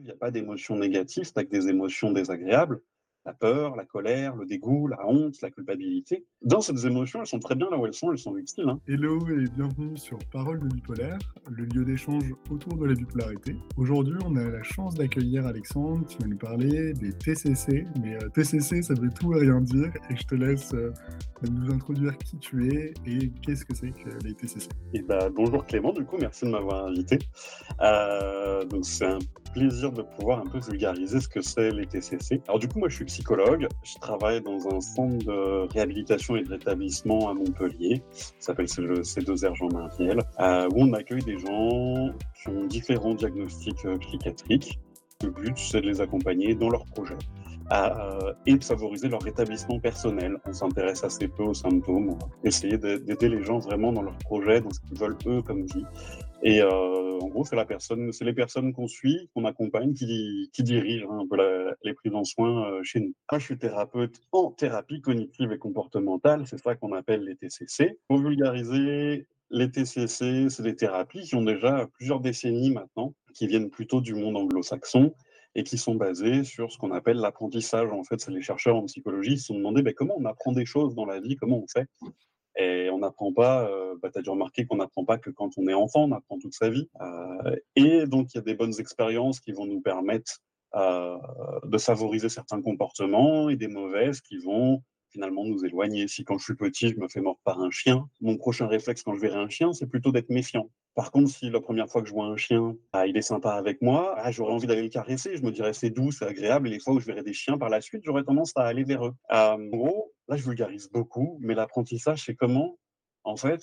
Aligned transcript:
Il 0.00 0.04
n'y 0.04 0.12
a 0.12 0.16
pas 0.16 0.30
d'émotions 0.30 0.76
négatives, 0.76 1.24
c'est 1.24 1.44
que 1.44 1.50
des 1.50 1.68
émotions 1.68 2.10
désagréables 2.10 2.80
la 3.26 3.34
peur, 3.34 3.76
la 3.76 3.84
colère, 3.84 4.34
le 4.34 4.46
dégoût, 4.46 4.86
la 4.86 5.06
honte, 5.06 5.40
la 5.42 5.50
culpabilité. 5.50 6.24
Dans 6.42 6.60
ces 6.60 6.86
émotions, 6.86 7.20
elles 7.20 7.26
sont 7.26 7.38
très 7.38 7.54
bien 7.54 7.68
là 7.70 7.76
où 7.76 7.84
elles 7.86 7.92
sont, 7.94 8.10
elles 8.12 8.18
sont 8.18 8.36
utiles. 8.36 8.68
Hein. 8.68 8.80
Hello 8.88 9.18
et 9.28 9.44
bienvenue 9.54 9.96
sur 9.98 10.18
Parole 10.32 10.60
de 10.60 10.68
bipolaire, 10.74 11.18
le 11.50 11.64
lieu 11.66 11.84
d'échange 11.84 12.24
autour 12.50 12.76
de 12.78 12.86
la 12.86 12.94
bipolarité. 12.94 13.56
Aujourd'hui, 13.76 14.16
on 14.24 14.36
a 14.36 14.44
la 14.44 14.62
chance 14.62 14.94
d'accueillir 14.94 15.46
Alexandre 15.46 16.06
qui 16.06 16.16
va 16.18 16.28
nous 16.28 16.38
parler 16.38 16.94
des 16.94 17.12
TCC. 17.12 17.84
Mais 18.02 18.16
euh, 18.16 18.28
TCC, 18.30 18.82
ça 18.82 18.94
veut 18.94 19.10
tout 19.10 19.34
et 19.34 19.40
rien 19.40 19.60
dire 19.60 19.92
et 20.08 20.16
je 20.16 20.26
te 20.26 20.34
laisse 20.34 20.72
euh, 20.72 20.92
nous 21.50 21.70
introduire 21.72 22.16
qui 22.18 22.38
tu 22.38 22.74
es 22.74 22.94
et 23.06 23.30
qu'est-ce 23.42 23.66
que 23.66 23.74
c'est 23.74 23.90
que 23.90 24.10
les 24.24 24.34
TCC. 24.34 24.68
Et 24.94 25.02
bah, 25.02 25.28
bonjour 25.34 25.66
Clément, 25.66 25.92
du 25.92 26.04
coup, 26.04 26.16
merci 26.18 26.46
de 26.46 26.50
m'avoir 26.50 26.86
invité. 26.86 27.18
Euh, 27.82 28.64
donc 28.64 28.86
c'est 28.86 29.06
un 29.06 29.18
plaisir 29.52 29.92
de 29.92 30.02
pouvoir 30.02 30.40
un 30.40 30.46
peu 30.46 30.60
vulgariser 30.60 31.20
ce 31.20 31.28
que 31.28 31.42
c'est 31.42 31.70
les 31.70 31.86
TCC. 31.86 32.40
Alors 32.48 32.58
du 32.58 32.68
coup, 32.68 32.78
moi 32.78 32.88
je 32.88 32.96
suis 32.96 33.04
psychologue, 33.10 33.66
je 33.82 33.98
travaille 33.98 34.40
dans 34.40 34.68
un 34.68 34.80
centre 34.80 35.18
de 35.26 35.72
réhabilitation 35.72 36.36
et 36.36 36.44
de 36.44 36.50
rétablissement 36.50 37.28
à 37.28 37.34
Montpellier, 37.34 38.02
ça 38.12 38.30
s'appelle 38.38 38.66
C2R 38.66 39.56
Jean 39.56 39.68
Martiel, 39.72 40.20
euh, 40.38 40.68
où 40.72 40.84
on 40.84 40.92
accueille 40.92 41.24
des 41.24 41.36
gens 41.36 42.10
qui 42.40 42.48
ont 42.48 42.66
différents 42.66 43.14
diagnostics 43.14 43.84
euh, 43.84 43.98
psychiatriques. 43.98 44.78
Le 45.24 45.30
but, 45.30 45.58
c'est 45.58 45.80
de 45.80 45.88
les 45.88 46.00
accompagner 46.00 46.54
dans 46.54 46.70
leurs 46.70 46.86
projets. 47.70 47.92
Euh, 47.92 48.32
et 48.46 48.58
favoriser 48.60 49.08
leur 49.08 49.22
rétablissement 49.22 49.78
personnel. 49.78 50.36
On 50.46 50.52
s'intéresse 50.52 51.04
assez 51.04 51.28
peu 51.28 51.42
aux 51.42 51.54
symptômes, 51.54 52.18
essayer 52.44 52.78
d'aider 52.78 53.28
les 53.28 53.42
gens 53.42 53.58
vraiment 53.58 53.92
dans 53.92 54.02
leurs 54.02 54.18
projets, 54.18 54.60
dans 54.60 54.70
ce 54.70 54.80
qu'ils 54.80 54.98
veulent 54.98 55.16
eux 55.26 55.42
comme 55.42 55.66
vie. 55.66 55.84
Et 56.42 56.62
euh, 56.62 57.18
en 57.20 57.28
gros, 57.28 57.44
c'est 57.44 57.62
personne, 57.66 58.10
les 58.20 58.32
personnes 58.32 58.72
qu'on 58.72 58.88
suit, 58.88 59.28
qu'on 59.34 59.44
accompagne, 59.44 59.92
qui, 59.92 60.50
qui 60.52 60.62
dirigent 60.62 61.06
hein, 61.10 61.20
un 61.22 61.28
peu 61.28 61.36
les 61.84 61.94
prises 61.94 62.14
en 62.14 62.24
soins 62.24 62.66
euh, 62.66 62.82
chez 62.82 63.00
nous. 63.00 63.14
Moi, 63.30 63.38
je 63.38 63.44
suis 63.44 63.58
thérapeute 63.58 64.20
en 64.32 64.50
thérapie 64.50 65.02
cognitive 65.02 65.52
et 65.52 65.58
comportementale, 65.58 66.46
c'est 66.46 66.58
ça 66.58 66.74
qu'on 66.76 66.94
appelle 66.94 67.24
les 67.24 67.36
TCC. 67.36 67.98
Pour 68.08 68.18
vulgariser, 68.18 69.26
les 69.50 69.70
TCC, 69.70 70.48
c'est 70.48 70.62
des 70.62 70.76
thérapies 70.76 71.22
qui 71.22 71.34
ont 71.34 71.44
déjà 71.44 71.86
plusieurs 71.92 72.20
décennies 72.20 72.70
maintenant, 72.70 73.14
qui 73.34 73.46
viennent 73.46 73.70
plutôt 73.70 74.00
du 74.00 74.14
monde 74.14 74.36
anglo-saxon 74.36 75.12
et 75.54 75.64
qui 75.64 75.78
sont 75.78 75.94
basées 75.94 76.44
sur 76.44 76.70
ce 76.70 76.78
qu'on 76.78 76.92
appelle 76.92 77.16
l'apprentissage. 77.16 77.90
En 77.90 78.04
fait, 78.04 78.20
c'est 78.20 78.30
les 78.30 78.42
chercheurs 78.42 78.76
en 78.76 78.84
psychologie 78.84 79.34
qui 79.34 79.40
se 79.40 79.46
sont 79.46 79.56
demandé 79.56 79.82
ben, 79.82 79.94
comment 79.94 80.14
on 80.16 80.24
apprend 80.24 80.52
des 80.52 80.66
choses 80.66 80.94
dans 80.94 81.06
la 81.06 81.20
vie, 81.20 81.36
comment 81.36 81.58
on 81.58 81.66
fait? 81.66 81.86
Et 82.56 82.90
on 82.90 82.98
n'apprend 82.98 83.32
pas, 83.32 83.68
euh, 83.68 83.94
bah, 84.02 84.10
tu 84.12 84.18
as 84.18 84.22
dû 84.22 84.30
remarquer 84.30 84.66
qu'on 84.66 84.76
n'apprend 84.76 85.04
pas 85.04 85.18
que 85.18 85.30
quand 85.30 85.50
on 85.56 85.66
est 85.68 85.74
enfant, 85.74 86.04
on 86.04 86.12
apprend 86.12 86.38
toute 86.38 86.54
sa 86.54 86.68
vie. 86.68 86.88
Euh, 87.00 87.56
et 87.76 88.06
donc, 88.06 88.34
il 88.34 88.38
y 88.38 88.40
a 88.40 88.42
des 88.42 88.54
bonnes 88.54 88.78
expériences 88.78 89.40
qui 89.40 89.52
vont 89.52 89.66
nous 89.66 89.80
permettre 89.80 90.40
euh, 90.74 91.16
de 91.64 91.78
favoriser 91.78 92.28
certains 92.28 92.60
comportements 92.60 93.48
et 93.48 93.56
des 93.56 93.68
mauvaises 93.68 94.20
qui 94.20 94.38
vont 94.38 94.82
finalement 95.10 95.44
nous 95.44 95.64
éloigner. 95.64 96.08
Si 96.08 96.24
quand 96.24 96.38
je 96.38 96.44
suis 96.44 96.54
petit, 96.54 96.88
je 96.88 96.96
me 96.96 97.08
fais 97.08 97.20
mordre 97.20 97.40
par 97.44 97.60
un 97.60 97.70
chien, 97.70 98.08
mon 98.20 98.36
prochain 98.36 98.66
réflexe 98.66 99.02
quand 99.02 99.14
je 99.14 99.20
verrai 99.20 99.38
un 99.38 99.48
chien, 99.48 99.72
c'est 99.72 99.86
plutôt 99.86 100.12
d'être 100.12 100.30
méfiant. 100.30 100.70
Par 100.94 101.10
contre, 101.10 101.30
si 101.30 101.50
la 101.50 101.60
première 101.60 101.88
fois 101.88 102.02
que 102.02 102.08
je 102.08 102.12
vois 102.12 102.26
un 102.26 102.36
chien, 102.36 102.76
ah, 102.92 103.06
il 103.06 103.16
est 103.16 103.22
sympa 103.22 103.52
avec 103.52 103.80
moi, 103.80 104.14
ah, 104.18 104.30
j'aurais 104.30 104.52
envie 104.52 104.66
d'aller 104.66 104.82
le 104.82 104.88
caresser, 104.88 105.36
je 105.36 105.42
me 105.42 105.52
dirais 105.52 105.72
c'est 105.72 105.90
doux, 105.90 106.10
c'est 106.10 106.26
agréable, 106.26 106.68
et 106.68 106.72
les 106.72 106.80
fois 106.80 106.94
où 106.94 107.00
je 107.00 107.06
verrai 107.06 107.22
des 107.22 107.32
chiens 107.32 107.58
par 107.58 107.68
la 107.68 107.80
suite, 107.80 108.02
j'aurais 108.04 108.24
tendance 108.24 108.52
à 108.56 108.62
aller 108.62 108.84
vers 108.84 109.06
eux. 109.06 109.14
en 109.30 109.58
gros, 109.58 110.12
là 110.28 110.36
je 110.36 110.44
vulgarise 110.44 110.90
beaucoup, 110.90 111.38
mais 111.40 111.54
l'apprentissage, 111.54 112.24
c'est 112.24 112.34
comment, 112.34 112.78
en 113.24 113.36
fait, 113.36 113.62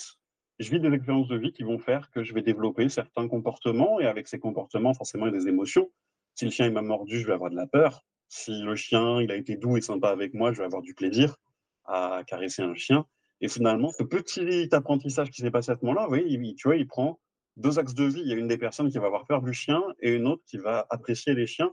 je 0.59 0.71
vis 0.71 0.79
des 0.79 0.89
expériences 0.89 1.27
de 1.27 1.37
vie 1.37 1.51
qui 1.51 1.63
vont 1.63 1.77
faire 1.77 2.09
que 2.11 2.23
je 2.23 2.33
vais 2.33 2.41
développer 2.41 2.89
certains 2.89 3.27
comportements, 3.27 3.99
et 3.99 4.07
avec 4.07 4.27
ces 4.27 4.39
comportements, 4.39 4.93
forcément, 4.93 5.27
il 5.27 5.33
y 5.33 5.35
a 5.35 5.39
des 5.39 5.47
émotions. 5.47 5.89
Si 6.35 6.45
le 6.45 6.51
chien 6.51 6.69
m'a 6.71 6.81
mordu, 6.81 7.19
je 7.19 7.27
vais 7.27 7.33
avoir 7.33 7.51
de 7.51 7.55
la 7.55 7.67
peur. 7.67 8.05
Si 8.29 8.61
le 8.61 8.75
chien 8.75 9.21
il 9.21 9.31
a 9.31 9.35
été 9.35 9.55
doux 9.55 9.77
et 9.77 9.81
sympa 9.81 10.09
avec 10.09 10.33
moi, 10.33 10.51
je 10.51 10.59
vais 10.59 10.65
avoir 10.65 10.81
du 10.81 10.93
plaisir 10.93 11.35
à 11.85 12.23
caresser 12.27 12.61
un 12.61 12.75
chien. 12.75 13.05
Et 13.41 13.47
finalement, 13.47 13.89
ce 13.91 14.03
petit 14.03 14.69
apprentissage 14.71 15.29
qui 15.29 15.41
s'est 15.41 15.51
passé 15.51 15.71
à 15.71 15.75
ce 15.75 15.85
moment-là, 15.85 16.09
oui, 16.09 16.55
tu 16.55 16.67
vois, 16.67 16.75
il 16.75 16.87
prend 16.87 17.19
deux 17.55 17.79
axes 17.79 17.93
de 17.93 18.05
vie. 18.05 18.21
Il 18.21 18.27
y 18.27 18.33
a 18.33 18.35
une 18.35 18.47
des 18.47 18.57
personnes 18.57 18.89
qui 18.89 18.97
va 18.97 19.07
avoir 19.07 19.25
peur 19.25 19.41
du 19.41 19.53
chien 19.53 19.83
et 19.99 20.13
une 20.15 20.27
autre 20.27 20.43
qui 20.47 20.57
va 20.57 20.85
apprécier 20.89 21.33
les 21.33 21.47
chiens. 21.47 21.71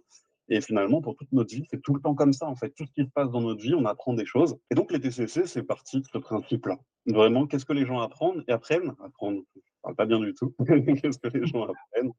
Et 0.48 0.60
finalement, 0.60 1.00
pour 1.00 1.16
toute 1.16 1.32
notre 1.32 1.54
vie, 1.54 1.64
c'est 1.70 1.80
tout 1.80 1.94
le 1.94 2.02
temps 2.02 2.14
comme 2.14 2.34
ça, 2.34 2.46
en 2.46 2.54
fait. 2.54 2.70
Tout 2.70 2.84
ce 2.84 2.92
qui 2.92 3.04
se 3.06 3.10
passe 3.10 3.30
dans 3.30 3.40
notre 3.40 3.62
vie, 3.62 3.74
on 3.74 3.86
apprend 3.86 4.12
des 4.12 4.26
choses. 4.26 4.58
Et 4.70 4.74
donc, 4.74 4.92
les 4.92 5.00
TCC, 5.00 5.46
c'est 5.46 5.62
parti 5.62 6.00
de 6.00 6.06
ce 6.12 6.18
principe-là. 6.18 6.78
Vraiment, 7.06 7.46
qu'est-ce 7.46 7.64
que 7.64 7.72
les 7.72 7.86
gens 7.86 8.00
apprennent 8.00 8.44
et 8.46 8.52
apprennent? 8.52 8.94
Apprendre, 9.02 9.40
je 9.56 9.60
parle 9.82 9.96
pas 9.96 10.04
bien 10.04 10.20
du 10.20 10.34
tout. 10.34 10.54
qu'est-ce 10.66 11.18
que 11.18 11.28
les 11.28 11.46
gens 11.46 11.62
apprennent? 11.62 12.12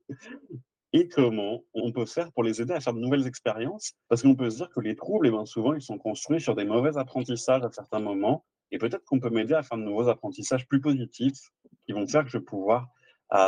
Et 0.94 1.08
comment 1.08 1.62
on 1.74 1.92
peut 1.92 2.06
faire 2.06 2.32
pour 2.32 2.44
les 2.44 2.62
aider 2.62 2.74
à 2.74 2.80
faire 2.80 2.94
de 2.94 3.00
nouvelles 3.00 3.28
expériences? 3.28 3.94
Parce 4.08 4.22
qu'on 4.22 4.36
peut 4.36 4.50
se 4.50 4.58
dire 4.58 4.70
que 4.70 4.80
les 4.80 4.96
troubles, 4.96 5.28
eh 5.28 5.32
ben, 5.32 5.46
souvent, 5.46 5.74
ils 5.74 5.82
sont 5.82 5.98
construits 5.98 6.40
sur 6.40 6.56
des 6.56 6.66
mauvais 6.66 6.98
apprentissages 6.98 7.64
à 7.64 7.72
certains 7.72 8.00
moments. 8.00 8.46
Et 8.72 8.78
peut-être 8.78 9.06
qu'on 9.06 9.20
peut, 9.20 9.30
m'aider 9.30 9.54
à 9.54 9.64
faire 9.64 9.78
de 9.78 9.84
nouveaux 9.84 10.08
apprentissages 10.08 10.68
plus 10.68 10.82
positifs 10.82 11.52
qui 11.86 11.94
vont 11.94 12.08
faire 12.08 12.24
que 12.24 12.30
je 12.30 12.38
vais 12.38 12.44
pouvoir 12.44 12.88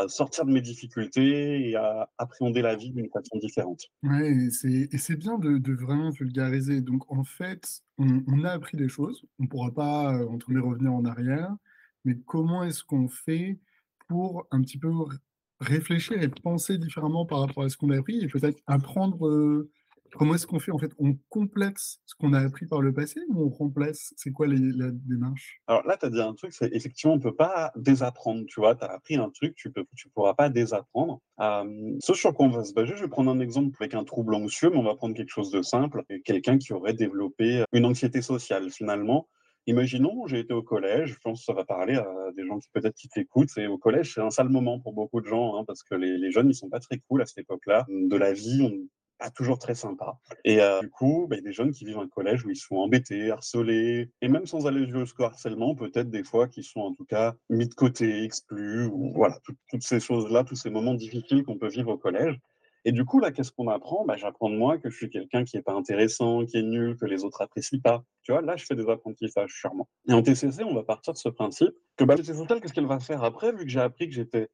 sortir 0.08 0.46
de 0.46 0.52
mes 0.52 0.62
difficultés 0.62 1.70
et 1.70 1.76
appréhender 2.18 2.62
la 2.62 2.76
vie 2.76 2.92
d'une 2.92 3.10
façon 3.10 3.38
différente. 3.38 3.82
Oui, 4.04 4.50
et 4.92 4.98
c'est 4.98 5.16
bien 5.16 5.38
de, 5.38 5.74
vraiment 5.74 6.10
vulgariser. 6.10 6.82
Donc, 6.82 7.10
en 7.12 7.24
fait, 7.24 7.82
on, 7.98 8.44
a 8.44 8.52
appris 8.52 8.78
des 8.78 8.90
choses. 8.90 9.24
On 9.40 9.44
ne 9.44 9.48
pourra 9.48 9.72
pas, 9.72 10.16
euh, 10.16 10.28
entre 10.28 10.52
les 10.52 10.60
revenir 10.60 10.94
en 10.94 11.06
arrière. 11.06 11.56
Mais 12.06 12.16
comment 12.26 12.64
est-ce 12.64 12.84
qu'on 12.84 13.08
fait 13.08 13.60
pour 14.08 14.48
un 14.52 14.62
petit 14.62 14.78
peu 14.78 14.90
réfléchir 15.60 16.22
et 16.22 16.28
penser 16.30 16.78
différemment 16.78 17.26
par 17.26 17.40
rapport 17.40 17.64
à 17.64 17.70
ce 17.70 17.78
qu'on 17.78 17.90
a 17.90 17.98
appris 17.98 18.24
et 18.24 18.28
peut-être 18.28 18.60
apprendre 18.68 19.28
euh, 19.28 19.70
comment 20.14 20.36
est-ce 20.36 20.48
qu'on 20.48 20.60
fait 20.60 20.72
en 20.72 20.78
fait 20.78 20.92
On 21.00 21.18
complète 21.30 21.78
ce 21.78 22.16
qu'on 22.16 22.34
a 22.34 22.40
appris 22.40 22.66
par 22.66 22.82
le 22.82 22.94
passé 22.94 23.20
ou 23.30 23.46
on 23.46 23.50
remplace 23.50 24.14
C'est 24.18 24.32
quoi 24.32 24.48
la 24.48 24.90
démarche? 24.92 25.62
Alors 25.68 25.86
là, 25.86 25.98
tu 25.98 26.06
as 26.06 26.10
dit 26.10 26.22
un 26.22 26.34
truc, 26.34 26.54
c'est 26.54 26.74
effectivement, 26.74 27.14
on 27.14 27.20
peut 27.20 27.36
pas 27.36 27.72
désapprendre, 27.76 28.46
tu 28.48 28.60
vois, 28.60 28.76
tu 28.76 28.84
as 28.84 28.92
appris 28.92 29.16
un 29.16 29.30
truc, 29.30 29.56
tu 29.56 29.72
ne 29.76 29.84
tu 29.96 30.10
pourras 30.10 30.34
pas 30.34 30.50
désapprendre. 30.50 31.22
Euh, 31.40 31.98
ce 32.00 32.14
sur 32.14 32.34
quoi 32.34 32.46
on 32.46 32.50
va 32.50 32.64
se 32.64 32.74
baser, 32.74 32.94
je 32.96 33.04
vais 33.04 33.10
prendre 33.10 33.32
un 33.32 33.40
exemple 33.40 33.76
avec 33.80 33.94
un 33.94 34.04
trouble 34.04 34.36
anxieux, 34.36 34.70
mais 34.70 34.78
on 34.78 34.84
va 34.84 34.96
prendre 34.96 35.16
quelque 35.16 35.32
chose 35.32 35.52
de 35.52 35.62
simple, 35.62 36.04
quelqu'un 36.26 36.58
qui 36.58 36.74
aurait 36.74 36.94
développé 36.94 37.64
une 37.74 37.86
anxiété 37.86 38.22
sociale 38.22 38.70
finalement. 38.70 39.28
Imaginons, 39.68 40.26
j'ai 40.28 40.40
été 40.40 40.54
au 40.54 40.64
collège, 40.64 41.14
je 41.14 41.20
pense 41.20 41.40
que 41.40 41.46
ça 41.46 41.54
va 41.54 41.66
parler 41.66 41.96
à 41.96 42.08
des 42.36 42.46
gens 42.46 42.58
qui 42.58 42.70
peut-être 42.74 42.96
qui 42.96 43.10
t'écoutent, 43.10 43.58
et 43.58 43.68
au 43.68 43.78
collège, 43.78 44.14
c'est 44.14 44.22
un 44.22 44.30
sale 44.30 44.50
moment 44.50 44.80
pour 44.80 44.94
beaucoup 44.94 45.22
de 45.22 45.28
gens, 45.28 45.58
hein, 45.58 45.64
parce 45.68 45.84
que 45.84 45.94
les, 45.94 46.32
jeunes, 46.32 46.50
ils 46.50 46.56
sont 46.56 46.70
pas 46.70 46.80
très 46.80 47.00
cool 47.08 47.22
à 47.22 47.26
cette 47.26 47.40
époque-là. 47.40 47.86
De 47.90 48.16
la 48.16 48.34
vie, 48.34 48.62
on 48.62 48.88
pas 49.18 49.30
toujours 49.32 49.58
très 49.60 49.76
sympa. 49.76 50.18
Et 50.46 50.62
euh, 50.62 50.80
du 50.82 50.90
coup, 50.90 51.28
bah, 51.30 51.36
il 51.36 51.40
y 51.40 51.42
a 51.42 51.50
des 51.50 51.54
jeunes 51.54 51.72
qui 51.72 51.86
vivent 51.86 52.00
un 52.00 52.08
collège 52.08 52.46
où 52.46 52.50
ils 52.50 52.56
sont 52.56 52.76
embêtés, 52.76 53.32
harcelés, 53.32 54.12
et 54.22 54.28
même 54.28 54.46
sans 54.46 54.68
aller 54.68 54.88
jusqu'au 54.88 55.24
harcèlement, 55.24 55.76
peut-être 55.76 56.10
des 56.10 56.24
fois 56.24 56.48
qui 56.48 56.64
sont 56.64 56.82
en 56.82 56.94
tout 56.94 57.06
cas 57.06 57.34
mis 57.50 57.68
de 57.68 57.74
côté, 57.74 58.24
exclus, 58.24 58.86
ou 58.86 59.12
voilà, 59.14 59.38
toutes 59.70 59.84
ces 59.84 60.00
choses-là, 60.00 60.44
tous 60.44 60.56
ces 60.56 60.70
moments 60.70 60.94
difficiles 60.94 61.44
qu'on 61.44 61.58
peut 61.58 61.70
vivre 61.70 61.92
au 61.92 61.98
collège. 61.98 62.40
Et 62.88 62.94
du 62.94 63.04
coup, 63.04 63.20
là, 63.20 63.34
qu'est-ce 63.34 63.52
qu'on 63.52 63.68
apprend? 63.68 64.06
Bah, 64.06 64.16
J'apprends 64.16 64.50
de 64.50 64.56
moi 64.56 64.78
que 64.78 64.90
je 64.90 64.96
suis 64.96 65.10
quelqu'un 65.10 65.44
qui 65.44 65.58
n'est 65.58 65.62
pas 65.62 65.74
intéressant, 65.74 66.46
qui 66.46 66.56
est 66.56 66.64
nul, 66.64 66.96
que 66.96 67.06
les 67.06 67.26
autres 67.26 67.42
apprécient 67.42 67.82
pas. 67.82 68.02
Tu 68.24 68.32
vois, 68.32 68.42
là, 68.42 68.56
je 68.56 68.64
fais 68.64 68.76
des 68.76 68.88
apprentissages, 68.90 69.52
sûrement. 69.60 69.90
Et 70.08 70.14
en 70.14 70.22
TCC, 70.22 70.64
on 70.64 70.74
va 70.74 70.84
partir 70.84 71.12
de 71.12 71.18
ce 71.18 71.28
principe 71.28 71.74
que 71.98 72.06
bah, 72.06 72.16
sociale, 72.16 72.62
qu'est-ce 72.62 72.72
qu'elle 72.72 72.86
va 72.88 73.02
faire 73.02 73.26
après, 73.26 73.52
vu 73.52 73.66
que 73.66 73.70
j'ai 73.70 73.82
appris 73.82 74.08
que 74.08 74.16
j'étais 74.16 74.48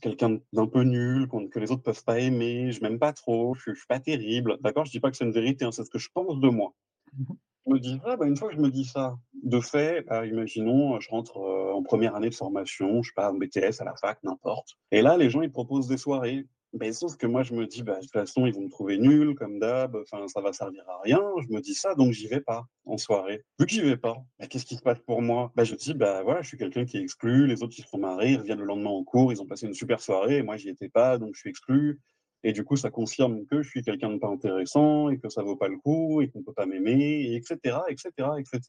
quelqu'un 0.00 0.38
d'un 0.54 0.66
peu 0.66 0.82
nul, 0.82 1.28
que 1.28 1.58
les 1.58 1.70
autres 1.72 1.82
peuvent 1.82 2.04
pas 2.04 2.20
aimer, 2.20 2.72
je 2.72 2.80
m'aime 2.80 2.98
pas 2.98 3.12
trop, 3.12 3.54
je, 3.54 3.68
ne 3.68 3.74
suis 3.74 3.86
pas 3.86 4.00
terrible. 4.00 4.56
D'accord 4.62 4.86
Je 4.86 4.90
dis 4.90 5.00
pas 5.00 5.10
que 5.10 5.18
c'est 5.18 5.24
une 5.24 5.32
vérité, 5.32 5.66
hein, 5.66 5.70
c'est 5.70 5.84
ce 5.84 5.90
que 5.90 5.98
je 5.98 6.08
pense 6.10 6.40
de 6.40 6.48
moi. 6.48 6.72
Mmh 7.12 7.34
je 7.66 7.72
me 7.72 7.78
dis, 7.80 7.98
ah, 8.04 8.16
bah, 8.16 8.26
une 8.26 8.36
fois 8.36 8.48
que 8.48 8.54
je 8.54 8.60
me 8.60 8.70
dis 8.70 8.84
ça, 8.84 9.16
de 9.42 9.60
fait, 9.60 10.02
bah, 10.06 10.26
imaginons, 10.26 11.00
je 11.00 11.08
rentre 11.08 11.38
euh, 11.38 11.72
en 11.72 11.82
première 11.82 12.14
année 12.14 12.28
de 12.28 12.34
formation, 12.34 13.02
je 13.02 13.08
sais 13.08 13.14
pas, 13.14 13.30
en 13.30 13.34
BTS, 13.34 13.80
à 13.80 13.84
la 13.84 13.96
fac, 13.96 14.18
n'importe. 14.22 14.76
Et 14.90 15.00
là, 15.00 15.16
les 15.16 15.30
gens, 15.30 15.42
ils 15.42 15.50
proposent 15.50 15.88
des 15.88 15.96
soirées. 15.96 16.46
Ben, 16.74 16.92
sauf 16.92 17.16
que 17.16 17.26
moi, 17.28 17.44
je 17.44 17.54
me 17.54 17.66
dis, 17.66 17.84
bah, 17.84 17.96
de 17.96 18.00
toute 18.00 18.10
façon, 18.10 18.46
ils 18.46 18.52
vont 18.52 18.62
me 18.62 18.68
trouver 18.68 18.98
nul, 18.98 19.36
comme 19.36 19.60
d'hab, 19.60 19.94
enfin, 19.94 20.26
ça 20.26 20.40
va 20.40 20.52
servir 20.52 20.82
à 20.88 21.00
rien. 21.02 21.22
Je 21.40 21.54
me 21.54 21.60
dis 21.60 21.74
ça, 21.74 21.94
donc 21.94 22.12
j'y 22.12 22.26
vais 22.26 22.40
pas 22.40 22.66
en 22.84 22.98
soirée. 22.98 23.44
Vu 23.60 23.66
que 23.66 23.72
j'y 23.72 23.80
vais 23.80 23.96
pas, 23.96 24.16
qu'est-ce 24.50 24.66
qui 24.66 24.74
se 24.74 24.82
passe 24.82 24.98
pour 25.06 25.22
moi? 25.22 25.52
Bah, 25.54 25.62
Je 25.62 25.76
dis, 25.76 25.94
bah 25.94 26.22
voilà, 26.24 26.42
je 26.42 26.48
suis 26.48 26.58
quelqu'un 26.58 26.84
qui 26.84 26.96
est 26.96 27.02
exclu, 27.02 27.46
les 27.46 27.62
autres, 27.62 27.74
ils 27.78 27.82
se 27.82 27.88
sont 27.88 27.98
marrés, 27.98 28.32
ils 28.32 28.38
reviennent 28.38 28.58
le 28.58 28.64
lendemain 28.64 28.90
en 28.90 29.04
cours, 29.04 29.32
ils 29.32 29.40
ont 29.40 29.46
passé 29.46 29.66
une 29.66 29.74
super 29.74 30.00
soirée, 30.00 30.38
et 30.38 30.42
moi, 30.42 30.56
j'y 30.56 30.68
étais 30.68 30.88
pas, 30.88 31.16
donc 31.16 31.34
je 31.34 31.40
suis 31.40 31.50
exclu. 31.50 32.00
Et 32.46 32.52
du 32.52 32.62
coup, 32.62 32.76
ça 32.76 32.90
confirme 32.90 33.46
que 33.46 33.62
je 33.62 33.70
suis 33.70 33.82
quelqu'un 33.82 34.10
de 34.10 34.18
pas 34.18 34.28
intéressant 34.28 35.08
et 35.08 35.18
que 35.18 35.30
ça 35.30 35.42
vaut 35.42 35.56
pas 35.56 35.68
le 35.68 35.78
coup 35.78 36.20
et 36.20 36.28
qu'on 36.28 36.42
peut 36.42 36.52
pas 36.52 36.66
m'aimer, 36.66 37.34
etc., 37.34 37.78
etc., 37.88 38.10
etc. 38.38 38.60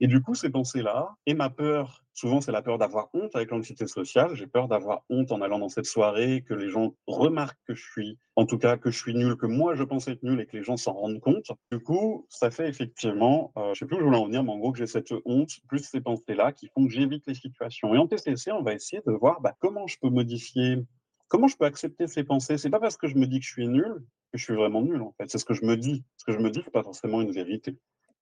Et 0.00 0.06
du 0.06 0.20
coup, 0.20 0.34
ces 0.34 0.50
pensées-là 0.50 1.14
et 1.24 1.32
ma 1.32 1.48
peur, 1.48 2.04
souvent 2.12 2.42
c'est 2.42 2.52
la 2.52 2.60
peur 2.60 2.76
d'avoir 2.76 3.08
honte 3.14 3.34
avec 3.34 3.50
l'anxiété 3.50 3.86
sociale. 3.86 4.34
J'ai 4.34 4.46
peur 4.46 4.68
d'avoir 4.68 5.04
honte 5.08 5.32
en 5.32 5.40
allant 5.40 5.58
dans 5.58 5.70
cette 5.70 5.86
soirée, 5.86 6.44
que 6.46 6.52
les 6.52 6.68
gens 6.68 6.94
remarquent 7.06 7.58
que 7.66 7.74
je 7.74 7.82
suis, 7.90 8.18
en 8.36 8.44
tout 8.44 8.58
cas 8.58 8.76
que 8.76 8.90
je 8.90 8.98
suis 8.98 9.14
nul, 9.14 9.36
que 9.36 9.46
moi 9.46 9.74
je 9.74 9.84
pense 9.84 10.08
être 10.08 10.22
nul 10.22 10.38
et 10.38 10.44
que 10.44 10.58
les 10.58 10.62
gens 10.62 10.76
s'en 10.76 10.92
rendent 10.92 11.20
compte. 11.20 11.50
Du 11.70 11.80
coup, 11.80 12.26
ça 12.28 12.50
fait 12.50 12.68
effectivement, 12.68 13.50
euh, 13.56 13.72
je 13.72 13.78
sais 13.78 13.86
plus 13.86 13.96
où 13.96 14.00
je 14.00 14.04
voulais 14.04 14.18
en 14.18 14.26
venir, 14.26 14.44
mais 14.44 14.52
en 14.52 14.58
gros 14.58 14.72
que 14.72 14.78
j'ai 14.78 14.86
cette 14.86 15.14
honte 15.24 15.52
plus 15.68 15.78
ces 15.78 16.02
pensées-là 16.02 16.52
qui 16.52 16.68
font 16.74 16.84
que 16.84 16.92
j'évite 16.92 17.26
les 17.26 17.34
situations. 17.34 17.94
Et 17.94 17.98
en 17.98 18.06
TCC, 18.06 18.52
on 18.52 18.62
va 18.62 18.74
essayer 18.74 19.00
de 19.06 19.12
voir 19.12 19.40
bah, 19.40 19.54
comment 19.58 19.86
je 19.86 19.96
peux 19.98 20.10
modifier 20.10 20.84
comment 21.32 21.48
je 21.48 21.56
peux 21.56 21.64
accepter 21.64 22.06
ces 22.08 22.24
pensées? 22.24 22.58
C'est 22.58 22.68
pas 22.68 22.78
parce 22.78 22.98
que 22.98 23.08
je 23.08 23.16
me 23.16 23.26
dis 23.26 23.40
que 23.40 23.46
je 23.46 23.52
suis 23.52 23.66
nul 23.66 24.04
que 24.32 24.38
je 24.38 24.44
suis 24.44 24.54
vraiment 24.54 24.82
nul, 24.82 25.00
en 25.00 25.12
fait. 25.12 25.30
C'est 25.30 25.38
ce 25.38 25.46
que 25.46 25.54
je 25.54 25.64
me 25.64 25.78
dis. 25.78 26.04
Ce 26.18 26.24
que 26.24 26.32
je 26.32 26.38
me 26.38 26.50
dis, 26.50 26.60
c'est 26.62 26.70
pas 26.70 26.82
forcément 26.82 27.22
une 27.22 27.32
vérité. 27.32 27.78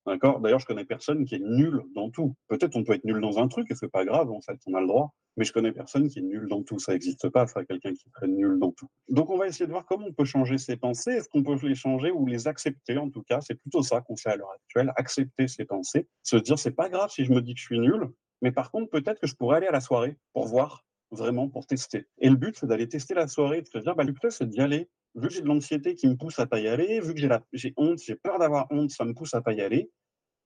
D'accord? 0.07 0.39
D'ailleurs, 0.41 0.61
je 0.61 0.67
connais 0.67 0.85
personne 0.85 1.25
qui 1.25 1.35
est 1.35 1.41
nul 1.41 1.83
dans 1.95 2.11
tout. 2.11 2.35
Peut-être 2.47 2.77
on 2.77 2.85
peut 2.85 2.93
être 2.93 3.05
nul 3.05 3.21
dans 3.21 3.39
un 3.39 3.49
truc 3.49 3.69
et 3.71 3.75
c'est 3.75 3.91
pas 3.91 4.05
grave, 4.05 4.31
en 4.31 4.41
fait, 4.41 4.59
on 4.67 4.75
a 4.75 4.81
le 4.81 4.87
droit. 4.87 5.13
Mais 5.37 5.45
je 5.45 5.53
connais 5.53 5.73
personne 5.73 6.09
qui 6.09 6.21
est 6.21 6.23
nul 6.23 6.47
dans 6.49 6.63
tout. 6.63 6.79
Ça 6.79 6.93
n'existe 6.93 7.29
pas, 7.31 7.49
ça, 7.49 7.65
quelqu'un 7.65 7.93
qui 7.93 8.09
serait 8.15 8.29
nul 8.29 8.61
dans 8.61 8.71
tout. 8.71 8.87
Donc, 9.09 9.29
on 9.29 9.39
va 9.39 9.49
essayer 9.49 9.67
de 9.67 9.73
voir 9.73 9.87
comment 9.87 10.07
on 10.07 10.13
peut 10.13 10.25
changer 10.25 10.59
ses 10.59 10.77
pensées. 10.77 11.11
Est-ce 11.11 11.29
qu'on 11.29 11.43
peut 11.43 11.59
les 11.67 11.75
changer 11.75 12.13
ou 12.13 12.27
les 12.27 12.47
accepter, 12.47 12.97
en 12.97 13.11
tout 13.11 13.23
cas 13.23 13.41
C'est 13.41 13.57
plutôt 13.57 13.83
ça 13.83 14.01
qu'on 14.03 14.17
fait 14.17 14.31
à 14.31 14.37
l'heure 14.37 14.53
actuelle, 14.53 14.93
accepter 14.97 15.49
ses 15.49 15.65
pensées. 15.65 16.07
Se 16.23 16.37
dire, 16.37 16.61
c'est 16.61 16.71
pas 16.71 16.89
grave 16.89 17.11
si 17.11 17.25
je 17.25 17.33
me 17.33 17.43
dis 17.43 17.55
que 17.55 17.61
je 17.61 17.67
suis 17.67 17.81
nul, 17.81 18.09
mais 18.41 18.53
par 18.53 18.71
contre, 18.71 18.89
peut-être 18.91 19.21
que 19.21 19.27
je 19.27 19.35
pourrais 19.35 19.57
aller 19.57 19.67
à 19.67 19.73
la 19.73 19.81
soirée 19.81 20.17
pour 20.33 20.47
voir, 20.47 20.85
vraiment, 21.11 21.49
pour 21.49 21.67
tester. 21.67 22.07
Et 22.19 22.29
le 22.29 22.37
but, 22.37 22.57
c'est 22.59 22.67
d'aller 22.67 22.89
tester 22.89 23.15
la 23.15 23.27
soirée, 23.27 23.63
de 23.63 23.67
se 23.67 23.79
dire, 23.79 23.95
bah, 23.95 24.05
le 24.05 24.13
plus, 24.13 24.31
c'est 24.31 24.49
d'y 24.49 24.61
aller 24.61 24.89
vu 25.15 25.29
que 25.29 25.35
j'ai 25.35 25.43
de 25.43 25.47
l'anxiété 25.47 25.95
qui 25.95 26.07
me 26.07 26.17
pousse 26.17 26.39
à 26.39 26.47
pas 26.47 26.61
y 26.61 26.69
aller, 26.69 27.01
vu 27.01 27.15
que 27.15 27.21
j'ai 27.53 27.75
honte, 27.77 27.99
j'ai 27.99 28.15
peur 28.15 28.39
d'avoir 28.39 28.67
honte, 28.71 28.91
ça 28.91 29.05
me 29.05 29.13
pousse 29.13 29.35
à 29.35 29.41
pas 29.41 29.53
y 29.53 29.61
aller, 29.61 29.91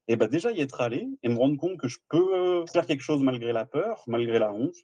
et 0.09 0.17
ben 0.17 0.29
déjà 0.29 0.53
y 0.53 0.61
être 0.61 0.81
allé 0.81 1.09
et 1.23 1.29
me 1.29 1.37
rendre 1.37 1.57
compte 1.57 1.79
que 1.79 1.89
je 1.89 1.99
peux 2.09 2.35
euh, 2.35 2.67
faire 2.67 2.87
quelque 2.87 3.03
chose 3.03 3.23
malgré 3.23 3.53
la 3.53 3.65
peur, 3.65 4.05
malgré 4.07 4.39
la 4.39 4.53
honte, 4.53 4.75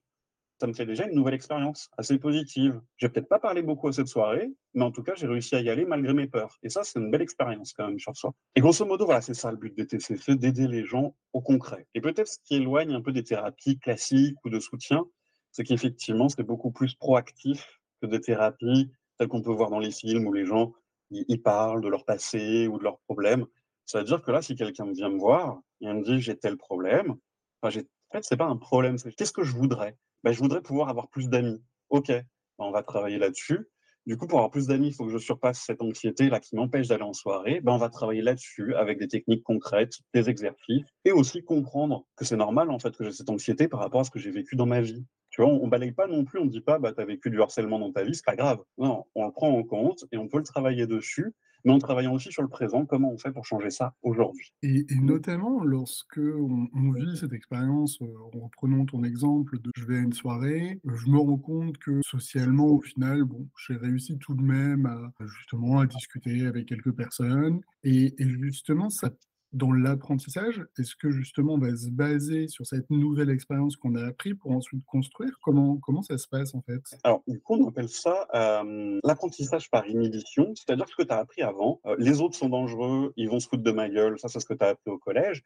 ça 0.60 0.66
me 0.66 0.74
fait 0.74 0.84
déjà 0.84 1.06
une 1.06 1.14
nouvelle 1.14 1.34
expérience 1.34 1.88
assez 1.96 2.18
positive. 2.18 2.80
Je 2.98 3.06
vais 3.06 3.12
peut-être 3.12 3.28
pas 3.28 3.38
parlé 3.38 3.62
beaucoup 3.62 3.88
à 3.88 3.92
cette 3.92 4.08
soirée, 4.08 4.50
mais 4.74 4.84
en 4.84 4.90
tout 4.90 5.02
cas, 5.02 5.14
j'ai 5.16 5.26
réussi 5.26 5.54
à 5.54 5.60
y 5.60 5.70
aller 5.70 5.86
malgré 5.86 6.12
mes 6.12 6.26
peurs. 6.26 6.58
Et 6.62 6.68
ça, 6.68 6.84
c'est 6.84 6.98
une 6.98 7.10
belle 7.10 7.22
expérience 7.22 7.72
quand 7.72 7.88
même 7.88 7.98
sur 7.98 8.14
soi. 8.14 8.34
Et 8.56 8.60
grosso 8.60 8.84
modo, 8.84 9.06
voilà, 9.06 9.22
c'est 9.22 9.32
ça 9.32 9.50
le 9.50 9.56
but 9.56 9.74
des 9.74 9.86
TCC, 9.86 10.36
d'aider 10.36 10.68
les 10.68 10.84
gens 10.84 11.14
au 11.32 11.40
concret. 11.40 11.86
Et 11.94 12.02
peut-être 12.02 12.28
ce 12.28 12.38
qui 12.44 12.56
éloigne 12.56 12.92
un 12.92 13.00
peu 13.00 13.12
des 13.12 13.24
thérapies 13.24 13.78
classiques 13.78 14.36
ou 14.44 14.50
de 14.50 14.60
soutien, 14.60 15.06
c'est 15.52 15.64
qu'effectivement, 15.64 16.28
c'est 16.28 16.42
beaucoup 16.42 16.70
plus 16.70 16.94
proactif 16.94 17.80
que 18.00 18.06
des 18.06 18.20
thérapies 18.20 18.90
telles 19.18 19.28
qu'on 19.28 19.42
peut 19.42 19.52
voir 19.52 19.70
dans 19.70 19.78
les 19.78 19.90
films 19.90 20.26
où 20.26 20.32
les 20.32 20.46
gens 20.46 20.72
ils 21.10 21.42
parlent 21.42 21.82
de 21.82 21.88
leur 21.88 22.04
passé 22.04 22.68
ou 22.68 22.78
de 22.78 22.84
leurs 22.84 22.98
problèmes. 23.00 23.46
Ça 23.86 23.98
veut 23.98 24.04
dire 24.04 24.22
que 24.22 24.30
là, 24.30 24.42
si 24.42 24.54
quelqu'un 24.54 24.90
vient 24.92 25.08
me 25.08 25.18
voir 25.18 25.60
et 25.80 25.92
me 25.92 26.02
dit 26.02 26.20
j'ai 26.20 26.36
tel 26.36 26.56
problème, 26.56 27.16
enfin, 27.60 27.70
j'ai... 27.70 27.80
en 27.80 28.12
fait, 28.18 28.24
c'est 28.24 28.36
pas 28.36 28.46
un 28.46 28.56
problème. 28.56 28.96
Qu'est-ce 29.16 29.32
que 29.32 29.42
je 29.42 29.52
voudrais? 29.52 29.96
Ben, 30.22 30.32
Je 30.32 30.38
voudrais 30.38 30.62
pouvoir 30.62 30.88
avoir 30.88 31.08
plus 31.08 31.28
d'amis. 31.28 31.60
Ok, 31.88 32.08
ben, 32.08 32.24
on 32.58 32.70
va 32.70 32.82
travailler 32.82 33.18
là-dessus. 33.18 33.68
Du 34.06 34.16
coup, 34.16 34.26
pour 34.26 34.38
avoir 34.38 34.50
plus 34.50 34.66
d'amis, 34.66 34.88
il 34.88 34.94
faut 34.94 35.04
que 35.04 35.12
je 35.12 35.18
surpasse 35.18 35.60
cette 35.60 35.82
anxiété 35.82 36.30
là 36.30 36.40
qui 36.40 36.56
m'empêche 36.56 36.88
d'aller 36.88 37.02
en 37.02 37.12
soirée. 37.12 37.60
Ben, 37.60 37.72
on 37.72 37.78
va 37.78 37.90
travailler 37.90 38.22
là-dessus 38.22 38.74
avec 38.74 38.98
des 38.98 39.08
techniques 39.08 39.42
concrètes, 39.42 39.98
des 40.14 40.30
exercices, 40.30 40.86
et 41.04 41.12
aussi 41.12 41.42
comprendre 41.42 42.06
que 42.16 42.24
c'est 42.24 42.36
normal 42.36 42.70
en 42.70 42.78
fait 42.78 42.96
que 42.96 43.04
j'ai 43.04 43.12
cette 43.12 43.28
anxiété 43.28 43.68
par 43.68 43.80
rapport 43.80 44.00
à 44.00 44.04
ce 44.04 44.10
que 44.10 44.18
j'ai 44.18 44.30
vécu 44.30 44.56
dans 44.56 44.66
ma 44.66 44.80
vie. 44.80 45.04
Tu 45.30 45.42
vois, 45.42 45.50
on, 45.50 45.64
ne 45.64 45.70
balaye 45.70 45.92
pas 45.92 46.06
non 46.06 46.24
plus, 46.24 46.38
on 46.38 46.44
ne 46.44 46.50
dit 46.50 46.60
pas 46.60 46.78
bah 46.78 46.92
vécu 47.04 47.30
du 47.30 47.40
harcèlement 47.40 47.78
dans 47.78 47.92
ta 47.92 48.04
vie, 48.04 48.14
c'est 48.14 48.24
pas 48.24 48.36
grave. 48.36 48.58
Non, 48.78 49.06
on 49.14 49.26
le 49.26 49.32
prend 49.32 49.50
en 49.50 49.62
compte 49.62 50.04
et 50.12 50.16
on 50.16 50.28
peut 50.28 50.38
le 50.38 50.44
travailler 50.44 50.86
dessus 50.86 51.32
mais 51.64 51.72
en 51.72 51.78
travaillant 51.78 52.14
aussi 52.14 52.32
sur 52.32 52.42
le 52.42 52.48
présent, 52.48 52.86
comment 52.86 53.12
on 53.12 53.18
fait 53.18 53.32
pour 53.32 53.44
changer 53.44 53.70
ça 53.70 53.94
aujourd'hui 54.02 54.52
et, 54.62 54.84
notamment 55.00 55.62
lorsque 55.64 56.18
on, 56.18 56.92
vit 56.92 57.16
cette 57.16 57.32
expérience, 57.32 58.00
euh, 58.02 58.06
en 58.34 58.44
reprenant 58.44 58.84
ton 58.84 59.04
exemple 59.04 59.58
de 59.58 59.70
je 59.76 59.84
vais 59.84 59.98
à 59.98 60.00
une 60.00 60.12
soirée, 60.12 60.80
je 60.84 61.06
me 61.08 61.18
rends 61.18 61.38
compte 61.38 61.78
que 61.78 62.00
socialement, 62.02 62.66
au 62.66 62.80
final, 62.80 63.24
bon, 63.24 63.48
j'ai 63.66 63.76
réussi 63.76 64.18
tout 64.18 64.34
de 64.34 64.42
même 64.42 64.86
à 64.86 65.12
justement 65.24 65.80
à 65.80 65.86
discuter 65.86 66.46
avec 66.46 66.66
quelques 66.66 66.92
personnes, 66.92 67.60
et, 67.84 68.14
et 68.18 68.28
justement, 68.28 68.90
ça 68.90 69.10
dans 69.52 69.72
l'apprentissage, 69.72 70.64
est-ce 70.78 70.94
que 70.94 71.10
justement 71.10 71.54
on 71.54 71.58
va 71.58 71.74
se 71.76 71.90
baser 71.90 72.48
sur 72.48 72.66
cette 72.66 72.88
nouvelle 72.90 73.30
expérience 73.30 73.76
qu'on 73.76 73.96
a 73.96 74.06
appris 74.06 74.34
pour 74.34 74.52
ensuite 74.52 74.84
construire? 74.84 75.38
Comment, 75.42 75.76
comment 75.78 76.02
ça 76.02 76.18
se 76.18 76.28
passe 76.28 76.54
en 76.54 76.62
fait? 76.62 76.80
Alors, 77.02 77.22
du 77.26 77.40
coup, 77.40 77.54
on 77.54 77.68
appelle 77.68 77.88
ça 77.88 78.28
euh, 78.34 79.00
l'apprentissage 79.04 79.70
par 79.70 79.86
inhibition, 79.86 80.52
c'est-à-dire 80.54 80.88
ce 80.88 80.94
que 80.94 81.02
tu 81.02 81.12
as 81.12 81.18
appris 81.18 81.42
avant, 81.42 81.80
euh, 81.86 81.96
les 81.98 82.20
autres 82.20 82.36
sont 82.36 82.48
dangereux, 82.48 83.12
ils 83.16 83.28
vont 83.28 83.40
se 83.40 83.48
foutre 83.48 83.62
de 83.62 83.72
ma 83.72 83.88
gueule, 83.88 84.18
ça 84.18 84.28
c'est 84.28 84.40
ce 84.40 84.46
que 84.46 84.54
tu 84.54 84.64
as 84.64 84.68
appris 84.68 84.90
au 84.90 84.98
collège. 84.98 85.42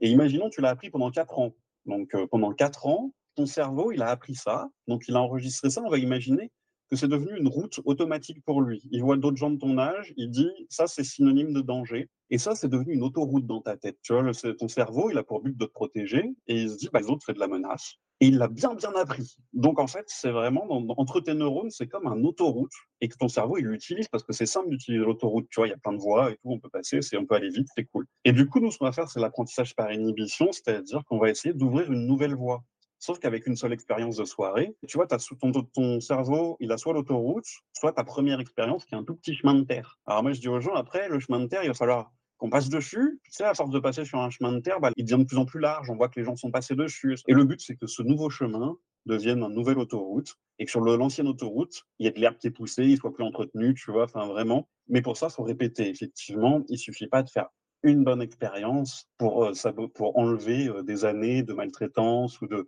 Et 0.00 0.10
imaginons, 0.10 0.50
tu 0.50 0.60
l'as 0.60 0.70
appris 0.70 0.90
pendant 0.90 1.10
4 1.10 1.38
ans. 1.38 1.54
Donc, 1.86 2.14
euh, 2.14 2.26
pendant 2.26 2.52
4 2.52 2.86
ans, 2.86 3.12
ton 3.36 3.46
cerveau, 3.46 3.92
il 3.92 4.02
a 4.02 4.08
appris 4.08 4.34
ça, 4.34 4.68
donc 4.88 5.04
il 5.08 5.16
a 5.16 5.20
enregistré 5.20 5.70
ça, 5.70 5.82
on 5.84 5.90
va 5.90 5.98
imaginer 5.98 6.50
que 6.90 6.96
c'est 6.96 7.08
devenu 7.08 7.36
une 7.38 7.48
route 7.48 7.80
automatique 7.84 8.42
pour 8.44 8.60
lui. 8.60 8.82
Il 8.90 9.02
voit 9.02 9.16
d'autres 9.16 9.36
gens 9.36 9.50
de 9.50 9.58
ton 9.58 9.78
âge, 9.78 10.12
il 10.16 10.30
dit 10.30 10.50
ça 10.68 10.86
c'est 10.86 11.04
synonyme 11.04 11.52
de 11.52 11.60
danger. 11.60 12.08
Et 12.30 12.38
ça, 12.38 12.54
c'est 12.54 12.68
devenu 12.68 12.94
une 12.94 13.02
autoroute 13.02 13.46
dans 13.46 13.60
ta 13.60 13.76
tête. 13.76 13.98
Tu 14.02 14.12
vois, 14.12 14.32
ton 14.58 14.68
cerveau, 14.68 15.10
il 15.10 15.18
a 15.18 15.22
pour 15.22 15.42
but 15.42 15.56
de 15.56 15.66
te 15.66 15.70
protéger 15.70 16.24
et 16.46 16.62
il 16.62 16.70
se 16.70 16.76
dit 16.76 16.88
bah, 16.92 17.00
les 17.00 17.06
autres, 17.06 17.22
c'est 17.26 17.34
de 17.34 17.38
la 17.38 17.48
menace. 17.48 17.94
Et 18.20 18.28
il 18.28 18.38
l'a 18.38 18.48
bien, 18.48 18.74
bien 18.74 18.92
appris. 18.94 19.36
Donc, 19.52 19.78
en 19.78 19.86
fait, 19.86 20.04
c'est 20.08 20.30
vraiment, 20.30 20.66
entre 20.98 21.20
tes 21.20 21.34
neurones, 21.34 21.70
c'est 21.70 21.86
comme 21.86 22.06
un 22.06 22.24
autoroute 22.24 22.72
et 23.00 23.08
que 23.08 23.16
ton 23.16 23.28
cerveau, 23.28 23.58
il 23.58 23.66
l'utilise 23.66 24.08
parce 24.08 24.24
que 24.24 24.32
c'est 24.32 24.46
simple 24.46 24.70
d'utiliser 24.70 25.04
l'autoroute. 25.04 25.46
Tu 25.50 25.60
vois, 25.60 25.66
il 25.66 25.70
y 25.70 25.74
a 25.74 25.78
plein 25.78 25.92
de 25.92 25.98
voies 25.98 26.30
et 26.30 26.34
tout, 26.36 26.50
on 26.50 26.58
peut 26.58 26.70
passer, 26.70 27.00
on 27.16 27.26
peut 27.26 27.34
aller 27.34 27.50
vite, 27.50 27.68
c'est 27.76 27.84
cool. 27.84 28.06
Et 28.24 28.32
du 28.32 28.48
coup, 28.48 28.60
nous, 28.60 28.70
ce 28.70 28.78
qu'on 28.78 28.86
va 28.86 28.92
faire, 28.92 29.08
c'est 29.08 29.20
l'apprentissage 29.20 29.74
par 29.74 29.92
inhibition, 29.92 30.50
c'est-à-dire 30.52 31.04
qu'on 31.04 31.18
va 31.18 31.30
essayer 31.30 31.54
d'ouvrir 31.54 31.92
une 31.92 32.06
nouvelle 32.06 32.34
voie. 32.34 32.64
Sauf 33.04 33.18
qu'avec 33.18 33.46
une 33.46 33.54
seule 33.54 33.74
expérience 33.74 34.16
de 34.16 34.24
soirée, 34.24 34.74
tu 34.88 34.96
vois, 34.96 35.06
as 35.12 35.18
ton, 35.38 35.52
ton 35.52 36.00
cerveau, 36.00 36.56
il 36.58 36.72
a 36.72 36.78
soit 36.78 36.94
l'autoroute, 36.94 37.44
soit 37.74 37.92
ta 37.92 38.02
première 38.02 38.40
expérience 38.40 38.86
qui 38.86 38.94
est 38.94 38.96
un 38.96 39.04
tout 39.04 39.14
petit 39.14 39.34
chemin 39.34 39.52
de 39.52 39.62
terre. 39.64 39.98
Alors 40.06 40.22
moi, 40.22 40.32
je 40.32 40.40
dis 40.40 40.48
aux 40.48 40.58
gens, 40.58 40.72
après, 40.72 41.10
le 41.10 41.20
chemin 41.20 41.40
de 41.40 41.46
terre, 41.46 41.62
il 41.62 41.68
va 41.68 41.74
falloir 41.74 42.10
qu'on 42.38 42.48
passe 42.48 42.70
dessus. 42.70 43.20
Tu 43.24 43.30
sais, 43.30 43.44
à 43.44 43.52
force 43.52 43.68
de 43.68 43.78
passer 43.78 44.06
sur 44.06 44.20
un 44.20 44.30
chemin 44.30 44.52
de 44.52 44.60
terre, 44.60 44.80
bah, 44.80 44.90
il 44.96 45.04
devient 45.04 45.22
de 45.22 45.26
plus 45.26 45.36
en 45.36 45.44
plus 45.44 45.60
large. 45.60 45.90
On 45.90 45.96
voit 45.96 46.08
que 46.08 46.18
les 46.18 46.24
gens 46.24 46.34
sont 46.34 46.50
passés 46.50 46.76
dessus. 46.76 47.18
Et 47.28 47.34
le 47.34 47.44
but, 47.44 47.60
c'est 47.60 47.76
que 47.76 47.86
ce 47.86 48.02
nouveau 48.02 48.30
chemin 48.30 48.74
devienne 49.04 49.42
une 49.42 49.52
nouvelle 49.52 49.78
autoroute 49.78 50.36
et 50.58 50.64
que 50.64 50.70
sur 50.70 50.80
l'ancienne 50.80 51.28
autoroute, 51.28 51.82
il 51.98 52.06
y 52.06 52.08
ait 52.08 52.12
de 52.12 52.20
l'herbe 52.20 52.38
qui 52.38 52.46
est 52.46 52.52
poussée, 52.52 52.86
il 52.86 52.96
soit 52.96 53.12
plus 53.12 53.24
entretenu, 53.24 53.74
tu 53.74 53.92
vois, 53.92 54.04
enfin 54.04 54.26
vraiment. 54.26 54.66
Mais 54.88 55.02
pour 55.02 55.18
ça, 55.18 55.26
il 55.30 55.34
faut 55.34 55.42
répéter. 55.42 55.90
Effectivement, 55.90 56.62
il 56.70 56.78
suffit 56.78 57.08
pas 57.08 57.22
de 57.22 57.28
faire 57.28 57.50
une 57.82 58.02
bonne 58.02 58.22
expérience 58.22 59.10
pour, 59.18 59.44
euh, 59.44 59.88
pour 59.92 60.16
enlever 60.16 60.68
euh, 60.68 60.82
des 60.82 61.04
années 61.04 61.42
de 61.42 61.52
maltraitance 61.52 62.40
ou 62.40 62.46
de, 62.46 62.64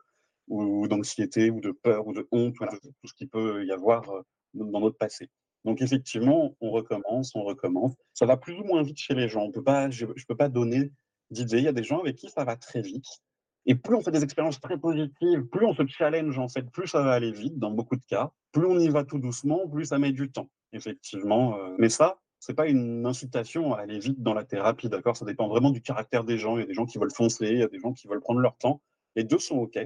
ou 0.48 0.87
d'anxiété, 0.88 1.50
ou 1.50 1.60
de 1.60 1.70
peur, 1.70 2.06
ou 2.06 2.12
de 2.12 2.26
honte, 2.31 2.54
tout 2.58 3.08
ce 3.08 3.14
qui 3.14 3.26
peut 3.26 3.64
y 3.64 3.72
avoir 3.72 4.08
euh, 4.10 4.22
dans 4.54 4.81
notre 4.81 4.98
passé. 4.98 5.28
Donc 5.64 5.82
effectivement, 5.82 6.54
on 6.60 6.70
recommence, 6.70 7.34
on 7.34 7.43
recommence. 7.43 7.94
Ça 8.14 8.26
va 8.26 8.37
plus 8.37 8.54
ou 8.54 8.64
moins 8.64 8.82
vite 8.82 8.98
chez 8.98 9.14
les 9.14 9.28
gens. 9.28 9.43
On 9.43 9.50
peut 9.50 9.64
pas, 9.64 9.90
je 9.90 10.06
ne 10.06 10.12
peux 10.28 10.37
pas 10.37 10.48
donner 10.48 10.93
d'idées. 11.31 11.58
Il 11.58 11.64
y 11.64 11.69
a 11.69 11.72
des 11.72 11.82
gens 11.82 12.00
avec 12.00 12.16
qui 12.16 12.28
ça 12.28 12.44
va 12.44 12.56
très 12.56 12.82
vite. 12.82 13.06
Et 13.66 13.75
plus 13.75 13.96
on 13.96 14.00
fait 14.00 14.12
des 14.12 14.22
expériences 14.22 14.60
très 14.60 14.78
positives, 14.78 15.44
plus 15.46 15.66
on 15.66 15.75
se 15.75 15.84
challenge 15.88 16.38
en 16.38 16.48
fait, 16.48 16.62
plus 16.70 16.87
ça 16.87 17.02
va 17.02 17.12
aller 17.12 17.32
vite 17.32 17.58
dans 17.58 17.72
beaucoup 17.72 17.96
de 17.96 18.04
cas. 18.04 18.31
Plus 18.52 18.64
on 18.64 18.78
y 18.78 18.88
va 18.88 19.02
tout 19.02 19.19
doucement, 19.19 19.69
plus 19.69 19.87
ça 19.87 19.98
met 19.98 20.12
du 20.12 20.31
temps, 20.31 20.48
effectivement. 20.72 21.58
Euh. 21.58 21.75
Mais 21.78 21.88
ça, 21.88 22.20
c'est 22.38 22.54
pas 22.54 22.69
une 22.69 23.04
incitation 23.04 23.75
à 23.75 23.81
aller 23.81 23.98
vite 23.98 24.22
dans 24.22 24.34
la 24.34 24.44
thérapie, 24.44 24.88
d'accord? 24.88 25.17
Ça 25.17 25.24
dépend 25.24 25.48
vraiment 25.48 25.70
du 25.70 25.82
caractère 25.82 26.22
des 26.22 26.38
gens. 26.38 26.56
Il 26.56 26.60
y 26.60 26.62
a 26.62 26.67
des 26.67 26.74
gens 26.74 26.86
qui 26.86 26.98
veulent 26.98 27.12
foncer, 27.12 27.48
il 27.48 27.58
y 27.58 27.62
a 27.62 27.69
des 27.69 27.81
gens 27.81 27.93
qui 27.93 28.06
veulent 28.06 28.20
prendre 28.20 28.38
leur 28.38 28.56
temps. 28.56 28.81
Les 29.17 29.24
deux 29.24 29.41
sont 29.41 29.56
OK. 29.56 29.79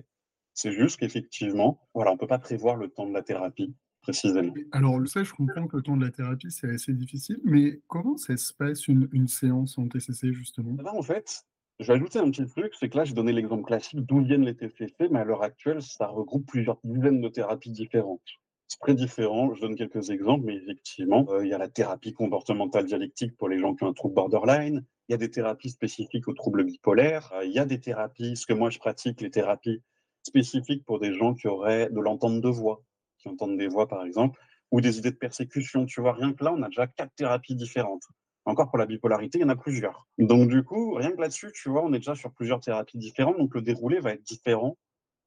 C'est 0.63 0.73
juste 0.73 1.01
qu'effectivement, 1.01 1.81
voilà, 1.95 2.11
on 2.11 2.15
ne 2.17 2.19
peut 2.19 2.27
pas 2.27 2.39
prévoir 2.39 2.77
le 2.77 2.89
temps 2.89 3.09
de 3.09 3.15
la 3.15 3.23
thérapie 3.23 3.75
précisément. 4.03 4.53
Alors, 4.73 5.01
ça, 5.09 5.25
je 5.25 5.33
comprends 5.33 5.67
que 5.67 5.79
le 5.79 5.83
temps 5.83 5.97
de 5.97 6.05
la 6.05 6.11
thérapie, 6.11 6.51
c'est 6.51 6.69
assez 6.69 6.93
difficile, 6.93 7.41
mais 7.45 7.81
comment 7.87 8.19
ça 8.19 8.37
se 8.37 8.53
passe 8.53 8.87
une, 8.87 9.09
une 9.13 9.27
séance 9.27 9.79
en 9.79 9.89
TCC, 9.89 10.35
justement? 10.35 10.77
Eh 10.79 10.83
ben, 10.83 10.91
En 10.93 11.01
fait, 11.01 11.47
je 11.79 11.87
vais 11.87 11.95
ajouter 11.95 12.19
un 12.19 12.31
petit 12.31 12.45
truc, 12.45 12.75
c'est 12.79 12.91
que 12.91 12.99
là, 12.99 13.05
j'ai 13.05 13.15
donné 13.15 13.33
l'exemple 13.33 13.65
classique 13.65 14.01
d'où 14.01 14.21
viennent 14.21 14.45
les 14.45 14.55
TCC, 14.55 15.09
mais 15.11 15.21
à 15.21 15.25
l'heure 15.25 15.43
actuelle, 15.43 15.81
ça 15.81 16.09
regroupe 16.09 16.45
plusieurs 16.47 16.79
dizaines 16.85 17.23
de 17.23 17.29
thérapies 17.31 17.71
différentes. 17.71 18.21
C'est 18.69 18.81
très 18.81 18.95
différent, 18.95 19.55
je 19.55 19.63
donne 19.63 19.77
quelques 19.77 20.11
exemples, 20.11 20.45
mais 20.45 20.57
effectivement, 20.57 21.25
euh, 21.31 21.43
il 21.43 21.49
y 21.49 21.55
a 21.55 21.59
la 21.59 21.69
thérapie 21.69 22.13
comportementale 22.13 22.85
dialectique 22.85 23.35
pour 23.39 23.49
les 23.49 23.59
gens 23.59 23.75
qui 23.75 23.85
ont 23.85 23.89
un 23.89 23.95
trouble 23.95 24.15
borderline, 24.15 24.85
il 25.09 25.13
y 25.13 25.15
a 25.15 25.19
des 25.19 25.31
thérapies 25.31 25.71
spécifiques 25.71 26.29
aux 26.29 26.35
troubles 26.35 26.65
bipolaires, 26.65 27.33
euh, 27.33 27.47
il 27.47 27.53
y 27.53 27.59
a 27.59 27.65
des 27.65 27.81
thérapies, 27.81 28.37
ce 28.37 28.45
que 28.45 28.53
moi 28.53 28.69
je 28.69 28.79
pratique, 28.79 29.23
les 29.23 29.31
thérapies 29.31 29.83
spécifiques 30.31 30.85
pour 30.85 30.99
des 30.99 31.13
gens 31.15 31.35
qui 31.35 31.49
auraient 31.49 31.91
de 31.91 32.01
l'entente 32.01 32.41
de 32.41 32.49
voix, 32.49 32.83
qui 33.19 33.29
entendent 33.29 33.59
des 33.59 33.69
voix 33.69 33.87
par 33.89 34.05
exemple, 34.05 34.41
ou 34.71 34.81
des 34.81 34.99
idées 34.99 35.11
de 35.11 35.17
persécution. 35.17 35.85
Tu 35.87 36.01
vois, 36.01 36.13
rien 36.13 36.33
que 36.33 36.45
là, 36.45 36.53
on 36.53 36.63
a 36.63 36.69
déjà 36.69 36.87
quatre 36.87 37.15
thérapies 37.15 37.57
différentes. 37.57 38.05
Encore 38.45 38.71
pour 38.71 38.79
la 38.79 38.87
bipolarité, 38.87 39.39
il 39.39 39.43
y 39.43 39.45
en 39.45 39.51
a 39.51 39.57
plusieurs. 39.57 40.07
Donc 40.19 40.49
du 40.49 40.63
coup, 40.65 40.95
rien 40.95 41.13
que 41.13 41.21
là-dessus, 41.21 41.53
tu 41.53 41.69
vois, 41.69 41.85
on 41.85 41.93
est 41.93 41.99
déjà 41.99 42.15
sur 42.15 42.33
plusieurs 42.33 42.61
thérapies 42.61 42.99
différentes, 42.99 43.39
donc 43.39 43.55
le 43.55 43.63
déroulé 43.63 44.01
va 44.01 44.13
être 44.13 44.23
différent 44.23 44.79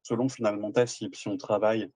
selon 0.02 0.30
finalement 0.30 0.72
ta 0.72 0.88
cible. 0.88 1.16
Si 1.16 1.28
on 1.28 1.38
travaille 1.38 1.92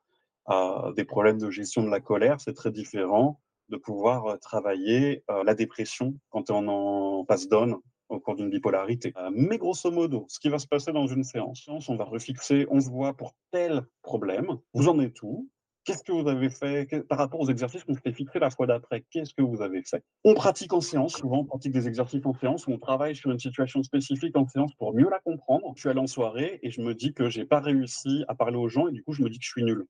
à 0.45 0.91
des 0.95 1.05
problèmes 1.05 1.39
de 1.39 1.49
gestion 1.49 1.83
de 1.83 1.89
la 1.89 1.99
colère, 1.99 2.39
c'est 2.39 2.53
très 2.53 2.71
différent 2.71 3.41
de 3.69 3.77
pouvoir 3.77 4.27
euh, 4.27 4.37
travailler 4.37 5.23
euh, 5.29 5.43
la 5.43 5.55
dépression 5.55 6.15
quand 6.29 6.49
en, 6.51 6.67
en 6.67 7.25
passe 7.25 7.49
donne 7.49 7.75
au 8.09 8.19
cours 8.19 8.35
d'une 8.35 8.49
bipolarité. 8.49 9.13
Euh, 9.17 9.29
mais 9.33 9.57
grosso 9.57 9.91
modo, 9.91 10.25
ce 10.29 10.39
qui 10.39 10.49
va 10.49 10.59
se 10.59 10.67
passer 10.67 10.91
dans 10.91 11.07
une 11.07 11.23
séance, 11.23 11.67
on 11.87 11.95
va 11.95 12.05
refixer, 12.05 12.67
on 12.69 12.79
se 12.79 12.89
voit 12.89 13.15
pour 13.15 13.33
tel 13.51 13.83
problème, 14.01 14.57
vous 14.73 14.87
en 14.87 14.99
êtes 14.99 15.21
où? 15.21 15.49
Qu'est-ce 15.87 16.03
que 16.03 16.11
vous 16.11 16.27
avez 16.27 16.49
fait? 16.49 16.85
Par 17.07 17.17
rapport 17.17 17.39
aux 17.39 17.49
exercices 17.49 17.85
qu'on 17.85 17.93
s'était 17.93 18.11
fixés 18.11 18.39
la 18.39 18.49
fois 18.49 18.67
d'après 18.67 19.05
Qu'est-ce 19.09 19.33
que 19.33 19.41
vous 19.41 19.61
avez 19.61 19.81
fait? 19.83 20.03
On 20.25 20.33
pratique 20.33 20.73
en 20.73 20.81
séance, 20.81 21.13
souvent 21.13 21.39
on 21.39 21.45
pratique 21.45 21.71
des 21.71 21.87
exercices 21.87 22.25
en 22.25 22.33
séance 22.33 22.67
où 22.67 22.71
on 22.71 22.77
travaille 22.77 23.15
sur 23.15 23.31
une 23.31 23.39
situation 23.39 23.81
spécifique 23.83 24.35
en 24.35 24.45
séance 24.45 24.73
pour 24.75 24.93
mieux 24.93 25.09
la 25.09 25.19
comprendre. 25.19 25.71
Je 25.75 25.79
suis 25.79 25.89
allé 25.89 26.01
en 26.01 26.07
soirée 26.07 26.59
et 26.61 26.71
je 26.71 26.81
me 26.81 26.93
dis 26.93 27.13
que 27.13 27.29
j'ai 27.29 27.45
pas 27.45 27.61
réussi 27.61 28.25
à 28.27 28.35
parler 28.35 28.57
aux 28.57 28.67
gens 28.67 28.89
et 28.89 28.91
du 28.91 29.01
coup 29.01 29.13
je 29.13 29.23
me 29.23 29.29
dis 29.29 29.39
que 29.39 29.45
je 29.45 29.49
suis 29.49 29.63
nul. 29.63 29.85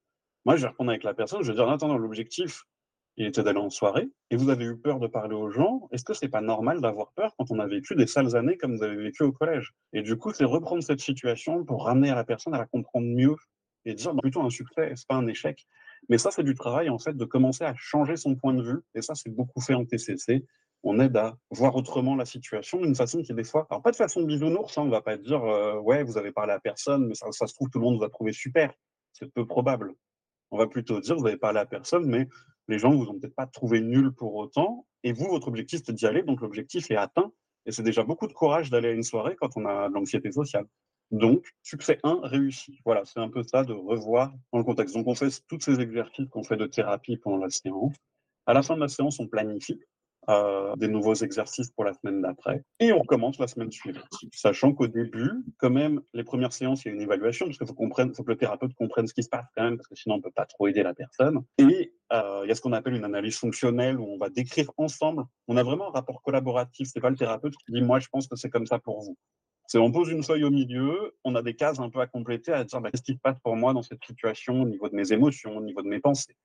Moi 0.46 0.56
je 0.56 0.62
vais 0.62 0.68
répondre 0.68 0.92
avec 0.92 1.04
la 1.04 1.16
personne, 1.16 1.42
je 1.42 1.52
vais 1.52 1.56
dire 1.56 1.68
attends, 1.68 1.98
l'objectif 1.98 2.64
il 3.18 3.26
était 3.26 3.42
d'aller 3.44 3.60
en 3.60 3.72
soirée, 3.72 4.10
et 4.30 4.36
vous 4.36 4.50
avez 4.50 4.66
eu 4.66 4.78
peur 4.78 5.00
de 5.00 5.08
parler 5.08 5.36
aux 5.36 5.50
gens, 5.50 5.88
est-ce 5.92 6.06
que 6.06 6.14
c'est 6.14 6.30
pas 6.30 6.42
normal 6.42 6.82
d'avoir 6.82 7.12
peur 7.14 7.34
quand 7.38 7.50
on 7.50 7.60
a 7.60 7.66
vécu 7.66 7.96
des 7.96 8.06
sales 8.06 8.36
années 8.36 8.58
comme 8.58 8.78
vous 8.78 8.84
avez 8.84 8.96
vécu 8.96 9.24
au 9.24 9.32
collège? 9.32 9.74
Et 9.92 10.04
du 10.04 10.18
coup, 10.18 10.32
c'est 10.34 10.46
reprendre 10.46 10.84
cette 10.84 11.00
situation 11.00 11.66
pour 11.66 11.86
ramener 11.86 12.10
la 12.12 12.24
personne 12.24 12.54
à 12.54 12.60
la 12.60 12.68
comprendre 12.68 13.08
mieux 13.08 13.36
et 13.86 13.96
dire 13.96 14.14
bah, 14.14 14.22
plutôt 14.22 14.42
un 14.42 14.52
succès, 14.52 14.94
c'est 14.96 15.08
pas 15.08 15.16
un 15.16 15.28
échec. 15.28 15.66
Mais 16.10 16.20
ça, 16.20 16.30
c'est 16.30 16.44
du 16.44 16.54
travail 16.54 16.90
en 16.90 17.00
fait 17.00 17.18
de 17.18 17.26
commencer 17.26 17.64
à 17.64 17.74
changer 17.76 18.18
son 18.18 18.36
point 18.36 18.54
de 18.54 18.62
vue, 18.62 18.82
et 18.94 19.02
ça, 19.02 19.16
c'est 19.16 19.34
beaucoup 19.34 19.62
fait 19.62 19.74
en 19.74 19.84
TCC. 19.84 20.46
On 20.84 21.00
aide 21.00 21.18
à 21.18 21.36
voir 21.50 21.76
autrement 21.76 22.16
la 22.16 22.26
situation 22.26 22.80
d'une 22.80 22.94
façon 22.94 23.24
qui 23.24 23.34
des 23.34 23.44
fois, 23.44 23.66
alors 23.72 23.82
pas 23.82 23.90
de 23.90 23.96
façon 23.96 24.22
bisounours, 24.22 24.78
hein, 24.78 24.84
on 24.84 24.90
va 24.90 25.02
pas 25.02 25.18
dire 25.18 25.44
euh, 25.44 25.80
ouais 25.80 26.04
vous 26.04 26.20
avez 26.20 26.32
parlé 26.32 26.54
à 26.54 26.60
personne, 26.60 27.08
mais 27.08 27.16
ça, 27.16 27.32
ça 27.32 27.48
se 27.48 27.56
trouve 27.56 27.70
tout 27.72 27.80
le 27.80 27.86
monde 27.86 27.98
vous 27.98 28.04
a 28.04 28.10
trouvé 28.10 28.32
super, 28.32 28.72
c'est 29.12 29.32
peu 29.34 29.48
probable. 29.48 29.96
On 30.52 30.58
va 30.58 30.68
plutôt 30.68 31.00
dire 31.00 31.16
vous 31.16 31.26
avez 31.26 31.38
parlé 31.38 31.60
à 31.60 31.66
personne, 31.66 32.06
mais 32.06 32.28
les 32.68 32.80
gens 32.80 32.92
vous 32.92 33.08
ont 33.08 33.20
peut-être 33.20 33.36
pas 33.36 33.48
trouvé 33.48 33.82
nul 33.82 34.12
pour 34.12 34.36
autant, 34.36 34.86
et 35.04 35.14
vous, 35.14 35.28
votre 35.28 35.48
objectif, 35.48 35.82
c'est 35.86 35.94
d'y 35.94 36.06
aller, 36.06 36.24
donc 36.24 36.42
l'objectif 36.42 36.92
est 36.92 36.96
atteint, 36.96 37.32
et 37.66 37.72
c'est 37.72 37.84
déjà 37.84 38.04
beaucoup 38.04 38.28
de 38.28 38.34
courage 38.34 38.70
d'aller 38.70 38.90
à 38.90 38.92
une 38.92 39.04
soirée 39.04 39.36
quand 39.36 39.58
on 39.58 39.66
a 39.66 39.90
de 39.90 39.94
l'anxiété 39.94 40.32
sociale. 40.32 40.66
Donc, 41.12 41.46
succès 41.64 42.00
1, 42.04 42.20
réussi. 42.24 42.80
Voilà, 42.84 43.06
c'est 43.06 43.20
un 43.20 43.30
peu 43.30 43.44
ça 43.44 43.64
de 43.64 43.74
revoir 43.74 44.34
dans 44.52 44.60
le 44.60 44.66
contexte. 44.66 44.96
Donc, 44.96 45.08
on 45.08 45.16
fait 45.16 45.30
tous 45.48 45.60
ces 45.62 45.80
exercices 45.80 46.28
qu'on 46.30 46.44
fait 46.44 46.58
de 46.58 46.66
thérapie 46.66 47.18
pendant 47.18 47.38
la 47.38 47.50
séance. 47.50 47.96
À 48.46 48.54
la 48.54 48.62
fin 48.62 48.76
de 48.76 48.82
la 48.82 48.88
séance, 48.88 49.20
on 49.20 49.28
planifie 49.28 49.80
des 50.78 50.88
nouveaux 50.88 51.14
exercices 51.14 51.72
pour 51.72 51.86
la 51.86 51.94
semaine 51.94 52.22
d'après. 52.22 52.64
Et 52.80 52.92
on 52.92 53.00
recommence 53.00 53.40
la 53.40 53.48
semaine 53.48 53.72
suivante. 53.72 54.04
Sachant 54.34 54.74
qu'au 54.74 54.88
début, 54.88 55.32
quand 55.58 55.70
même, 55.70 56.02
les 56.14 56.24
premières 56.24 56.54
séances, 56.54 56.84
il 56.84 56.90
y 56.90 56.92
a 56.92 56.94
une 56.96 57.02
évaluation, 57.02 57.46
parce 57.46 57.58
qu'il 57.58 57.68
faut, 57.68 57.76
faut 57.76 58.24
que 58.24 58.32
le 58.32 58.38
thérapeute 58.38 58.74
comprenne 58.74 59.08
ce 59.08 59.14
qui 59.14 59.24
se 59.24 59.30
passe 59.30 59.46
quand 59.56 59.64
même, 59.64 59.78
parce 59.78 59.88
que 59.88 59.96
sinon 59.96 60.16
on 60.16 60.18
ne 60.18 60.24
peut 60.24 60.32
pas 60.32 60.46
trop 60.46 60.68
aider 60.68 60.84
la 60.84 60.94
personne. 60.94 61.42
Et 61.58 61.94
euh, 62.12 62.42
il 62.44 62.50
y 62.50 62.52
a 62.52 62.56
ce 62.56 62.62
qu'on 62.62 62.74
appelle 62.74 62.96
une 62.96 63.06
analyse 63.06 63.38
fonctionnelle, 63.38 64.00
où 64.00 64.06
on 64.06 64.18
va 64.18 64.30
décrire 64.30 64.72
ensemble. 64.78 65.24
On 65.48 65.58
a 65.58 65.64
vraiment 65.64 65.90
un 65.90 65.92
rapport 65.92 66.22
collaboratif. 66.22 66.90
C'est 66.92 67.00
pas 67.00 67.10
le 67.10 67.18
thérapeute 67.18 67.56
qui 67.56 67.72
dit, 67.72 67.82
moi 67.82 68.00
je 68.00 68.08
pense 68.10 68.28
que 68.28 68.36
c'est 68.36 68.50
comme 68.50 68.66
ça 68.66 68.80
pour 68.80 69.02
vous. 69.02 69.18
On 69.76 69.92
pose 69.92 70.10
une 70.10 70.24
feuille 70.24 70.46
au 70.46 70.50
milieu, 70.50 71.16
on 71.26 71.36
a 71.36 71.42
des 71.42 71.54
cases 71.54 71.80
un 71.80 71.90
peu 71.90 72.00
à 72.00 72.08
compléter, 72.08 72.54
à 72.54 72.64
dire 72.64 72.80
bah, 72.80 72.90
qu'est-ce 72.90 73.04
qui 73.04 73.14
se 73.14 73.20
passe 73.20 73.38
pour 73.44 73.56
moi 73.58 73.74
dans 73.74 73.82
cette 73.82 74.04
situation 74.06 74.62
au 74.62 74.66
niveau 74.66 74.88
de 74.88 74.96
mes 74.96 75.12
émotions, 75.12 75.58
au 75.58 75.62
niveau 75.62 75.82
de 75.82 75.90
mes 75.90 76.00
pensées. 76.00 76.38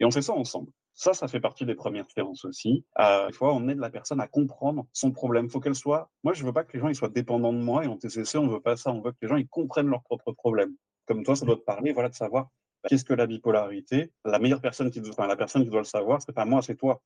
Et 0.00 0.04
on 0.04 0.10
fait 0.10 0.22
ça 0.22 0.32
ensemble. 0.32 0.70
Ça, 0.94 1.12
ça 1.12 1.28
fait 1.28 1.40
partie 1.40 1.64
des 1.64 1.74
premières 1.74 2.10
séances 2.10 2.44
aussi. 2.44 2.84
Euh, 2.98 3.30
fois, 3.30 3.54
on 3.54 3.68
aide 3.68 3.78
la 3.78 3.90
personne 3.90 4.20
à 4.20 4.26
comprendre 4.26 4.86
son 4.92 5.12
problème. 5.12 5.44
Il 5.46 5.50
faut 5.50 5.60
qu'elle 5.60 5.74
soit. 5.74 6.10
Moi, 6.24 6.34
je 6.34 6.44
veux 6.44 6.52
pas 6.52 6.64
que 6.64 6.72
les 6.72 6.80
gens 6.80 6.88
ils 6.88 6.96
soient 6.96 7.08
dépendants 7.08 7.52
de 7.52 7.58
moi. 7.58 7.84
Et 7.84 7.86
en 7.86 7.96
TCC, 7.96 8.36
on 8.38 8.48
veut 8.48 8.60
pas 8.60 8.76
ça. 8.76 8.92
On 8.92 9.00
veut 9.00 9.12
que 9.12 9.18
les 9.22 9.28
gens 9.28 9.36
ils 9.36 9.48
comprennent 9.48 9.88
leurs 9.88 10.02
propres 10.02 10.32
problèmes. 10.32 10.74
Comme 11.06 11.22
toi, 11.22 11.36
ça 11.36 11.46
doit 11.46 11.56
te 11.56 11.62
parler, 11.62 11.92
voilà, 11.92 12.08
de 12.08 12.14
savoir 12.14 12.48
bah, 12.82 12.88
qu'est-ce 12.88 13.04
que 13.04 13.14
la 13.14 13.26
bipolarité? 13.26 14.12
La 14.24 14.38
meilleure 14.38 14.60
personne 14.60 14.90
qui, 14.90 15.00
enfin, 15.08 15.26
la 15.26 15.36
personne 15.36 15.62
qui 15.62 15.70
doit 15.70 15.80
le 15.80 15.84
savoir, 15.84 16.20
c'est 16.22 16.32
pas 16.32 16.44
moi, 16.44 16.62
c'est 16.62 16.76
toi. 16.76 17.00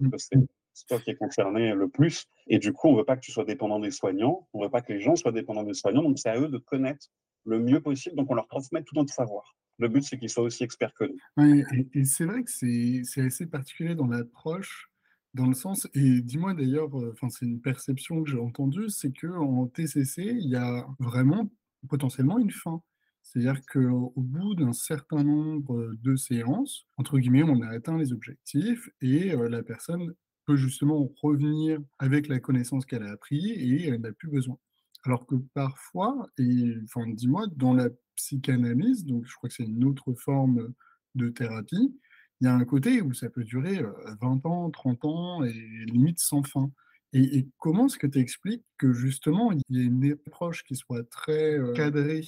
Mmh. 0.00 0.08
c'est 0.18 0.86
toi 0.88 0.98
qui 1.00 1.10
es 1.10 1.16
concerné 1.16 1.72
le 1.72 1.88
plus. 1.88 2.26
Et 2.48 2.58
du 2.58 2.72
coup, 2.72 2.88
on 2.88 2.96
veut 2.96 3.04
pas 3.04 3.16
que 3.16 3.22
tu 3.22 3.32
sois 3.32 3.44
dépendant 3.44 3.78
des 3.80 3.90
soignants. 3.90 4.48
On 4.52 4.62
veut 4.62 4.70
pas 4.70 4.82
que 4.82 4.92
les 4.92 5.00
gens 5.00 5.16
soient 5.16 5.32
dépendants 5.32 5.64
des 5.64 5.74
soignants. 5.74 6.02
Donc, 6.02 6.18
c'est 6.18 6.30
à 6.30 6.38
eux 6.38 6.48
de 6.48 6.58
connaître 6.58 7.06
le 7.44 7.60
mieux 7.60 7.80
possible. 7.80 8.16
Donc, 8.16 8.30
on 8.30 8.34
leur 8.34 8.48
transmet 8.48 8.82
tout 8.82 8.94
notre 8.94 9.12
savoir. 9.12 9.54
Le 9.78 9.88
but, 9.88 10.02
c'est 10.02 10.18
qu'ils 10.18 10.30
soient 10.30 10.44
aussi 10.44 10.64
experts 10.64 10.94
que 10.94 11.04
nous. 11.04 11.86
et, 11.92 12.04
c'est 12.04 12.24
vrai 12.24 12.42
que 12.42 12.50
c'est 12.50 13.20
assez 13.20 13.46
particulier 13.46 13.94
dans 13.94 14.06
l'approche, 14.06 14.90
dans 15.34 15.46
le 15.46 15.54
sens, 15.54 15.86
et 15.92 16.22
dis-moi 16.22 16.54
d'ailleurs, 16.54 16.98
euh, 16.98 17.12
enfin 17.12 17.28
c'est 17.28 17.44
une 17.44 17.60
perception 17.60 18.22
que 18.22 18.30
j'ai 18.30 18.38
entendue, 18.38 18.88
c'est 18.88 19.12
qu'en 19.12 19.66
TCC, 19.66 20.22
il 20.22 20.48
y 20.48 20.56
a 20.56 20.86
vraiment 20.98 21.50
potentiellement 21.88 22.38
une 22.38 22.50
fin. 22.50 22.82
C'est-à-dire 23.22 23.60
qu'au 23.66 24.12
bout 24.16 24.54
d'un 24.54 24.72
certain 24.72 25.24
nombre 25.24 25.92
de 26.00 26.16
séances, 26.16 26.86
entre 26.96 27.18
guillemets, 27.18 27.42
on 27.42 27.60
a 27.60 27.68
atteint 27.68 27.98
les 27.98 28.12
objectifs 28.12 28.88
et 29.02 29.32
euh, 29.32 29.48
la 29.48 29.62
personne 29.62 30.14
peut 30.46 30.56
justement 30.56 31.10
revenir 31.22 31.80
avec 31.98 32.28
la 32.28 32.38
connaissance 32.38 32.86
qu'elle 32.86 33.02
a 33.02 33.10
appris 33.10 33.50
et 33.50 33.88
elle 33.88 34.00
n'a 34.00 34.12
plus 34.12 34.30
besoin. 34.30 34.56
Alors 35.04 35.26
que 35.26 35.34
parfois, 35.54 36.28
et 36.38 36.76
enfin 36.84 37.06
dis-moi, 37.08 37.46
dans 37.56 37.74
la 37.74 37.88
psychanalyse, 38.16 39.04
donc 39.04 39.24
je 39.26 39.34
crois 39.34 39.48
que 39.48 39.54
c'est 39.54 39.64
une 39.64 39.84
autre 39.84 40.12
forme 40.14 40.72
de 41.14 41.28
thérapie, 41.28 41.94
il 42.40 42.46
y 42.46 42.48
a 42.48 42.54
un 42.54 42.64
côté 42.64 43.00
où 43.00 43.14
ça 43.14 43.30
peut 43.30 43.44
durer 43.44 43.82
20 44.20 44.44
ans, 44.44 44.70
30 44.70 45.04
ans 45.04 45.44
et 45.44 45.52
limite 45.86 46.18
sans 46.18 46.42
fin. 46.42 46.70
Et, 47.12 47.46
comment 47.58 47.86
est-ce 47.86 47.96
que 47.96 48.06
tu 48.06 48.18
expliques 48.18 48.64
que 48.76 48.92
justement 48.92 49.52
il 49.52 49.62
y 49.70 49.80
a 49.80 49.84
une 49.84 50.18
approche 50.26 50.64
qui 50.64 50.76
soit 50.76 51.08
très 51.08 51.58
cadrée 51.74 52.22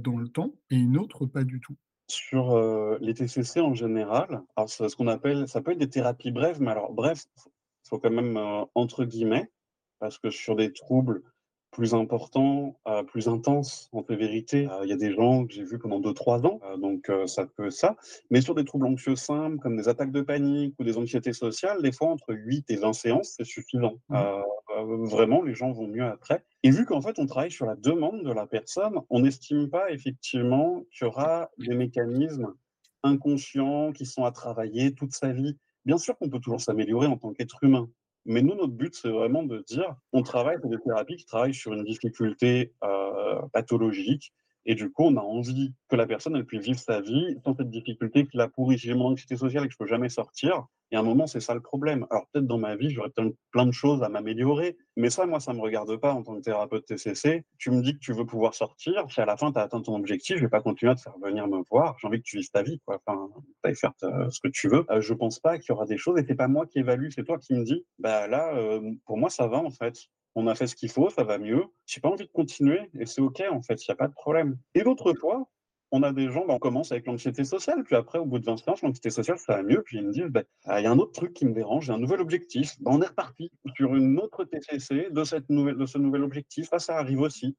dans 0.00 0.18
le 0.18 0.28
temps 0.28 0.52
et 0.70 0.76
une 0.76 0.98
autre 0.98 1.24
pas 1.24 1.44
du 1.44 1.60
tout? 1.60 1.76
Sur 2.08 2.58
les 3.00 3.14
TCC 3.14 3.60
en 3.60 3.72
général, 3.72 4.42
alors 4.56 4.68
ce 4.68 4.94
qu'on 4.94 5.08
appelle, 5.08 5.48
ça 5.48 5.62
peut 5.62 5.72
être 5.72 5.78
des 5.78 5.88
thérapies 5.88 6.32
brèves, 6.32 6.60
mais 6.60 6.72
alors 6.72 6.92
bref, 6.92 7.24
faut 7.88 7.98
quand 7.98 8.10
même 8.10 8.38
entre 8.74 9.06
guillemets, 9.06 9.50
parce 9.98 10.18
que 10.18 10.28
sur 10.28 10.56
des 10.56 10.74
troubles 10.74 11.22
plus 11.74 11.92
important, 11.92 12.78
euh, 12.86 13.02
plus 13.02 13.28
intense 13.28 13.90
en 13.92 14.02
vérité. 14.08 14.68
Euh, 14.70 14.84
il 14.84 14.90
y 14.90 14.92
a 14.92 14.96
des 14.96 15.12
gens 15.12 15.44
que 15.44 15.52
j'ai 15.52 15.64
vus 15.64 15.78
pendant 15.78 16.00
2-3 16.00 16.46
ans, 16.46 16.60
euh, 16.64 16.76
donc 16.76 17.10
ça 17.26 17.46
peut 17.46 17.70
ça. 17.70 17.96
Mais 18.30 18.40
sur 18.40 18.54
des 18.54 18.64
troubles 18.64 18.86
anxieux 18.86 19.16
simples, 19.16 19.58
comme 19.58 19.76
des 19.76 19.88
attaques 19.88 20.12
de 20.12 20.22
panique 20.22 20.74
ou 20.78 20.84
des 20.84 20.96
anxiétés 20.96 21.32
sociales, 21.32 21.82
des 21.82 21.92
fois 21.92 22.08
entre 22.08 22.32
8 22.32 22.70
et 22.70 22.76
20 22.76 22.92
séances, 22.92 23.34
c'est 23.36 23.44
suffisant. 23.44 23.96
Mmh. 24.08 25.04
vraiment, 25.04 25.42
les 25.42 25.54
gens 25.54 25.72
vont 25.72 25.86
mieux 25.86 26.04
après. 26.04 26.44
Et 26.62 26.70
vu 26.70 26.86
qu'en 26.86 27.02
fait, 27.02 27.18
on 27.18 27.26
travaille 27.26 27.50
sur 27.50 27.66
la 27.66 27.74
demande 27.74 28.22
de 28.22 28.32
la 28.32 28.46
personne, 28.46 29.00
on 29.10 29.20
n'estime 29.20 29.68
pas 29.68 29.90
effectivement 29.90 30.84
qu'il 30.92 31.06
y 31.06 31.08
aura 31.08 31.50
des 31.58 31.74
mécanismes 31.74 32.54
inconscients 33.02 33.92
qui 33.92 34.06
sont 34.06 34.24
à 34.24 34.30
travailler 34.30 34.94
toute 34.94 35.12
sa 35.12 35.32
vie. 35.32 35.58
Bien 35.84 35.98
sûr 35.98 36.16
qu'on 36.16 36.30
peut 36.30 36.40
toujours 36.40 36.60
s'améliorer 36.60 37.08
en 37.08 37.18
tant 37.18 37.32
qu'être 37.32 37.62
humain, 37.62 37.88
mais 38.26 38.42
nous, 38.42 38.54
notre 38.54 38.72
but, 38.72 38.94
c'est 38.94 39.10
vraiment 39.10 39.42
de 39.42 39.58
dire, 39.60 39.94
on 40.12 40.22
travaille 40.22 40.60
pour 40.60 40.70
des 40.70 40.78
thérapies 40.78 41.16
qui 41.16 41.26
travaillent 41.26 41.54
sur 41.54 41.72
une 41.72 41.84
difficulté 41.84 42.72
euh, 42.82 43.42
pathologique, 43.52 44.32
et 44.66 44.74
du 44.74 44.90
coup, 44.90 45.04
on 45.04 45.16
a 45.16 45.20
envie 45.20 45.74
que 45.88 45.96
la 45.96 46.06
personne 46.06 46.36
elle 46.36 46.46
puisse 46.46 46.64
vivre 46.64 46.78
sa 46.78 47.00
vie 47.00 47.36
sans 47.44 47.54
cette 47.54 47.70
difficulté 47.70 48.26
qui 48.26 48.36
la 48.36 48.48
pourrit. 48.48 48.78
J'ai 48.78 48.94
mon 48.94 49.06
anxiété 49.06 49.36
sociale 49.36 49.64
et 49.64 49.68
que 49.68 49.72
je 49.72 49.78
peux 49.78 49.86
jamais 49.86 50.08
sortir, 50.08 50.66
et 50.90 50.96
à 50.96 51.00
un 51.00 51.02
moment, 51.02 51.26
c'est 51.26 51.40
ça 51.40 51.54
le 51.54 51.60
problème. 51.60 52.06
Alors 52.10 52.26
peut-être 52.28 52.46
dans 52.46 52.58
ma 52.58 52.76
vie, 52.76 52.90
j'aurais 52.90 53.10
plein 53.50 53.66
de 53.66 53.72
choses 53.72 54.02
à 54.02 54.08
m'améliorer, 54.08 54.76
mais 54.96 55.10
ça, 55.10 55.26
moi, 55.26 55.40
ça 55.40 55.52
me 55.52 55.60
regarde 55.60 55.96
pas 55.96 56.12
en 56.12 56.22
tant 56.22 56.36
que 56.36 56.40
thérapeute 56.40 56.86
TCC. 56.86 57.44
Tu 57.58 57.70
me 57.70 57.82
dis 57.82 57.94
que 57.94 57.98
tu 57.98 58.12
veux 58.12 58.26
pouvoir 58.26 58.54
sortir, 58.54 59.04
si 59.10 59.20
à 59.20 59.26
la 59.26 59.36
fin, 59.36 59.50
tu 59.52 59.58
as 59.58 59.62
atteint 59.62 59.80
ton 59.80 59.96
objectif, 59.96 60.36
je 60.36 60.42
vais 60.42 60.48
pas 60.48 60.60
continuer 60.60 60.92
à 60.92 60.94
te 60.94 61.00
faire 61.00 61.18
venir 61.20 61.48
me 61.48 61.62
voir. 61.68 61.96
J'ai 62.00 62.06
envie 62.06 62.18
que 62.18 62.24
tu 62.24 62.36
vives 62.38 62.50
ta 62.50 62.62
vie, 62.62 62.80
quoi. 62.86 63.00
Enfin, 63.04 63.28
tu 63.64 63.74
faire 63.74 63.92
ce 64.00 64.40
que 64.40 64.48
tu 64.48 64.68
veux. 64.68 64.84
Euh, 64.90 65.00
je 65.00 65.14
pense 65.14 65.40
pas 65.40 65.58
qu'il 65.58 65.70
y 65.70 65.72
aura 65.72 65.86
des 65.86 65.98
choses, 65.98 66.18
et 66.20 66.24
c'est 66.26 66.36
pas 66.36 66.48
moi 66.48 66.66
qui 66.66 66.78
évalue, 66.78 67.08
c'est 67.10 67.24
toi 67.24 67.38
qui 67.38 67.54
me 67.54 67.64
dis, 67.64 67.84
bah 67.98 68.28
là, 68.28 68.54
euh, 68.54 68.92
pour 69.06 69.18
moi, 69.18 69.30
ça 69.30 69.48
va, 69.48 69.58
en 69.58 69.70
fait 69.70 69.96
on 70.34 70.46
a 70.46 70.54
fait 70.54 70.66
ce 70.66 70.74
qu'il 70.74 70.90
faut, 70.90 71.10
ça 71.10 71.24
va 71.24 71.38
mieux. 71.38 71.64
J'ai 71.86 72.00
pas 72.00 72.08
envie 72.08 72.26
de 72.26 72.32
continuer 72.32 72.90
et 72.98 73.06
c'est 73.06 73.20
OK 73.20 73.42
en 73.50 73.62
fait, 73.62 73.84
il 73.84 73.90
n'y 73.90 73.92
a 73.92 73.96
pas 73.96 74.08
de 74.08 74.14
problème. 74.14 74.58
Et 74.74 74.82
d'autres 74.82 75.14
fois, 75.14 75.48
on 75.96 76.02
a 76.02 76.12
des 76.12 76.28
gens, 76.28 76.44
bah, 76.44 76.54
on 76.54 76.58
commence 76.58 76.90
avec 76.90 77.06
l'anxiété 77.06 77.44
sociale, 77.44 77.84
puis 77.84 77.94
après, 77.94 78.18
au 78.18 78.24
bout 78.26 78.40
de 78.40 78.44
20 78.44 78.56
séances, 78.56 78.82
l'anxiété 78.82 79.10
sociale, 79.10 79.38
ça 79.38 79.56
va 79.56 79.62
mieux, 79.62 79.80
puis 79.82 79.98
ils 79.98 80.04
me 80.04 80.12
disent, 80.12 80.24
bah, 80.24 80.42
ah, 80.64 80.80
il 80.80 80.84
y 80.84 80.86
a 80.86 80.90
un 80.90 80.98
autre 80.98 81.12
truc 81.12 81.32
qui 81.34 81.46
me 81.46 81.54
dérange, 81.54 81.86
j'ai 81.86 81.92
un 81.92 81.98
nouvel 81.98 82.20
objectif. 82.20 82.74
Bah, 82.80 82.90
on 82.92 83.00
est 83.00 83.06
reparti 83.06 83.52
sur 83.76 83.94
une 83.94 84.18
autre 84.18 84.42
TCC 84.42 85.10
de, 85.12 85.22
cette 85.22 85.48
nouvelle, 85.50 85.76
de 85.76 85.86
ce 85.86 85.98
nouvel 85.98 86.24
objectif. 86.24 86.68
Là, 86.72 86.80
ça 86.80 86.96
arrive 86.98 87.20
aussi. 87.20 87.56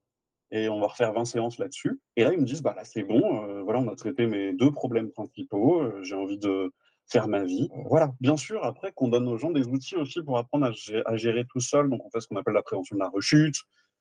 Et 0.52 0.68
on 0.68 0.82
va 0.82 0.88
refaire 0.88 1.14
20 1.14 1.24
séances 1.24 1.60
là-dessus. 1.60 2.02
Et 2.18 2.26
là, 2.26 2.34
ils 2.34 2.40
me 2.40 2.46
disent, 2.46 2.62
bah 2.62 2.74
là, 2.76 2.84
c'est 2.84 3.04
bon, 3.04 3.46
euh, 3.46 3.62
voilà, 3.64 3.80
on 3.80 3.88
a 3.88 3.96
traité 3.96 4.28
mes 4.28 4.52
deux 4.52 4.72
problèmes 4.72 5.12
principaux, 5.12 5.82
euh, 5.82 6.04
j'ai 6.04 6.16
envie 6.16 6.38
de, 6.38 6.74
faire 7.08 7.28
ma 7.28 7.44
vie. 7.44 7.70
Voilà. 7.86 8.12
Bien 8.20 8.38
sûr, 8.38 8.64
après, 8.64 8.92
qu'on 8.92 9.08
donne 9.08 9.28
aux 9.28 9.38
gens 9.38 9.52
des 9.52 9.68
outils 9.68 9.96
aussi 9.96 10.22
pour 10.22 10.38
apprendre 10.38 10.72
à 11.06 11.16
gérer, 11.18 11.46
tout 11.46 11.60
seul. 11.60 11.90
Donc, 11.90 12.06
on 12.06 12.10
fait 12.10 12.22
ce 12.22 12.28
qu'on 12.28 12.38
appelle 12.38 12.54
la 12.54 12.64
prévention 12.64 12.96
de 12.96 13.02
la 13.02 13.10
rechute. 13.10 13.56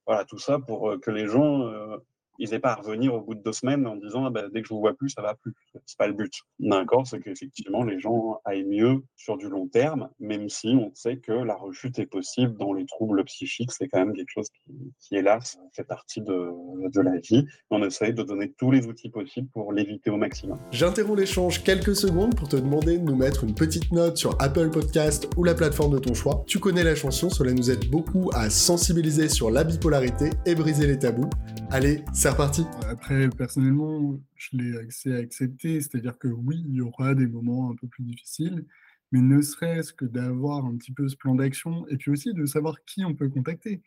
Voilà, 0.07 0.25
tout 0.25 0.39
ça 0.39 0.59
pour 0.59 0.91
euh, 0.91 0.99
que 0.99 1.11
les 1.11 1.27
gens 1.27 1.67
euh, 1.67 1.97
ils 2.39 2.51
n'aient 2.51 2.59
pas 2.59 2.73
à 2.73 2.75
revenir 2.77 3.15
au 3.15 3.21
bout 3.21 3.35
de 3.35 3.43
deux 3.43 3.53
semaines 3.53 3.87
en 3.87 3.97
disant 3.97 4.27
ah 4.27 4.31
ben, 4.31 4.49
dès 4.53 4.63
que 4.63 4.69
je 4.69 4.75
vous 4.75 4.81
vois 4.81 4.95
plus, 4.95 5.11
ça 5.11 5.23
va 5.23 5.35
plus. 5.35 5.55
C'est 5.87 5.99
pas 5.99 6.07
le 6.07 6.15
but. 6.15 6.33
D'accord, 6.59 7.07
c'est 7.07 7.21
qu'effectivement 7.21 7.85
les 7.85 8.01
gens 8.01 8.41
aillent 8.45 8.65
mieux 8.65 9.03
sur 9.17 9.37
du 9.37 9.49
long 9.49 9.67
terme, 9.69 10.09
même 10.21 10.49
si 10.49 10.69
on 10.69 10.93
sait 10.95 11.19
que 11.19 11.33
la 11.33 11.55
rechute 11.55 11.99
est 11.99 12.07
possible 12.07 12.57
dans 12.57 12.73
les 12.73 12.87
troubles 12.87 13.25
psychiques. 13.25 13.73
C'est 13.73 13.89
quand 13.89 13.99
même 13.99 14.15
quelque 14.15 14.31
chose 14.31 14.49
qui, 14.51 14.75
qui 15.01 15.17
hélas, 15.17 15.59
fait 15.73 15.85
partie 15.85 16.21
de, 16.21 17.03
la 17.03 17.19
vie. 17.19 17.47
On 17.71 17.83
essaye 17.83 18.15
de 18.15 18.23
donner 18.23 18.53
tous 18.57 18.71
les 18.71 18.87
outils 18.87 19.11
possibles 19.11 19.49
pour 19.53 19.73
l'éviter 19.73 20.11
au 20.11 20.17
maximum. 20.17 20.59
J'interromps 20.71 21.19
l'échange 21.19 21.63
quelques 21.63 21.97
secondes 21.97 22.35
pour 22.35 22.49
te 22.49 22.57
demander 22.57 22.99
de 22.99 23.05
nous 23.05 23.17
mettre 23.17 23.45
une 23.45 23.55
petite 23.55 23.91
note 23.93 24.17
sur 24.17 24.41
Apple 24.41 24.71
Podcast 24.71 25.29
ou 25.37 25.45
la 25.45 25.55
plateforme 25.55 25.95
de 25.95 25.99
ton 25.99 26.15
choix. 26.15 26.45
Tu 26.47 26.59
connais 26.59 26.85
la 26.85 26.95
chanson, 26.95 27.31
cela 27.31 27.53
nous 27.53 27.71
aide 27.71 27.91
beaucoup 27.91 28.31
à 28.33 28.51
sensibiliser 28.51 29.29
sur 29.29 29.51
la 29.51 29.65
bipolarité 29.65 30.31
et 30.47 30.55
briser 30.55 30.87
les 30.87 30.99
tabous. 30.99 31.31
Allez, 31.71 32.05
c'est 32.13 32.24
reparti. 32.31 32.65
Après, 32.89 33.29
personnellement, 33.29 34.19
je 34.37 34.57
l'ai 34.57 34.79
assez 34.79 35.15
accepté, 35.15 35.81
c'est-à-dire 35.81 36.19
que 36.19 36.29
oui, 36.29 36.65
il 36.69 36.77
y 36.77 36.81
aura 36.81 37.15
des 37.15 37.27
moments 37.27 37.71
un 37.71 37.75
peu 37.75 37.87
plus 37.87 38.05
difficiles, 38.05 38.65
mais 39.13 39.21
ne 39.21 39.41
serait-ce 39.43 39.93
que 39.93 40.05
d'avoir 40.05 40.65
un 40.65 40.77
petit 40.77 40.93
peu 40.93 41.09
ce 41.09 41.17
plan 41.17 41.35
d'action 41.35 41.87
et 41.89 41.97
puis 41.97 42.11
aussi 42.11 42.33
de 42.33 42.47
savoir 42.47 42.83
qui 42.85 43.05
on 43.05 43.15
peut 43.15 43.29
contacter. 43.29 43.83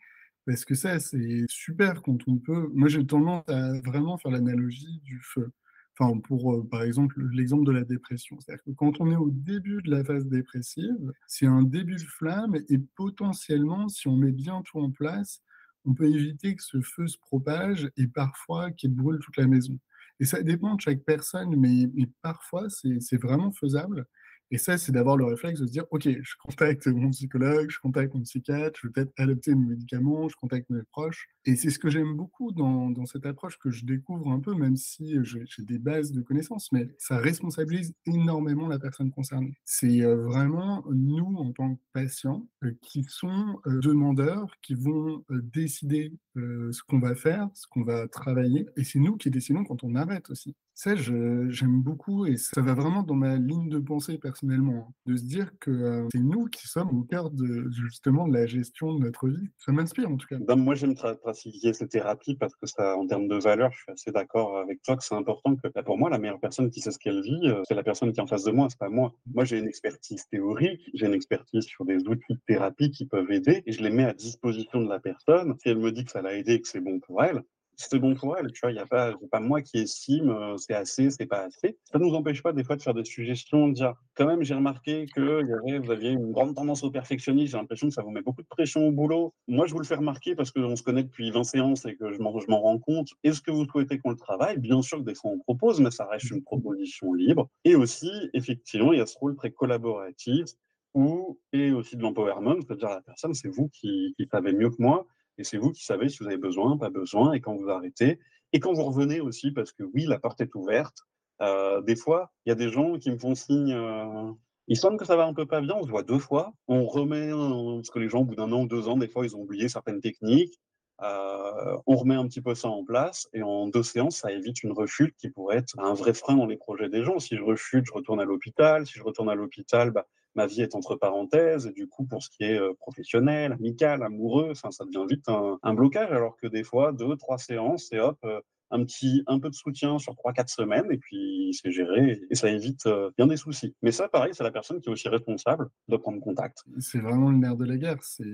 Parce 0.46 0.64
que 0.64 0.74
ça, 0.74 0.98
c'est 1.00 1.44
super 1.48 2.02
quand 2.02 2.18
on 2.26 2.38
peut. 2.38 2.70
Moi, 2.74 2.88
j'ai 2.88 3.04
tendance 3.04 3.48
à 3.48 3.72
vraiment 3.80 4.18
faire 4.18 4.30
l'analogie 4.30 5.00
du 5.04 5.20
feu. 5.22 5.50
Enfin, 5.98 6.18
pour, 6.20 6.54
euh, 6.54 6.68
par 6.68 6.82
exemple, 6.82 7.20
l'exemple 7.32 7.64
de 7.64 7.72
la 7.72 7.82
dépression. 7.82 8.38
C'est-à-dire 8.40 8.62
que 8.64 8.70
quand 8.70 9.00
on 9.00 9.10
est 9.10 9.16
au 9.16 9.30
début 9.30 9.82
de 9.82 9.90
la 9.90 10.04
phase 10.04 10.26
dépressive, 10.26 11.12
c'est 11.26 11.46
un 11.46 11.62
début 11.62 11.96
de 11.96 12.02
flamme 12.02 12.56
et 12.68 12.78
potentiellement, 12.78 13.88
si 13.88 14.06
on 14.06 14.16
met 14.16 14.32
bien 14.32 14.62
tout 14.62 14.78
en 14.78 14.90
place, 14.90 15.42
on 15.88 15.94
peut 15.94 16.06
éviter 16.06 16.54
que 16.54 16.62
ce 16.62 16.80
feu 16.82 17.06
se 17.06 17.18
propage 17.18 17.90
et 17.96 18.06
parfois 18.06 18.70
qu'il 18.70 18.94
brûle 18.94 19.18
toute 19.20 19.38
la 19.38 19.46
maison. 19.46 19.78
Et 20.20 20.26
ça 20.26 20.42
dépend 20.42 20.74
de 20.74 20.80
chaque 20.80 21.02
personne, 21.04 21.56
mais, 21.56 21.88
parfois 22.22 22.66
c'est 22.68 23.20
vraiment 23.20 23.52
faisable. 23.52 24.06
Et 24.50 24.58
ça, 24.58 24.78
c'est 24.78 24.92
d'avoir 24.92 25.16
le 25.16 25.26
réflexe 25.26 25.60
de 25.60 25.66
se 25.66 25.72
dire, 25.72 25.84
OK, 25.90 26.08
je 26.08 26.34
contacte 26.42 26.86
mon 26.86 27.10
psychologue, 27.10 27.70
je 27.70 27.78
contacte 27.80 28.14
mon 28.14 28.22
psychiatre, 28.22 28.78
je 28.80 28.86
vais 28.86 28.92
peut-être 28.92 29.12
adopter 29.18 29.54
mes 29.54 29.66
médicaments, 29.66 30.28
je 30.28 30.36
contacte 30.36 30.70
mes 30.70 30.82
proches. 30.90 31.28
Et 31.44 31.56
c'est 31.56 31.70
ce 31.70 31.78
que 31.78 31.90
j'aime 31.90 32.14
beaucoup 32.14 32.52
dans, 32.52 32.90
dans, 32.90 33.06
cette 33.06 33.26
approche 33.26 33.58
que 33.58 33.70
je 33.70 33.84
découvre 33.84 34.30
un 34.30 34.40
peu, 34.40 34.54
même 34.54 34.76
si 34.76 35.16
j'ai 35.24 35.62
des 35.62 35.78
bases 35.78 36.12
de 36.12 36.22
connaissances, 36.22 36.72
mais 36.72 36.88
ça 36.98 37.18
responsabilise 37.18 37.94
énormément 38.06 38.68
la 38.68 38.78
personne 38.78 39.10
concernée. 39.10 39.54
C'est 39.64 40.02
euh, 40.02 40.16
vraiment 40.16 40.84
nous, 40.90 41.36
en 41.36 41.52
tant 41.52 41.74
que 41.74 41.80
patients, 41.92 42.46
euh, 42.64 42.72
qui 42.82 43.04
sont 43.04 43.60
euh, 43.66 43.80
demandeurs, 43.80 44.54
qui 44.62 44.74
vont 44.74 45.24
décider 45.30 46.12
ce 46.36 46.82
qu'on 46.84 47.00
va 47.00 47.16
faire, 47.16 47.48
ce 47.54 47.66
qu'on 47.66 47.82
va 47.82 48.06
travailler. 48.06 48.66
Et 48.76 48.84
c'est 48.84 49.00
nous 49.00 49.16
qui 49.16 49.28
décidons 49.28 49.64
quand 49.64 49.82
on 49.82 49.96
arrête 49.96 50.30
aussi. 50.30 50.54
Ça, 50.80 50.94
j'aime 50.94 51.82
beaucoup 51.82 52.24
et 52.24 52.36
ça 52.36 52.60
va 52.62 52.72
vraiment 52.72 53.02
dans 53.02 53.16
ma 53.16 53.34
ligne 53.34 53.68
de 53.68 53.80
pensée 53.80 54.16
personnellement, 54.16 54.94
de 55.06 55.16
se 55.16 55.24
dire 55.24 55.50
que 55.58 55.72
euh, 55.72 56.06
c'est 56.12 56.20
nous 56.20 56.46
qui 56.46 56.68
sommes 56.68 57.00
au 57.00 57.02
cœur 57.02 57.30
de 57.32 57.68
justement 57.68 58.28
de 58.28 58.34
la 58.34 58.46
gestion 58.46 58.94
de 58.94 59.00
notre 59.00 59.28
vie. 59.28 59.48
Ça 59.58 59.72
m'inspire 59.72 60.08
en 60.08 60.16
tout 60.16 60.28
cas. 60.28 60.38
Moi, 60.54 60.76
j'aime 60.76 60.94
pratiquer 60.94 61.72
cette 61.72 61.88
thérapie 61.88 62.36
parce 62.36 62.54
que 62.54 62.68
ça, 62.68 62.96
en 62.96 63.08
termes 63.08 63.26
de 63.26 63.34
valeur, 63.34 63.72
je 63.72 63.78
suis 63.78 63.90
assez 63.90 64.12
d'accord 64.12 64.56
avec 64.56 64.80
toi 64.84 64.96
que 64.96 65.02
c'est 65.02 65.16
important 65.16 65.56
que, 65.56 65.66
bah, 65.66 65.82
pour 65.82 65.98
moi, 65.98 66.10
la 66.10 66.18
meilleure 66.18 66.38
personne 66.38 66.70
qui 66.70 66.80
sait 66.80 66.92
ce 66.92 67.00
qu'elle 67.00 67.22
vit, 67.22 67.48
euh, 67.48 67.60
c'est 67.66 67.74
la 67.74 67.82
personne 67.82 68.12
qui 68.12 68.20
est 68.20 68.22
en 68.22 68.28
face 68.28 68.44
de 68.44 68.52
moi, 68.52 68.68
c'est 68.70 68.78
pas 68.78 68.88
moi. 68.88 69.12
Moi, 69.34 69.44
j'ai 69.44 69.58
une 69.58 69.66
expertise 69.66 70.28
théorique, 70.28 70.92
j'ai 70.94 71.06
une 71.06 71.14
expertise 71.14 71.64
sur 71.64 71.86
des 71.86 72.06
outils 72.06 72.34
de 72.34 72.40
thérapie 72.46 72.92
qui 72.92 73.04
peuvent 73.04 73.32
aider 73.32 73.64
et 73.66 73.72
je 73.72 73.82
les 73.82 73.90
mets 73.90 74.04
à 74.04 74.14
disposition 74.14 74.80
de 74.80 74.88
la 74.88 75.00
personne. 75.00 75.56
Si 75.58 75.70
elle 75.70 75.78
me 75.78 75.90
dit 75.90 76.04
que 76.04 76.12
ça 76.12 76.22
l'a 76.22 76.34
aidé 76.34 76.52
et 76.52 76.60
que 76.60 76.68
c'est 76.68 76.78
bon 76.78 77.00
pour 77.00 77.24
elle, 77.24 77.42
c'est 77.80 77.98
bon 77.98 78.14
pour 78.14 78.36
elle, 78.36 78.50
tu 78.50 78.60
vois, 78.60 78.72
il 78.72 78.74
n'y 78.74 78.80
a 78.80 78.86
pas, 78.86 79.14
pas 79.30 79.38
moi 79.38 79.62
qui 79.62 79.78
estime 79.78 80.30
euh, 80.30 80.56
c'est 80.56 80.74
assez, 80.74 81.10
c'est 81.10 81.26
pas 81.26 81.44
assez. 81.44 81.78
Ça 81.84 81.98
ne 81.98 82.04
nous 82.04 82.14
empêche 82.14 82.42
pas 82.42 82.52
des 82.52 82.64
fois 82.64 82.76
de 82.76 82.82
faire 82.82 82.92
des 82.92 83.04
suggestions, 83.04 83.68
de 83.68 83.74
dire, 83.74 83.94
quand 84.14 84.26
même, 84.26 84.42
j'ai 84.42 84.54
remarqué 84.54 85.06
que 85.06 85.42
vous 85.78 85.90
aviez 85.90 86.10
une 86.10 86.32
grande 86.32 86.56
tendance 86.56 86.82
au 86.82 86.90
perfectionnisme, 86.90 87.52
j'ai 87.52 87.56
l'impression 87.56 87.88
que 87.88 87.94
ça 87.94 88.02
vous 88.02 88.10
met 88.10 88.20
beaucoup 88.20 88.42
de 88.42 88.48
pression 88.48 88.88
au 88.88 88.90
boulot. 88.90 89.32
Moi, 89.46 89.66
je 89.66 89.72
vous 89.72 89.78
le 89.78 89.84
fais 89.84 89.94
remarquer 89.94 90.34
parce 90.34 90.50
qu'on 90.50 90.74
se 90.74 90.82
connaît 90.82 91.04
depuis 91.04 91.30
20 91.30 91.44
séances 91.44 91.86
et 91.86 91.94
que 91.94 92.12
je 92.12 92.18
m'en 92.18 92.60
rends 92.60 92.78
compte. 92.78 93.08
Est-ce 93.22 93.40
que 93.40 93.52
vous 93.52 93.64
souhaitez 93.64 93.98
qu'on 94.00 94.10
le 94.10 94.16
travaille? 94.16 94.58
Bien 94.58 94.82
sûr 94.82 94.98
que 94.98 95.04
des 95.04 95.14
fois 95.14 95.30
on 95.30 95.38
propose, 95.38 95.80
mais 95.80 95.92
ça 95.92 96.06
reste 96.06 96.30
une 96.30 96.42
proposition 96.42 97.14
libre. 97.14 97.48
Et 97.64 97.76
aussi, 97.76 98.10
effectivement, 98.34 98.92
il 98.92 98.98
y 98.98 99.02
a 99.02 99.06
ce 99.06 99.16
rôle 99.18 99.36
très 99.36 99.52
collaboratif 99.52 100.46
ou, 100.94 101.38
et 101.52 101.70
aussi 101.70 101.96
de 101.96 102.02
l'empowerment, 102.02 102.56
c'est-à-dire 102.60 102.88
la 102.88 103.02
personne, 103.02 103.34
c'est 103.34 103.48
vous 103.48 103.68
qui 103.68 104.14
savez 104.32 104.52
mieux 104.52 104.70
que 104.70 104.80
moi 104.80 105.06
et 105.38 105.44
c'est 105.44 105.58
vous 105.58 105.72
qui 105.72 105.84
savez 105.84 106.08
si 106.08 106.18
vous 106.18 106.26
avez 106.26 106.36
besoin, 106.36 106.76
pas 106.76 106.90
besoin, 106.90 107.32
et 107.32 107.40
quand 107.40 107.54
vous 107.56 107.68
arrêtez. 107.68 108.18
Et 108.52 108.60
quand 108.60 108.72
vous 108.72 108.84
revenez 108.84 109.20
aussi, 109.20 109.52
parce 109.52 109.72
que 109.72 109.82
oui, 109.82 110.04
la 110.04 110.18
porte 110.18 110.40
est 110.40 110.54
ouverte. 110.54 111.02
Euh, 111.40 111.80
des 111.82 111.96
fois, 111.96 112.32
il 112.44 112.50
y 112.50 112.52
a 112.52 112.56
des 112.56 112.70
gens 112.70 112.98
qui 112.98 113.10
me 113.10 113.18
font 113.18 113.34
signe. 113.34 113.72
Euh, 113.72 114.32
il 114.66 114.76
semble 114.76 114.96
que 114.96 115.04
ça 115.04 115.16
va 115.16 115.24
un 115.24 115.34
peu 115.34 115.46
pas 115.46 115.60
bien. 115.60 115.76
On 115.76 115.84
se 115.84 115.90
voit 115.90 116.02
deux 116.02 116.18
fois. 116.18 116.52
On 116.66 116.86
remet, 116.86 117.30
parce 117.30 117.90
que 117.90 117.98
les 117.98 118.08
gens, 118.08 118.20
au 118.20 118.24
bout 118.24 118.34
d'un 118.34 118.50
an 118.52 118.62
ou 118.62 118.66
deux 118.66 118.88
ans, 118.88 118.96
des 118.96 119.08
fois, 119.08 119.24
ils 119.24 119.36
ont 119.36 119.40
oublié 119.40 119.68
certaines 119.68 120.00
techniques. 120.00 120.58
Euh, 121.00 121.76
on 121.86 121.96
remet 121.96 122.16
un 122.16 122.26
petit 122.26 122.40
peu 122.40 122.56
ça 122.56 122.68
en 122.68 122.84
place 122.84 123.28
et 123.32 123.42
en 123.42 123.68
deux 123.68 123.84
séances, 123.84 124.16
ça 124.16 124.32
évite 124.32 124.64
une 124.64 124.72
rechute 124.72 125.14
qui 125.16 125.30
pourrait 125.30 125.58
être 125.58 125.78
un 125.78 125.94
vrai 125.94 126.12
frein 126.12 126.34
dans 126.34 126.46
les 126.46 126.56
projets 126.56 126.88
des 126.88 127.04
gens. 127.04 127.20
Si 127.20 127.36
je 127.36 127.42
rechute, 127.42 127.84
je 127.86 127.92
retourne 127.92 128.20
à 128.20 128.24
l'hôpital. 128.24 128.84
Si 128.84 128.94
je 128.94 129.04
retourne 129.04 129.30
à 129.30 129.36
l'hôpital, 129.36 129.92
bah, 129.92 130.08
ma 130.34 130.46
vie 130.46 130.62
est 130.62 130.74
entre 130.74 130.96
parenthèses, 130.96 131.66
et 131.66 131.72
du 131.72 131.88
coup, 131.88 132.04
pour 132.04 132.22
ce 132.22 132.30
qui 132.30 132.44
est 132.44 132.58
euh, 132.58 132.72
professionnel, 132.78 133.52
amical, 133.52 134.02
amoureux, 134.02 134.54
ça 134.54 134.84
devient 134.84 135.06
vite 135.08 135.28
un, 135.28 135.74
blocage, 135.74 136.10
alors 136.12 136.36
que 136.36 136.46
des 136.46 136.64
fois, 136.64 136.92
deux, 136.92 137.16
trois 137.16 137.38
séances, 137.38 137.92
et 137.92 137.98
hop, 137.98 138.18
euh, 138.24 138.40
un 138.70 138.84
petit, 138.84 139.22
un 139.26 139.38
peu 139.38 139.48
de 139.48 139.54
soutien 139.54 139.98
sur 139.98 140.14
trois, 140.14 140.32
quatre 140.32 140.50
semaines, 140.50 140.86
et 140.90 140.98
puis 140.98 141.58
c'est 141.60 141.72
géré, 141.72 142.20
et 142.30 142.34
ça 142.34 142.50
évite 142.50 142.86
euh, 142.86 143.10
bien 143.16 143.26
des 143.26 143.36
soucis. 143.36 143.74
Mais 143.82 143.92
ça, 143.92 144.08
pareil, 144.08 144.32
c'est 144.34 144.44
la 144.44 144.50
personne 144.50 144.80
qui 144.80 144.88
est 144.88 144.92
aussi 144.92 145.08
responsable 145.08 145.68
de 145.88 145.96
prendre 145.96 146.20
contact. 146.20 146.64
C'est 146.78 147.00
vraiment 147.00 147.30
le 147.30 147.38
nerf 147.38 147.56
de 147.56 147.64
la 147.64 147.76
guerre. 147.76 148.02
C'est, 148.02 148.24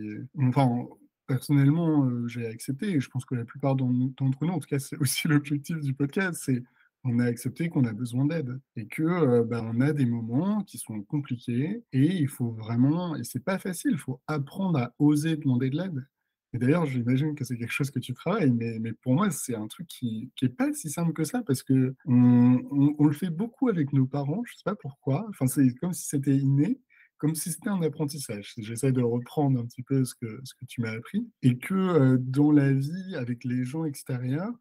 enfin, 0.42 0.86
personnellement, 1.26 2.26
j'ai 2.26 2.46
accepté, 2.46 2.90
et 2.90 3.00
je 3.00 3.08
pense 3.08 3.24
que 3.24 3.34
la 3.34 3.44
plupart 3.44 3.76
d'entre 3.76 4.44
nous, 4.44 4.52
en 4.52 4.58
tout 4.58 4.68
cas, 4.68 4.78
c'est 4.78 4.98
aussi 4.98 5.28
l'objectif 5.28 5.80
du 5.80 5.94
podcast, 5.94 6.42
c'est 6.44 6.62
on 7.04 7.18
a 7.18 7.24
accepté 7.24 7.68
qu'on 7.68 7.84
a 7.84 7.92
besoin 7.92 8.24
d'aide 8.24 8.60
et 8.76 8.86
que 8.86 9.02
euh, 9.02 9.44
bah, 9.44 9.62
on 9.64 9.80
a 9.80 9.92
des 9.92 10.06
moments 10.06 10.62
qui 10.64 10.78
sont 10.78 11.02
compliqués 11.02 11.84
et 11.92 12.06
il 12.06 12.28
faut 12.28 12.50
vraiment 12.50 13.14
et 13.16 13.24
c'est 13.24 13.44
pas 13.44 13.58
facile, 13.58 13.92
il 13.92 13.98
faut 13.98 14.20
apprendre 14.26 14.78
à 14.78 14.94
oser 14.98 15.36
demander 15.36 15.70
de 15.70 15.76
l'aide. 15.76 16.06
Et 16.54 16.58
d'ailleurs, 16.58 16.86
j'imagine 16.86 17.34
que 17.34 17.44
c'est 17.44 17.56
quelque 17.56 17.72
chose 17.72 17.90
que 17.90 17.98
tu 17.98 18.14
travailles, 18.14 18.52
mais, 18.52 18.78
mais 18.78 18.92
pour 18.92 19.14
moi, 19.14 19.28
c'est 19.30 19.56
un 19.56 19.66
truc 19.66 19.88
qui 19.88 20.30
n'est 20.40 20.48
pas 20.48 20.72
si 20.72 20.88
simple 20.88 21.12
que 21.12 21.24
ça 21.24 21.42
parce 21.42 21.64
que 21.64 21.96
on, 22.06 23.04
le 23.04 23.12
fait 23.12 23.30
beaucoup 23.30 23.68
avec 23.68 23.92
nos 23.92 24.06
parents, 24.06 24.42
je 24.46 24.54
sais 24.54 24.62
pas 24.64 24.76
pourquoi. 24.76 25.26
Enfin, 25.30 25.48
c'est 25.48 25.74
comme 25.74 25.92
si 25.92 26.06
c'était 26.06 26.36
inné, 26.36 26.80
comme 27.18 27.34
si 27.34 27.50
c'était 27.50 27.70
un 27.70 27.82
apprentissage. 27.82 28.54
J'essaie 28.58 28.92
de 28.92 29.02
reprendre 29.02 29.60
un 29.60 29.66
petit 29.66 29.82
peu 29.82 30.04
ce 30.04 30.14
que, 30.14 30.40
ce 30.44 30.54
que 30.54 30.64
tu 30.66 30.80
m'as 30.80 30.92
appris 30.92 31.28
et 31.42 31.58
que 31.58 31.74
euh, 31.74 32.18
dans 32.20 32.52
la 32.52 32.72
vie 32.72 33.16
avec 33.16 33.42
les 33.44 33.64
gens 33.64 33.84
extérieurs, 33.84 34.52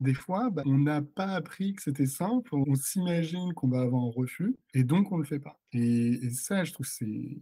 des 0.00 0.14
fois, 0.14 0.50
bah, 0.50 0.62
on 0.66 0.78
n'a 0.78 1.02
pas 1.02 1.28
appris 1.28 1.74
que 1.74 1.82
c'était 1.82 2.06
simple, 2.06 2.54
on 2.54 2.74
s'imagine 2.74 3.52
qu'on 3.54 3.68
va 3.68 3.80
avoir 3.80 4.02
un 4.04 4.10
refus, 4.10 4.56
et 4.74 4.84
donc 4.84 5.12
on 5.12 5.16
ne 5.16 5.22
le 5.22 5.26
fait 5.26 5.38
pas. 5.38 5.58
Et, 5.72 6.30
ça, 6.30 6.64
je 6.64 6.72
trouve 6.72 6.86
c'est... 6.86 7.38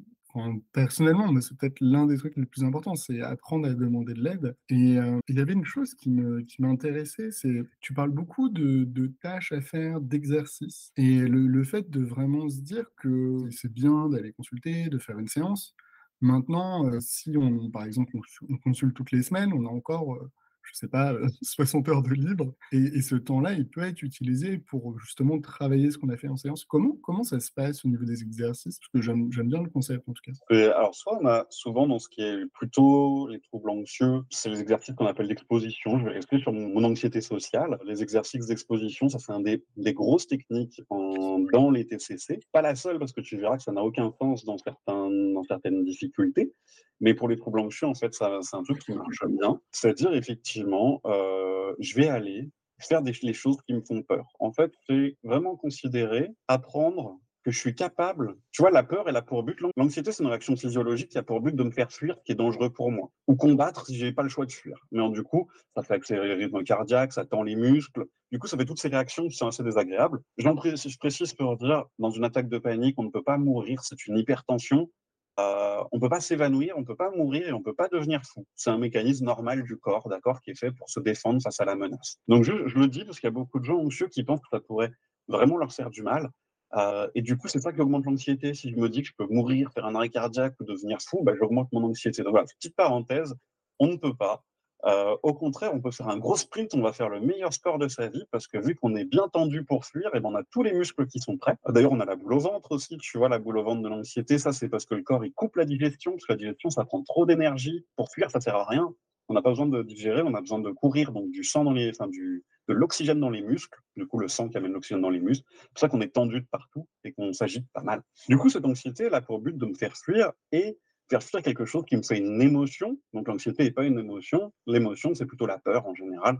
personnellement, 0.72 1.32
c'est 1.40 1.56
peut-être 1.56 1.80
l'un 1.80 2.06
des 2.06 2.16
trucs 2.16 2.36
les 2.36 2.46
plus 2.46 2.64
importants, 2.64 2.96
c'est 2.96 3.20
apprendre 3.22 3.68
à 3.68 3.74
demander 3.74 4.14
de 4.14 4.22
l'aide. 4.22 4.56
Et 4.68 4.98
euh, 4.98 5.18
il 5.28 5.36
y 5.36 5.40
avait 5.40 5.52
une 5.52 5.64
chose 5.64 5.94
qui 5.94 6.10
m'intéressait, 6.58 7.30
c'est 7.30 7.62
tu 7.80 7.94
parles 7.94 8.10
beaucoup 8.10 8.48
de, 8.48 9.06
tâches 9.22 9.52
à 9.52 9.60
faire, 9.60 10.00
d'exercices, 10.00 10.92
et 10.96 11.20
le, 11.20 11.64
fait 11.64 11.88
de 11.90 12.02
vraiment 12.04 12.48
se 12.48 12.60
dire 12.60 12.86
que 12.96 13.48
c'est 13.50 13.72
bien 13.72 14.08
d'aller 14.08 14.32
consulter, 14.32 14.88
de 14.88 14.98
faire 14.98 15.18
une 15.18 15.28
séance. 15.28 15.74
Maintenant, 16.20 16.86
euh, 16.86 16.98
si 17.00 17.36
on, 17.36 17.70
par 17.70 17.84
exemple, 17.84 18.16
on, 18.48 18.56
consulte 18.56 18.94
toutes 18.94 19.12
les 19.12 19.22
semaines, 19.22 19.52
on 19.52 19.64
a 19.66 19.70
encore... 19.70 20.14
Euh, 20.16 20.30
je 20.72 20.78
sais 20.78 20.88
pas, 20.88 21.14
60 21.42 21.88
heures 21.88 22.02
de 22.02 22.14
libre. 22.14 22.54
Et, 22.72 23.00
ce 23.00 23.14
temps-là, 23.14 23.52
il 23.52 23.68
peut 23.68 23.82
être 23.82 24.02
utilisé 24.02 24.58
pour 24.58 24.98
justement 24.98 25.40
travailler 25.40 25.90
ce 25.90 25.98
qu'on 25.98 26.08
a 26.08 26.16
fait 26.16 26.28
en 26.28 26.36
séance. 26.36 26.64
Comment, 26.64 26.96
comment 27.02 27.22
ça 27.22 27.40
se 27.40 27.50
passe 27.50 27.84
au 27.84 27.88
niveau 27.88 28.04
des 28.04 28.22
exercices? 28.22 28.78
Parce 28.78 28.90
que 28.92 29.00
j'aime 29.00 29.48
bien 29.48 29.62
le 29.62 29.70
concept 29.70 30.08
en 30.08 30.12
tout 30.12 30.22
cas. 30.24 30.32
alors, 30.72 30.94
soit 30.94 31.18
on 31.20 31.26
a 31.26 31.46
souvent 31.50 31.86
dans 31.86 31.98
ce 31.98 32.08
qui 32.08 32.22
est 32.22 32.46
plutôt 32.52 33.28
les 33.28 33.40
troubles 33.40 33.70
anxieux, 33.70 34.22
c'est 34.30 34.50
les 34.50 34.60
exercices 34.60 34.94
qu'on 34.94 35.06
appelle 35.06 35.28
d'exposition. 35.28 35.98
Je 35.98 36.04
vais 36.04 36.12
rester 36.12 36.38
sur 36.38 36.52
mon, 36.52 36.84
anxiété 36.84 37.20
sociale. 37.20 37.78
Les 37.84 38.02
exercices 38.02 38.46
d'exposition, 38.46 39.08
ça 39.08 39.18
c'est 39.18 39.32
un 39.32 39.40
des, 39.40 39.64
des, 39.76 39.92
grosses 39.92 40.26
techniques 40.26 40.80
dans 40.90 41.70
les 41.70 41.86
TCC. 41.86 42.40
Pas 42.52 42.62
la 42.62 42.74
seule 42.74 42.98
parce 42.98 43.12
que 43.12 43.20
tu 43.20 43.36
verras 43.36 43.56
que 43.56 43.62
ça 43.62 43.72
n'a 43.72 43.82
aucun 43.82 44.12
sens 44.20 44.44
dans, 44.44 44.58
certains, 44.58 45.10
dans 45.10 45.44
certaines 45.44 45.84
difficultés. 45.84 46.52
Mais 47.00 47.14
pour 47.14 47.28
les 47.28 47.36
troubles 47.36 47.60
anxieux, 47.60 47.86
en 47.86 47.94
fait, 47.94 48.12
c'est 48.12 48.24
un 48.24 48.62
truc 48.64 48.80
qui 48.80 48.92
marche 48.92 49.24
bien. 49.28 49.60
C'est-à-dire, 49.70 50.12
effectivement, 50.14 50.57
euh, 50.64 51.74
je 51.78 51.94
vais 51.94 52.08
aller 52.08 52.50
faire 52.80 53.02
des, 53.02 53.12
les 53.22 53.32
choses 53.32 53.58
qui 53.66 53.74
me 53.74 53.80
font 53.80 54.02
peur. 54.02 54.26
En 54.38 54.52
fait, 54.52 54.72
c'est 54.88 55.16
vraiment 55.22 55.56
considérer, 55.56 56.30
apprendre 56.46 57.18
que 57.44 57.50
je 57.50 57.58
suis 57.58 57.74
capable. 57.74 58.36
Tu 58.52 58.62
vois, 58.62 58.70
la 58.70 58.82
peur, 58.82 59.08
elle 59.08 59.16
a 59.16 59.22
pour 59.22 59.42
but, 59.42 59.58
l'anxiété, 59.76 60.12
c'est 60.12 60.22
une 60.22 60.28
réaction 60.28 60.56
physiologique 60.56 61.08
qui 61.08 61.18
a 61.18 61.22
pour 61.22 61.40
but 61.40 61.54
de 61.54 61.62
me 61.62 61.70
faire 61.70 61.90
fuir, 61.90 62.16
qui 62.24 62.32
est 62.32 62.34
dangereux 62.34 62.70
pour 62.70 62.90
moi, 62.90 63.10
ou 63.26 63.36
combattre 63.36 63.86
si 63.86 63.96
j'ai 63.96 64.12
pas 64.12 64.22
le 64.22 64.28
choix 64.28 64.44
de 64.44 64.52
fuir. 64.52 64.76
Mais 64.92 65.08
du 65.10 65.22
coup, 65.22 65.48
ça 65.74 65.82
fait 65.82 65.94
accélérer 65.94 66.28
le 66.28 66.34
rythme 66.34 66.62
cardiaque, 66.62 67.12
ça 67.12 67.24
tend 67.24 67.42
les 67.42 67.56
muscles. 67.56 68.04
Du 68.30 68.38
coup, 68.38 68.46
ça 68.46 68.56
fait 68.56 68.64
toutes 68.64 68.80
ces 68.80 68.88
réactions 68.88 69.28
qui 69.28 69.36
sont 69.36 69.46
assez 69.46 69.62
désagréables. 69.62 70.20
Je 70.36 70.98
précise 70.98 71.32
pour 71.32 71.56
dire, 71.56 71.84
dans 71.98 72.10
une 72.10 72.24
attaque 72.24 72.48
de 72.48 72.58
panique, 72.58 72.96
on 72.98 73.04
ne 73.04 73.10
peut 73.10 73.22
pas 73.22 73.38
mourir, 73.38 73.82
c'est 73.82 74.06
une 74.06 74.18
hypertension. 74.18 74.90
Euh, 75.38 75.84
on 75.92 75.96
ne 75.96 76.00
peut 76.00 76.08
pas 76.08 76.20
s'évanouir, 76.20 76.74
on 76.76 76.80
ne 76.80 76.84
peut 76.84 76.96
pas 76.96 77.10
mourir 77.10 77.48
et 77.48 77.52
on 77.52 77.58
ne 77.58 77.64
peut 77.64 77.74
pas 77.74 77.88
devenir 77.88 78.22
fou. 78.24 78.44
C'est 78.56 78.70
un 78.70 78.78
mécanisme 78.78 79.24
normal 79.24 79.62
du 79.62 79.76
corps, 79.76 80.08
d'accord, 80.08 80.40
qui 80.42 80.50
est 80.50 80.58
fait 80.58 80.72
pour 80.72 80.90
se 80.90 80.98
défendre 80.98 81.40
face 81.40 81.60
à 81.60 81.64
la 81.64 81.76
menace. 81.76 82.18
Donc 82.26 82.42
je, 82.42 82.52
le 82.52 82.88
dis 82.88 83.04
parce 83.04 83.20
qu'il 83.20 83.28
y 83.28 83.32
a 83.32 83.32
beaucoup 83.32 83.60
de 83.60 83.64
gens 83.64 83.78
anxieux 83.78 84.08
qui 84.08 84.24
pensent 84.24 84.40
que 84.40 84.48
ça 84.50 84.60
pourrait 84.60 84.92
vraiment 85.28 85.56
leur 85.56 85.72
faire 85.72 85.90
du 85.90 86.02
mal. 86.02 86.30
Euh, 86.76 87.08
et 87.14 87.22
du 87.22 87.36
coup, 87.36 87.48
c'est 87.48 87.60
ça 87.60 87.72
qui 87.72 87.80
augmente 87.80 88.04
l'anxiété. 88.04 88.52
Si 88.52 88.70
je 88.70 88.76
me 88.76 88.88
dis 88.88 89.02
que 89.02 89.08
je 89.08 89.14
peux 89.16 89.26
mourir, 89.26 89.70
faire 89.72 89.86
un 89.86 89.94
arrêt 89.94 90.08
cardiaque 90.08 90.54
ou 90.60 90.64
devenir 90.64 90.98
fou, 91.00 91.22
bah, 91.22 91.32
j'augmente 91.38 91.68
mon 91.72 91.84
anxiété. 91.84 92.22
Donc 92.22 92.32
voilà, 92.32 92.46
petite 92.46 92.74
parenthèse, 92.74 93.34
on 93.78 93.86
ne 93.86 93.96
peut 93.96 94.14
pas. 94.14 94.44
Euh, 94.84 95.16
au 95.22 95.34
contraire, 95.34 95.72
on 95.74 95.80
peut 95.80 95.90
faire 95.90 96.08
un 96.08 96.18
gros 96.18 96.36
sprint, 96.36 96.74
on 96.74 96.82
va 96.82 96.92
faire 96.92 97.08
le 97.08 97.20
meilleur 97.20 97.52
score 97.52 97.78
de 97.78 97.88
sa 97.88 98.08
vie 98.08 98.24
parce 98.30 98.46
que 98.46 98.58
vu 98.58 98.76
qu'on 98.76 98.94
est 98.94 99.04
bien 99.04 99.28
tendu 99.28 99.64
pour 99.64 99.84
fuir, 99.84 100.14
et 100.14 100.20
ben 100.20 100.30
on 100.30 100.36
a 100.36 100.44
tous 100.44 100.62
les 100.62 100.72
muscles 100.72 101.06
qui 101.06 101.18
sont 101.18 101.36
prêts. 101.36 101.56
D'ailleurs, 101.68 101.92
on 101.92 102.00
a 102.00 102.04
la 102.04 102.16
boule 102.16 102.34
au 102.34 102.38
ventre 102.38 102.72
aussi, 102.72 102.96
tu 102.98 103.18
vois, 103.18 103.28
la 103.28 103.38
boule 103.38 103.58
au 103.58 103.64
ventre 103.64 103.82
de 103.82 103.88
l'anxiété. 103.88 104.38
Ça, 104.38 104.52
c'est 104.52 104.68
parce 104.68 104.86
que 104.86 104.94
le 104.94 105.02
corps 105.02 105.24
il 105.24 105.32
coupe 105.32 105.56
la 105.56 105.64
digestion, 105.64 106.12
parce 106.12 106.26
que 106.26 106.32
la 106.32 106.38
digestion 106.38 106.70
ça 106.70 106.84
prend 106.84 107.02
trop 107.02 107.26
d'énergie. 107.26 107.84
Pour 107.96 108.10
fuir, 108.10 108.30
ça 108.30 108.40
sert 108.40 108.54
à 108.54 108.64
rien. 108.64 108.94
On 109.28 109.34
n'a 109.34 109.42
pas 109.42 109.50
besoin 109.50 109.66
de 109.66 109.82
digérer, 109.82 110.22
on 110.22 110.34
a 110.34 110.40
besoin 110.40 110.58
de 110.60 110.70
courir, 110.70 111.12
donc 111.12 111.30
du 111.30 111.44
sang 111.44 111.64
dans 111.64 111.72
les, 111.72 111.90
enfin, 111.90 112.06
du, 112.06 112.44
de 112.68 112.74
l'oxygène 112.74 113.20
dans 113.20 113.30
les 113.30 113.42
muscles, 113.42 113.78
du 113.96 114.06
coup 114.06 114.18
le 114.18 114.28
sang 114.28 114.48
qui 114.48 114.56
amène 114.56 114.72
l'oxygène 114.72 115.02
dans 115.02 115.10
les 115.10 115.20
muscles. 115.20 115.46
C'est 115.50 115.68
pour 115.68 115.78
ça 115.78 115.88
qu'on 115.88 116.00
est 116.00 116.14
tendu 116.14 116.40
de 116.40 116.46
partout 116.46 116.86
et 117.04 117.12
qu'on 117.12 117.32
s'agite 117.32 117.66
pas 117.72 117.82
mal. 117.82 118.02
Du 118.28 118.38
coup, 118.38 118.48
cette 118.48 118.64
anxiété, 118.64 119.04
elle 119.04 119.14
a 119.14 119.20
pour 119.20 119.40
but 119.40 119.56
de 119.56 119.66
me 119.66 119.74
faire 119.74 119.96
fuir 119.96 120.32
et 120.52 120.78
fuir 121.20 121.42
quelque 121.42 121.64
chose 121.64 121.84
qui 121.86 121.96
me 121.96 122.02
fait 122.02 122.18
une 122.18 122.40
émotion. 122.42 122.98
Donc 123.12 123.28
l'anxiété 123.28 123.64
n'est 123.64 123.70
pas 123.70 123.84
une 123.84 123.98
émotion. 123.98 124.52
L'émotion, 124.66 125.14
c'est 125.14 125.26
plutôt 125.26 125.46
la 125.46 125.58
peur 125.58 125.86
en 125.86 125.94
général. 125.94 126.38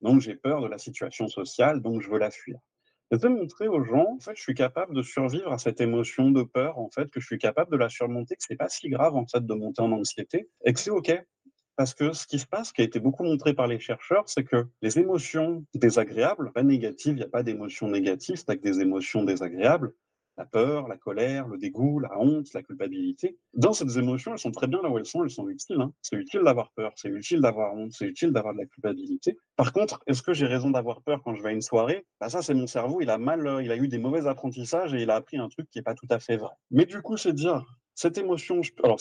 Donc 0.00 0.20
j'ai 0.20 0.34
peur 0.34 0.60
de 0.60 0.68
la 0.68 0.78
situation 0.78 1.28
sociale, 1.28 1.80
donc 1.80 2.02
je 2.02 2.10
veux 2.10 2.18
la 2.18 2.30
fuir. 2.30 2.58
Je 3.12 3.18
veux 3.18 3.28
montrer 3.28 3.68
aux 3.68 3.84
gens, 3.84 4.16
en 4.16 4.18
fait, 4.18 4.36
je 4.36 4.42
suis 4.42 4.54
capable 4.54 4.92
de 4.92 5.02
survivre 5.02 5.52
à 5.52 5.58
cette 5.58 5.80
émotion 5.80 6.32
de 6.32 6.42
peur, 6.42 6.76
en 6.78 6.90
fait, 6.90 7.08
que 7.08 7.20
je 7.20 7.26
suis 7.26 7.38
capable 7.38 7.70
de 7.70 7.76
la 7.76 7.88
surmonter, 7.88 8.34
que 8.34 8.42
c'est 8.42 8.56
pas 8.56 8.68
si 8.68 8.88
grave, 8.88 9.14
en 9.14 9.26
fait, 9.26 9.46
de 9.46 9.54
monter 9.54 9.80
en 9.80 9.92
anxiété, 9.92 10.48
et 10.64 10.72
que 10.72 10.80
c'est 10.80 10.90
OK. 10.90 11.12
Parce 11.76 11.94
que 11.94 12.12
ce 12.12 12.26
qui 12.26 12.40
se 12.40 12.46
passe, 12.46 12.72
qui 12.72 12.80
a 12.80 12.84
été 12.84 12.98
beaucoup 12.98 13.22
montré 13.22 13.54
par 13.54 13.68
les 13.68 13.78
chercheurs, 13.78 14.24
c'est 14.26 14.42
que 14.42 14.66
les 14.82 14.98
émotions 14.98 15.64
désagréables, 15.74 16.50
pas 16.52 16.64
négatives, 16.64 17.12
il 17.12 17.18
n'y 17.18 17.22
a 17.22 17.28
pas 17.28 17.44
d'émotions 17.44 17.88
négatives, 17.88 18.36
c'est 18.36 18.56
que 18.56 18.62
des 18.62 18.80
émotions 18.80 19.22
désagréables, 19.22 19.92
la 20.36 20.44
peur, 20.44 20.88
la 20.88 20.96
colère, 20.96 21.48
le 21.48 21.58
dégoût, 21.58 21.98
la 21.98 22.18
honte, 22.18 22.52
la 22.52 22.62
culpabilité. 22.62 23.38
Dans 23.54 23.72
ces 23.72 23.98
émotions, 23.98 24.32
elles 24.32 24.38
sont 24.38 24.50
très 24.50 24.66
bien 24.66 24.82
là 24.82 24.90
où 24.90 24.98
elles 24.98 25.06
sont, 25.06 25.24
elles 25.24 25.30
sont 25.30 25.48
utiles. 25.48 25.80
Hein. 25.80 25.92
C'est 26.02 26.16
utile 26.16 26.42
d'avoir 26.44 26.70
peur, 26.72 26.92
c'est 26.96 27.08
utile 27.08 27.40
d'avoir 27.40 27.74
honte, 27.74 27.92
c'est 27.92 28.06
utile 28.06 28.32
d'avoir 28.32 28.54
de 28.54 28.60
la 28.60 28.66
culpabilité. 28.66 29.36
Par 29.56 29.72
contre, 29.72 30.02
est-ce 30.06 30.22
que 30.22 30.34
j'ai 30.34 30.46
raison 30.46 30.70
d'avoir 30.70 31.02
peur 31.02 31.22
quand 31.24 31.34
je 31.34 31.42
vais 31.42 31.50
à 31.50 31.52
une 31.52 31.62
soirée? 31.62 32.06
Bah 32.20 32.28
Ça, 32.28 32.42
c'est 32.42 32.54
mon 32.54 32.66
cerveau, 32.66 33.00
il 33.00 33.10
a 33.10 33.18
mal, 33.18 33.46
euh, 33.46 33.62
il 33.62 33.70
a 33.72 33.76
eu 33.76 33.88
des 33.88 33.98
mauvais 33.98 34.26
apprentissages 34.26 34.94
et 34.94 35.02
il 35.02 35.10
a 35.10 35.16
appris 35.16 35.38
un 35.38 35.48
truc 35.48 35.68
qui 35.70 35.78
n'est 35.78 35.84
pas 35.84 35.94
tout 35.94 36.08
à 36.10 36.18
fait 36.18 36.36
vrai. 36.36 36.52
Mais 36.70 36.84
du 36.84 37.00
coup, 37.02 37.16
c'est 37.16 37.32
dire, 37.32 37.64
cette 37.94 38.18
émotion, 38.18 38.62
je... 38.62 38.72
alors 38.84 39.00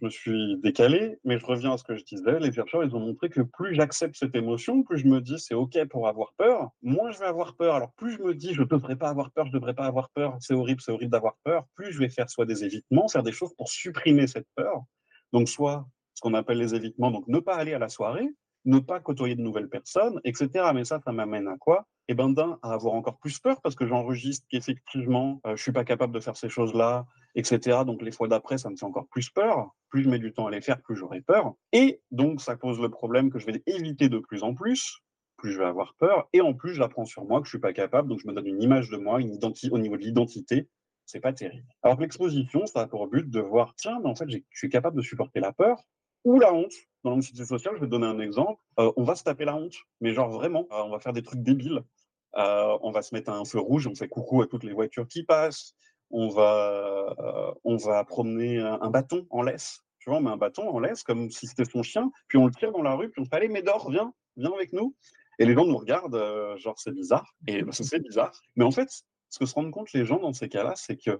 je 0.00 0.04
me 0.04 0.10
suis 0.10 0.56
décalé, 0.58 1.18
mais 1.24 1.38
je 1.38 1.44
reviens 1.44 1.72
à 1.72 1.78
ce 1.78 1.84
que 1.84 1.96
je 1.96 2.04
disais. 2.04 2.40
Les 2.40 2.52
chercheurs, 2.52 2.82
ils 2.84 2.94
ont 2.94 3.00
montré 3.00 3.28
que 3.28 3.42
plus 3.42 3.74
j'accepte 3.74 4.16
cette 4.16 4.34
émotion, 4.34 4.82
plus 4.82 4.98
je 4.98 5.06
me 5.06 5.20
dis 5.20 5.38
c'est 5.38 5.54
OK 5.54 5.78
pour 5.90 6.08
avoir 6.08 6.32
peur, 6.36 6.70
moins 6.82 7.10
je 7.10 7.18
vais 7.18 7.26
avoir 7.26 7.54
peur. 7.56 7.74
Alors 7.74 7.92
plus 7.92 8.12
je 8.12 8.22
me 8.22 8.34
dis 8.34 8.54
je 8.54 8.62
ne 8.62 8.66
devrais 8.66 8.96
pas 8.96 9.08
avoir 9.08 9.30
peur, 9.30 9.46
je 9.46 9.50
ne 9.50 9.58
devrais 9.58 9.74
pas 9.74 9.84
avoir 9.84 10.10
peur, 10.10 10.36
c'est 10.40 10.54
horrible, 10.54 10.80
c'est 10.80 10.92
horrible 10.92 11.12
d'avoir 11.12 11.36
peur, 11.44 11.66
plus 11.74 11.92
je 11.92 11.98
vais 11.98 12.08
faire 12.08 12.30
soit 12.30 12.46
des 12.46 12.64
évitements, 12.64 13.08
faire 13.08 13.22
des 13.22 13.32
choses 13.32 13.54
pour 13.54 13.68
supprimer 13.68 14.26
cette 14.26 14.48
peur. 14.54 14.82
Donc 15.32 15.48
soit 15.48 15.86
ce 16.14 16.20
qu'on 16.20 16.34
appelle 16.34 16.58
les 16.58 16.74
évitements, 16.74 17.10
donc 17.10 17.26
ne 17.28 17.38
pas 17.38 17.56
aller 17.56 17.74
à 17.74 17.78
la 17.78 17.88
soirée, 17.88 18.28
ne 18.64 18.78
pas 18.78 19.00
côtoyer 19.00 19.34
de 19.34 19.42
nouvelles 19.42 19.68
personnes, 19.68 20.20
etc. 20.24 20.70
Mais 20.74 20.84
ça, 20.84 21.00
ça 21.04 21.12
m'amène 21.12 21.48
à 21.48 21.56
quoi? 21.56 21.86
Eh 22.08 22.14
bien, 22.14 22.28
d'un, 22.28 22.58
à 22.62 22.72
avoir 22.72 22.94
encore 22.94 23.18
plus 23.18 23.38
peur 23.38 23.60
parce 23.62 23.74
que 23.74 23.86
j'enregistre 23.86 24.46
qu'effectivement, 24.50 25.40
euh, 25.46 25.56
je 25.56 25.62
suis 25.62 25.72
pas 25.72 25.84
capable 25.84 26.12
de 26.12 26.20
faire 26.20 26.36
ces 26.36 26.48
choses-là, 26.48 27.06
etc. 27.34 27.80
Donc 27.86 28.02
les 28.02 28.12
fois 28.12 28.28
d'après, 28.28 28.58
ça 28.58 28.70
me 28.70 28.76
fait 28.76 28.84
encore 28.84 29.06
plus 29.08 29.30
peur. 29.30 29.74
Plus 29.88 30.02
je 30.02 30.10
mets 30.10 30.18
du 30.18 30.32
temps 30.32 30.46
à 30.46 30.50
les 30.50 30.60
faire, 30.60 30.80
plus 30.80 30.96
j'aurai 30.96 31.20
peur. 31.20 31.54
Et 31.72 32.00
donc, 32.10 32.40
ça 32.40 32.56
pose 32.56 32.80
le 32.80 32.88
problème 32.88 33.30
que 33.30 33.38
je 33.38 33.46
vais 33.46 33.62
éviter 33.66 34.08
de 34.08 34.18
plus 34.18 34.42
en 34.42 34.54
plus. 34.54 35.00
Plus 35.36 35.52
je 35.52 35.58
vais 35.58 35.66
avoir 35.66 35.94
peur. 35.94 36.28
Et 36.32 36.40
en 36.40 36.54
plus, 36.54 36.74
j'apprends 36.74 37.04
sur 37.04 37.24
moi 37.24 37.40
que 37.40 37.46
je 37.46 37.50
suis 37.50 37.58
pas 37.58 37.72
capable. 37.72 38.08
Donc, 38.08 38.20
je 38.20 38.28
me 38.28 38.32
donne 38.32 38.46
une 38.46 38.62
image 38.62 38.90
de 38.90 38.96
moi, 38.96 39.20
une 39.20 39.38
au 39.70 39.78
niveau 39.78 39.96
de 39.96 40.02
l'identité. 40.02 40.68
C'est 41.06 41.20
pas 41.20 41.32
terrible. 41.32 41.66
Alors 41.82 41.98
l'exposition, 41.98 42.66
ça 42.66 42.82
a 42.82 42.86
pour 42.86 43.08
but 43.08 43.28
de 43.28 43.40
voir, 43.40 43.74
tiens, 43.76 43.98
mais 44.00 44.08
en 44.08 44.14
fait, 44.14 44.30
je 44.30 44.38
suis 44.52 44.68
capable 44.68 44.96
de 44.96 45.02
supporter 45.02 45.40
la 45.40 45.52
peur 45.52 45.82
ou 46.22 46.38
la 46.38 46.54
honte. 46.54 46.72
Dans 47.02 47.10
l'anxiété 47.10 47.44
sociale, 47.44 47.74
je 47.76 47.80
vais 47.80 47.86
te 47.86 47.90
donner 47.90 48.06
un 48.06 48.20
exemple. 48.20 48.62
Euh, 48.78 48.92
on 48.96 49.02
va 49.02 49.16
se 49.16 49.24
taper 49.24 49.44
la 49.44 49.56
honte, 49.56 49.74
mais 50.00 50.14
genre 50.14 50.30
vraiment, 50.30 50.68
euh, 50.70 50.82
on 50.84 50.90
va 50.90 51.00
faire 51.00 51.12
des 51.12 51.22
trucs 51.22 51.42
débiles. 51.42 51.82
Euh, 52.36 52.78
on 52.82 52.92
va 52.92 53.02
se 53.02 53.12
mettre 53.12 53.30
à 53.30 53.36
un 53.36 53.44
feu 53.44 53.58
rouge, 53.58 53.88
on 53.88 53.94
fait 53.96 54.08
coucou 54.08 54.40
à 54.42 54.46
toutes 54.46 54.62
les 54.62 54.72
voitures 54.72 55.08
qui 55.08 55.24
passent 55.24 55.74
on 56.10 56.28
va, 56.28 57.54
on 57.64 57.76
va 57.76 58.04
promener 58.04 58.58
un, 58.58 58.90
bâton 58.90 59.26
en 59.30 59.42
laisse. 59.42 59.80
Tu 59.98 60.10
vois, 60.10 60.18
on 60.18 60.22
met 60.22 60.30
un 60.30 60.36
bâton 60.36 60.68
en 60.68 60.80
laisse 60.80 61.02
comme 61.02 61.30
si 61.30 61.46
c'était 61.46 61.64
son 61.64 61.82
chien, 61.82 62.10
puis 62.28 62.38
on 62.38 62.46
le 62.46 62.52
tire 62.52 62.72
dans 62.72 62.82
la 62.82 62.94
rue, 62.94 63.10
puis 63.10 63.20
on 63.20 63.24
fait 63.24 63.36
Allez, 63.36 63.48
Médor, 63.48 63.90
viens, 63.90 64.12
viens 64.36 64.52
avec 64.52 64.72
nous. 64.72 64.94
Et 65.38 65.46
les 65.46 65.54
gens 65.54 65.64
nous 65.64 65.76
regardent, 65.76 66.16
euh, 66.16 66.56
genre 66.58 66.78
c'est 66.78 66.92
bizarre. 66.92 67.34
Et 67.46 67.62
bah, 67.62 67.72
c'est 67.72 68.02
bizarre. 68.02 68.32
Mais 68.56 68.64
en 68.64 68.70
fait, 68.70 68.88
ce 69.30 69.38
que 69.38 69.46
se 69.46 69.54
rendent 69.54 69.70
compte 69.70 69.92
les 69.92 70.04
gens 70.04 70.18
dans 70.18 70.32
ces 70.32 70.48
cas-là, 70.48 70.74
c'est 70.76 70.96
que 70.96 71.18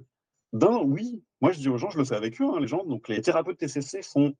d'un, 0.53 0.79
oui, 0.79 1.23
moi 1.41 1.53
je 1.53 1.59
dis 1.59 1.69
aux 1.69 1.79
gens, 1.79 1.91
je 1.91 1.99
le 1.99 2.05
fais 2.05 2.17
avec 2.17 2.41
eux, 2.41 2.45
hein, 2.45 2.61
les 2.61 2.67
gens, 2.67 2.85
donc 2.85 3.09
les 3.09 3.23
thérapeutes 3.23 3.59
TCC 3.59 4.03
font 4.03 4.35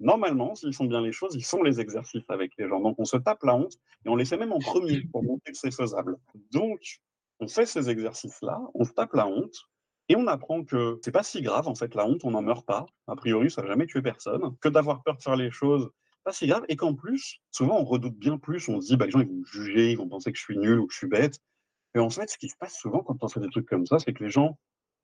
normalement, 0.00 0.54
s'ils 0.54 0.74
font 0.74 0.84
bien 0.84 1.00
les 1.00 1.12
choses, 1.12 1.34
ils 1.34 1.44
font 1.44 1.62
les 1.62 1.80
exercices 1.80 2.28
avec 2.28 2.52
les 2.58 2.68
gens. 2.68 2.80
Donc 2.80 2.96
on 2.98 3.04
se 3.04 3.16
tape 3.16 3.42
la 3.42 3.54
honte 3.54 3.74
et 4.04 4.08
on 4.08 4.16
les 4.16 4.24
fait 4.24 4.36
même 4.36 4.52
en 4.52 4.58
premier 4.58 5.02
pour 5.10 5.22
montrer 5.22 5.52
que 5.52 5.58
c'est 5.58 5.74
faisable. 5.74 6.16
Donc 6.52 6.80
on 7.40 7.48
fait 7.48 7.66
ces 7.66 7.90
exercices-là, 7.90 8.60
on 8.74 8.84
se 8.84 8.92
tape 8.92 9.14
la 9.14 9.26
honte, 9.26 9.56
et 10.08 10.16
on 10.16 10.26
apprend 10.26 10.64
que 10.64 10.98
c'est 11.02 11.12
pas 11.12 11.22
si 11.22 11.40
grave, 11.40 11.66
en 11.66 11.74
fait, 11.74 11.94
la 11.94 12.06
honte, 12.06 12.24
on 12.24 12.32
n'en 12.32 12.42
meurt 12.42 12.66
pas. 12.66 12.86
A 13.06 13.16
priori, 13.16 13.50
ça 13.50 13.62
n'a 13.62 13.68
jamais 13.68 13.86
tué 13.86 14.02
personne. 14.02 14.56
Que 14.60 14.68
d'avoir 14.68 15.02
peur 15.02 15.16
de 15.16 15.22
faire 15.22 15.36
les 15.36 15.50
choses, 15.50 15.90
pas 16.24 16.32
si 16.32 16.46
grave. 16.46 16.64
Et 16.68 16.76
qu'en 16.76 16.94
plus, 16.94 17.40
souvent, 17.50 17.78
on 17.80 17.84
redoute 17.84 18.16
bien 18.18 18.38
plus. 18.38 18.68
On 18.68 18.80
se 18.80 18.88
dit, 18.88 18.96
bah, 18.96 19.06
les 19.06 19.12
gens, 19.12 19.20
ils 19.20 19.28
vont 19.28 19.34
me 19.34 19.44
juger, 19.46 19.92
ils 19.92 19.98
vont 19.98 20.08
penser 20.08 20.30
que 20.32 20.38
je 20.38 20.42
suis 20.42 20.58
nul 20.58 20.78
ou 20.78 20.86
que 20.86 20.92
je 20.92 20.98
suis 20.98 21.08
bête. 21.08 21.38
Et 21.94 22.00
en 22.00 22.10
fait, 22.10 22.28
ce 22.28 22.36
qui 22.36 22.48
se 22.48 22.56
passe 22.56 22.76
souvent 22.76 23.02
quand 23.02 23.22
on 23.22 23.28
fait 23.28 23.40
des 23.40 23.50
trucs 23.50 23.68
comme 23.68 23.86
ça, 23.86 23.98
c'est 23.98 24.12
que 24.12 24.24
les 24.24 24.30
gens, 24.30 24.58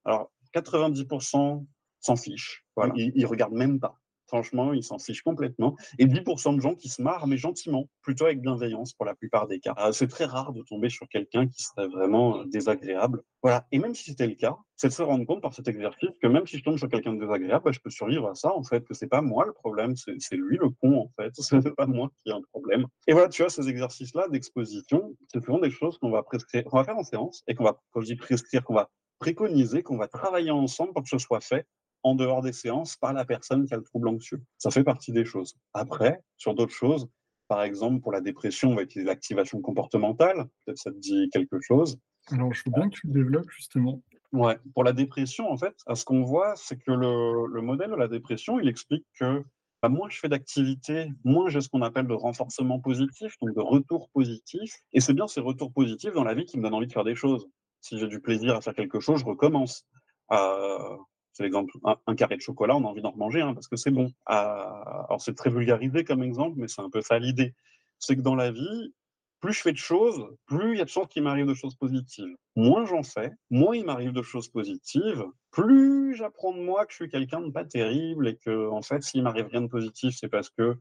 alors, 0.05 0.31
90% 0.55 1.67
s'en 2.01 2.17
fichent. 2.17 2.65
Voilà. 2.77 2.93
Ils, 2.97 3.13
ils 3.15 3.27
regardent 3.27 3.55
même 3.55 3.81
pas. 3.81 4.00
Franchement, 4.31 4.73
ils 4.73 4.85
s'en 4.85 5.01
fichent 5.01 5.23
complètement. 5.23 5.75
Et 5.99 6.07
10% 6.07 6.55
de 6.55 6.61
gens 6.61 6.77
qui 6.77 6.89
se 6.89 7.03
marrent, 7.03 7.27
mais 7.27 7.37
gentiment, 7.37 7.89
plutôt 8.01 8.27
avec 8.27 8.41
bienveillance 8.41 8.93
pour 8.93 9.05
la 9.05 9.17
plupart 9.17 9.49
des 9.49 9.59
cas. 9.59 9.75
Euh, 9.79 9.91
c'est 9.91 10.07
très 10.07 10.25
rare 10.25 10.53
de 10.53 10.63
tomber 10.63 10.89
sur 10.89 11.09
quelqu'un 11.09 11.49
qui 11.49 11.65
serait 11.65 11.89
vraiment 11.89 12.39
euh, 12.39 12.45
désagréable. 12.45 13.23
Voilà. 13.43 13.67
Et 13.73 13.81
même 13.81 13.93
si 13.93 14.05
c'était 14.05 14.29
le 14.29 14.37
cas, 14.37 14.57
c'est 14.77 14.87
de 14.87 14.93
se 14.93 15.03
rendre 15.03 15.27
compte 15.27 15.43
par 15.43 15.53
cet 15.53 15.67
exercice 15.67 16.11
que 16.23 16.29
même 16.29 16.47
si 16.47 16.59
je 16.59 16.63
tombe 16.63 16.79
sur 16.79 16.89
quelqu'un 16.89 17.13
de 17.15 17.21
désagréable, 17.21 17.65
bah, 17.65 17.73
je 17.73 17.81
peux 17.81 17.91
survivre 17.91 18.29
à 18.29 18.37
ça, 18.37 18.55
en 18.55 18.63
fait, 18.63 18.85
que 18.87 18.95
c'est 18.95 19.09
pas 19.09 19.21
moi 19.21 19.45
le 19.47 19.53
problème, 19.53 19.97
c'est 19.97 20.37
lui 20.37 20.59
le 20.59 20.71
con, 20.71 20.97
en 21.01 21.11
fait. 21.21 21.33
C'est 21.51 21.75
pas 21.75 21.87
moi 21.87 22.09
qui 22.23 22.31
ai 22.31 22.33
un 22.33 22.43
problème. 22.53 22.87
Et 23.09 23.13
voilà, 23.13 23.29
tu 23.29 23.43
vois, 23.43 23.51
ces 23.51 23.69
exercices-là 23.69 24.29
d'exposition, 24.29 25.17
c'est 25.27 25.45
souvent 25.45 25.59
des 25.59 25.71
choses 25.71 25.99
qu'on 25.99 26.11
va 26.11 26.23
prescrire, 26.23 26.65
qu'on 26.65 26.77
va 26.77 26.85
faire 26.85 26.97
en 26.97 27.03
séance 27.03 27.43
et 27.49 27.55
qu'on 27.57 27.65
va, 27.65 27.81
prescrire, 27.93 28.63
qu'on 28.63 28.75
va 28.75 28.89
préconiser, 29.19 29.83
qu'on 29.83 29.97
va 29.97 30.07
travailler 30.07 30.51
ensemble 30.51 30.93
pour 30.93 31.03
que 31.03 31.09
ce 31.09 31.19
soit 31.19 31.41
fait 31.41 31.67
en 32.03 32.15
dehors 32.15 32.43
des 32.43 32.53
séances 32.53 32.97
par 32.97 33.13
la 33.13 33.25
personne 33.25 33.67
qui 33.67 33.75
a 33.75 33.77
le 33.77 33.83
trouble 33.83 34.09
anxieux. 34.09 34.43
Ça 34.59 34.71
fait 34.71 34.85
partie 34.85 35.13
des 35.13 35.25
choses. 35.25 35.57
Après, 35.75 36.23
sur 36.37 36.55
d'autres 36.55 36.75
choses, 36.75 37.09
par 37.49 37.63
exemple, 37.63 38.01
pour 38.01 38.13
la 38.13 38.21
dépression, 38.21 38.71
on 38.71 38.77
va 38.77 38.83
utiliser 38.83 39.09
l'activation 39.09 39.61
comportementale. 39.61 40.47
Peut-être 40.65 40.79
ça 40.79 40.93
te 40.93 40.99
dit 40.99 41.29
quelque 41.33 41.61
chose. 41.61 41.99
Alors, 42.31 42.53
je 42.55 42.63
veux 42.65 42.73
bien 42.73 42.89
que 42.89 42.95
tu 42.95 43.09
le 43.09 43.13
développes, 43.13 43.51
justement. 43.51 44.03
Ouais, 44.33 44.57
pour 44.75 44.85
la 44.85 44.93
dépression, 44.93 45.51
en 45.51 45.57
fait, 45.57 45.75
ce 45.93 46.05
qu'on 46.05 46.23
voit, 46.23 46.55
c'est 46.55 46.77
que 46.77 46.93
le, 46.93 47.61
modèle 47.61 47.91
de 47.91 47.97
la 47.97 48.07
dépression, 48.07 48.61
il 48.61 48.69
explique 48.69 49.05
que 49.19 49.43
bah, 49.83 49.89
moins 49.89 50.09
je 50.09 50.19
fais 50.19 50.29
d'activité, 50.29 51.11
moins 51.25 51.49
j'ai 51.49 51.61
ce 51.61 51.69
qu'on 51.69 51.83
appelle 51.83 52.07
de 52.07 52.15
renforcement 52.15 52.79
positif, 52.79 53.35
donc 53.43 53.55
de 53.55 53.61
retour 53.61 54.11
positif. 54.11 54.73
Et 54.93 55.01
c'est 55.01 55.15
bien 55.15 55.27
ces 55.27 55.41
retours 55.41 55.73
positifs 55.73 56.13
dans 56.13 56.25
la 56.25 56.35
vie 56.35 56.45
qui 56.45 56.59
me 56.59 56.63
donnent 56.63 56.75
envie 56.75 56.87
de 56.87 56.93
faire 56.93 57.05
des 57.05 57.17
choses. 57.17 57.49
Si 57.81 57.99
j'ai 57.99 58.07
du 58.07 58.21
plaisir 58.21 58.55
à 58.55 58.61
faire 58.61 58.75
quelque 58.75 59.01
chose, 59.01 59.21
je 59.21 59.25
recommence. 59.25 59.85
Euh, 60.31 60.97
c'est 61.41 61.45
l'exemple, 61.45 61.73
un, 61.85 62.15
carré 62.15 62.37
de 62.37 62.43
chocolat, 62.43 62.77
on 62.77 62.85
a 62.85 62.89
envie 62.89 63.01
d'en 63.01 63.13
remanger 63.13 63.41
hein, 63.41 63.55
parce 63.55 63.67
que 63.67 63.77
c'est 63.77 63.91
bon. 63.91 64.13
Alors 64.27 65.23
c'est 65.23 65.35
très 65.35 65.49
vulgarisé 65.49 66.05
comme 66.05 66.23
exemple, 66.23 66.59
mais 66.59 66.69
c'est 66.69 66.83
un 66.83 66.91
peu 66.91 67.01
ça 67.01 67.19
l'idée. 67.19 67.55
C'est 67.99 68.15
que 68.15 68.21
dans 68.21 68.35
la 68.35 68.51
vie, 68.51 68.95
plus 69.41 69.55
je 69.55 69.63
fais 69.63 69.73
de 69.73 69.79
choses, 69.79 70.23
plus 70.45 70.75
il 70.75 70.79
y 70.79 70.83
a 70.83 70.85
de 70.85 70.91
chances 70.91 71.09
qu'il 71.09 71.23
m'arrive 71.23 71.47
de 71.47 71.55
choses 71.55 71.77
positives. 71.77 72.37
Moins 72.57 72.85
j'en 72.85 73.03
fais, 73.03 73.33
moins 73.49 73.75
il 73.75 73.87
m'arrive 73.87 74.13
de 74.13 74.21
choses 74.21 74.49
positives, 74.49 75.25
plus 75.51 76.15
j'apprends 76.15 76.53
de 76.53 76.61
moi 76.61 76.85
que 76.85 76.93
je 76.93 76.97
suis 76.97 77.09
quelqu'un 77.09 77.41
de 77.41 77.51
pas 77.51 77.65
terrible 77.65 78.29
et 78.29 78.37
que, 78.37 78.69
en 78.69 78.83
fait, 78.83 79.03
s'il 79.03 79.23
m'arrive 79.23 79.47
rien 79.47 79.63
de 79.63 79.69
positif, 79.69 80.15
c'est 80.19 80.29
parce 80.29 80.51
que 80.51 80.77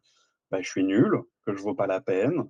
bah, 0.51 0.61
je 0.61 0.69
suis 0.69 0.83
nul, 0.83 1.21
que 1.45 1.55
je 1.55 1.61
vaux 1.61 1.73
pas 1.73 1.87
la 1.87 2.01
peine, 2.01 2.49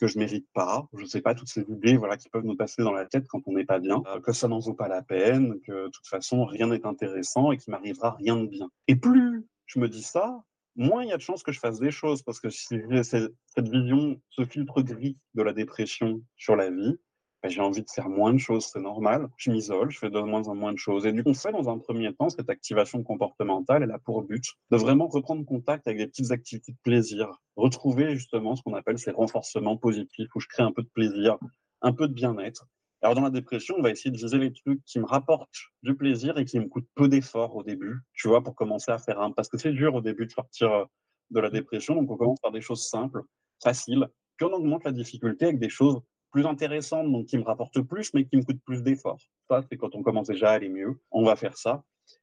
que 0.00 0.06
je 0.06 0.18
mérite 0.18 0.48
pas, 0.54 0.88
je 0.96 1.04
sais 1.04 1.20
pas, 1.20 1.34
toutes 1.34 1.48
ces 1.48 1.62
idées 1.62 1.96
voilà, 1.96 2.16
qui 2.16 2.28
peuvent 2.28 2.44
nous 2.44 2.56
passer 2.56 2.82
dans 2.82 2.92
la 2.92 3.06
tête 3.06 3.26
quand 3.28 3.42
on 3.46 3.52
n'est 3.52 3.66
pas 3.66 3.78
bien, 3.78 4.02
euh, 4.06 4.20
que 4.20 4.32
ça 4.32 4.48
n'en 4.48 4.58
vaut 4.58 4.74
pas 4.74 4.88
la 4.88 5.02
peine, 5.02 5.60
que 5.60 5.84
de 5.84 5.90
toute 5.90 6.06
façon 6.06 6.44
rien 6.44 6.68
n'est 6.68 6.86
intéressant 6.86 7.52
et 7.52 7.58
qu'il 7.58 7.70
m'arrivera 7.70 8.12
rien 8.12 8.36
de 8.36 8.46
bien. 8.46 8.68
Et 8.88 8.96
plus 8.96 9.46
je 9.66 9.78
me 9.78 9.88
dis 9.88 10.02
ça, 10.02 10.42
moins 10.74 11.04
il 11.04 11.10
y 11.10 11.12
a 11.12 11.16
de 11.16 11.22
chances 11.22 11.42
que 11.42 11.52
je 11.52 11.60
fasse 11.60 11.78
des 11.78 11.90
choses 11.90 12.22
parce 12.22 12.40
que 12.40 12.50
si 12.50 12.80
j'ai 12.90 13.02
cette 13.04 13.68
vision, 13.68 14.20
ce 14.30 14.44
filtre 14.44 14.82
gris 14.82 15.16
de 15.34 15.42
la 15.42 15.52
dépression 15.52 16.22
sur 16.36 16.56
la 16.56 16.70
vie, 16.70 16.98
bah, 17.42 17.48
j'ai 17.48 17.60
envie 17.60 17.82
de 17.82 17.88
faire 17.88 18.08
moins 18.08 18.34
de 18.34 18.38
choses, 18.38 18.66
c'est 18.66 18.80
normal. 18.80 19.28
Je 19.36 19.50
m'isole, 19.50 19.90
je 19.90 19.98
fais 19.98 20.10
de 20.10 20.20
moins 20.20 20.46
en 20.48 20.54
moins 20.54 20.72
de 20.72 20.78
choses. 20.78 21.06
Et 21.06 21.12
du 21.12 21.22
coup, 21.22 21.30
on 21.30 21.34
fait 21.34 21.52
dans 21.52 21.68
un 21.70 21.78
premier 21.78 22.12
temps 22.14 22.28
cette 22.28 22.50
activation 22.50 23.02
comportementale, 23.02 23.82
elle 23.82 23.92
a 23.92 23.98
pour 23.98 24.22
but 24.22 24.44
de 24.70 24.76
vraiment 24.76 25.08
reprendre 25.08 25.44
contact 25.46 25.86
avec 25.86 25.98
des 25.98 26.06
petites 26.06 26.32
activités 26.32 26.72
de 26.72 26.78
plaisir, 26.82 27.30
retrouver 27.56 28.14
justement 28.14 28.56
ce 28.56 28.62
qu'on 28.62 28.74
appelle 28.74 28.98
ces 28.98 29.10
renforcements 29.10 29.76
positifs 29.76 30.28
où 30.34 30.40
je 30.40 30.48
crée 30.48 30.62
un 30.62 30.72
peu 30.72 30.82
de 30.82 30.90
plaisir, 30.92 31.38
un 31.80 31.92
peu 31.92 32.08
de 32.08 32.12
bien-être. 32.12 32.66
Alors 33.02 33.14
dans 33.14 33.22
la 33.22 33.30
dépression, 33.30 33.76
on 33.78 33.82
va 33.82 33.90
essayer 33.90 34.10
de 34.10 34.18
viser 34.18 34.36
les 34.36 34.52
trucs 34.52 34.84
qui 34.84 34.98
me 34.98 35.06
rapportent 35.06 35.48
du 35.82 35.96
plaisir 35.96 36.36
et 36.36 36.44
qui 36.44 36.60
me 36.60 36.68
coûtent 36.68 36.88
peu 36.94 37.08
d'efforts 37.08 37.56
au 37.56 37.62
début, 37.62 38.00
tu 38.12 38.28
vois, 38.28 38.42
pour 38.42 38.54
commencer 38.54 38.92
à 38.92 38.98
faire 38.98 39.18
un... 39.20 39.30
Parce 39.30 39.48
que 39.48 39.56
c'est 39.56 39.72
dur 39.72 39.94
au 39.94 40.02
début 40.02 40.26
de 40.26 40.30
sortir 40.30 40.70
euh, 40.70 40.84
de 41.30 41.40
la 41.40 41.48
dépression, 41.48 41.94
donc 41.94 42.10
on 42.10 42.16
commence 42.18 42.40
par 42.40 42.52
des 42.52 42.60
choses 42.60 42.86
simples, 42.86 43.22
faciles, 43.62 44.06
puis 44.36 44.46
on 44.46 44.52
augmente 44.52 44.84
la 44.84 44.92
difficulté 44.92 45.46
avec 45.46 45.58
des 45.58 45.70
choses 45.70 46.02
plus 46.30 46.46
intéressante, 46.46 47.10
donc 47.10 47.26
qui 47.26 47.38
me 47.38 47.44
rapporte 47.44 47.80
plus, 47.82 48.12
mais 48.14 48.24
qui 48.24 48.36
me 48.36 48.42
coûte 48.42 48.60
plus 48.64 48.82
d'efforts. 48.82 49.20
Ça, 49.48 49.62
c'est 49.68 49.76
quand 49.76 49.94
on 49.94 50.02
commence 50.02 50.28
déjà 50.28 50.50
à 50.50 50.52
aller 50.54 50.68
mieux. 50.68 51.00
On 51.10 51.24
va 51.24 51.36
faire 51.36 51.56
ça. 51.56 51.82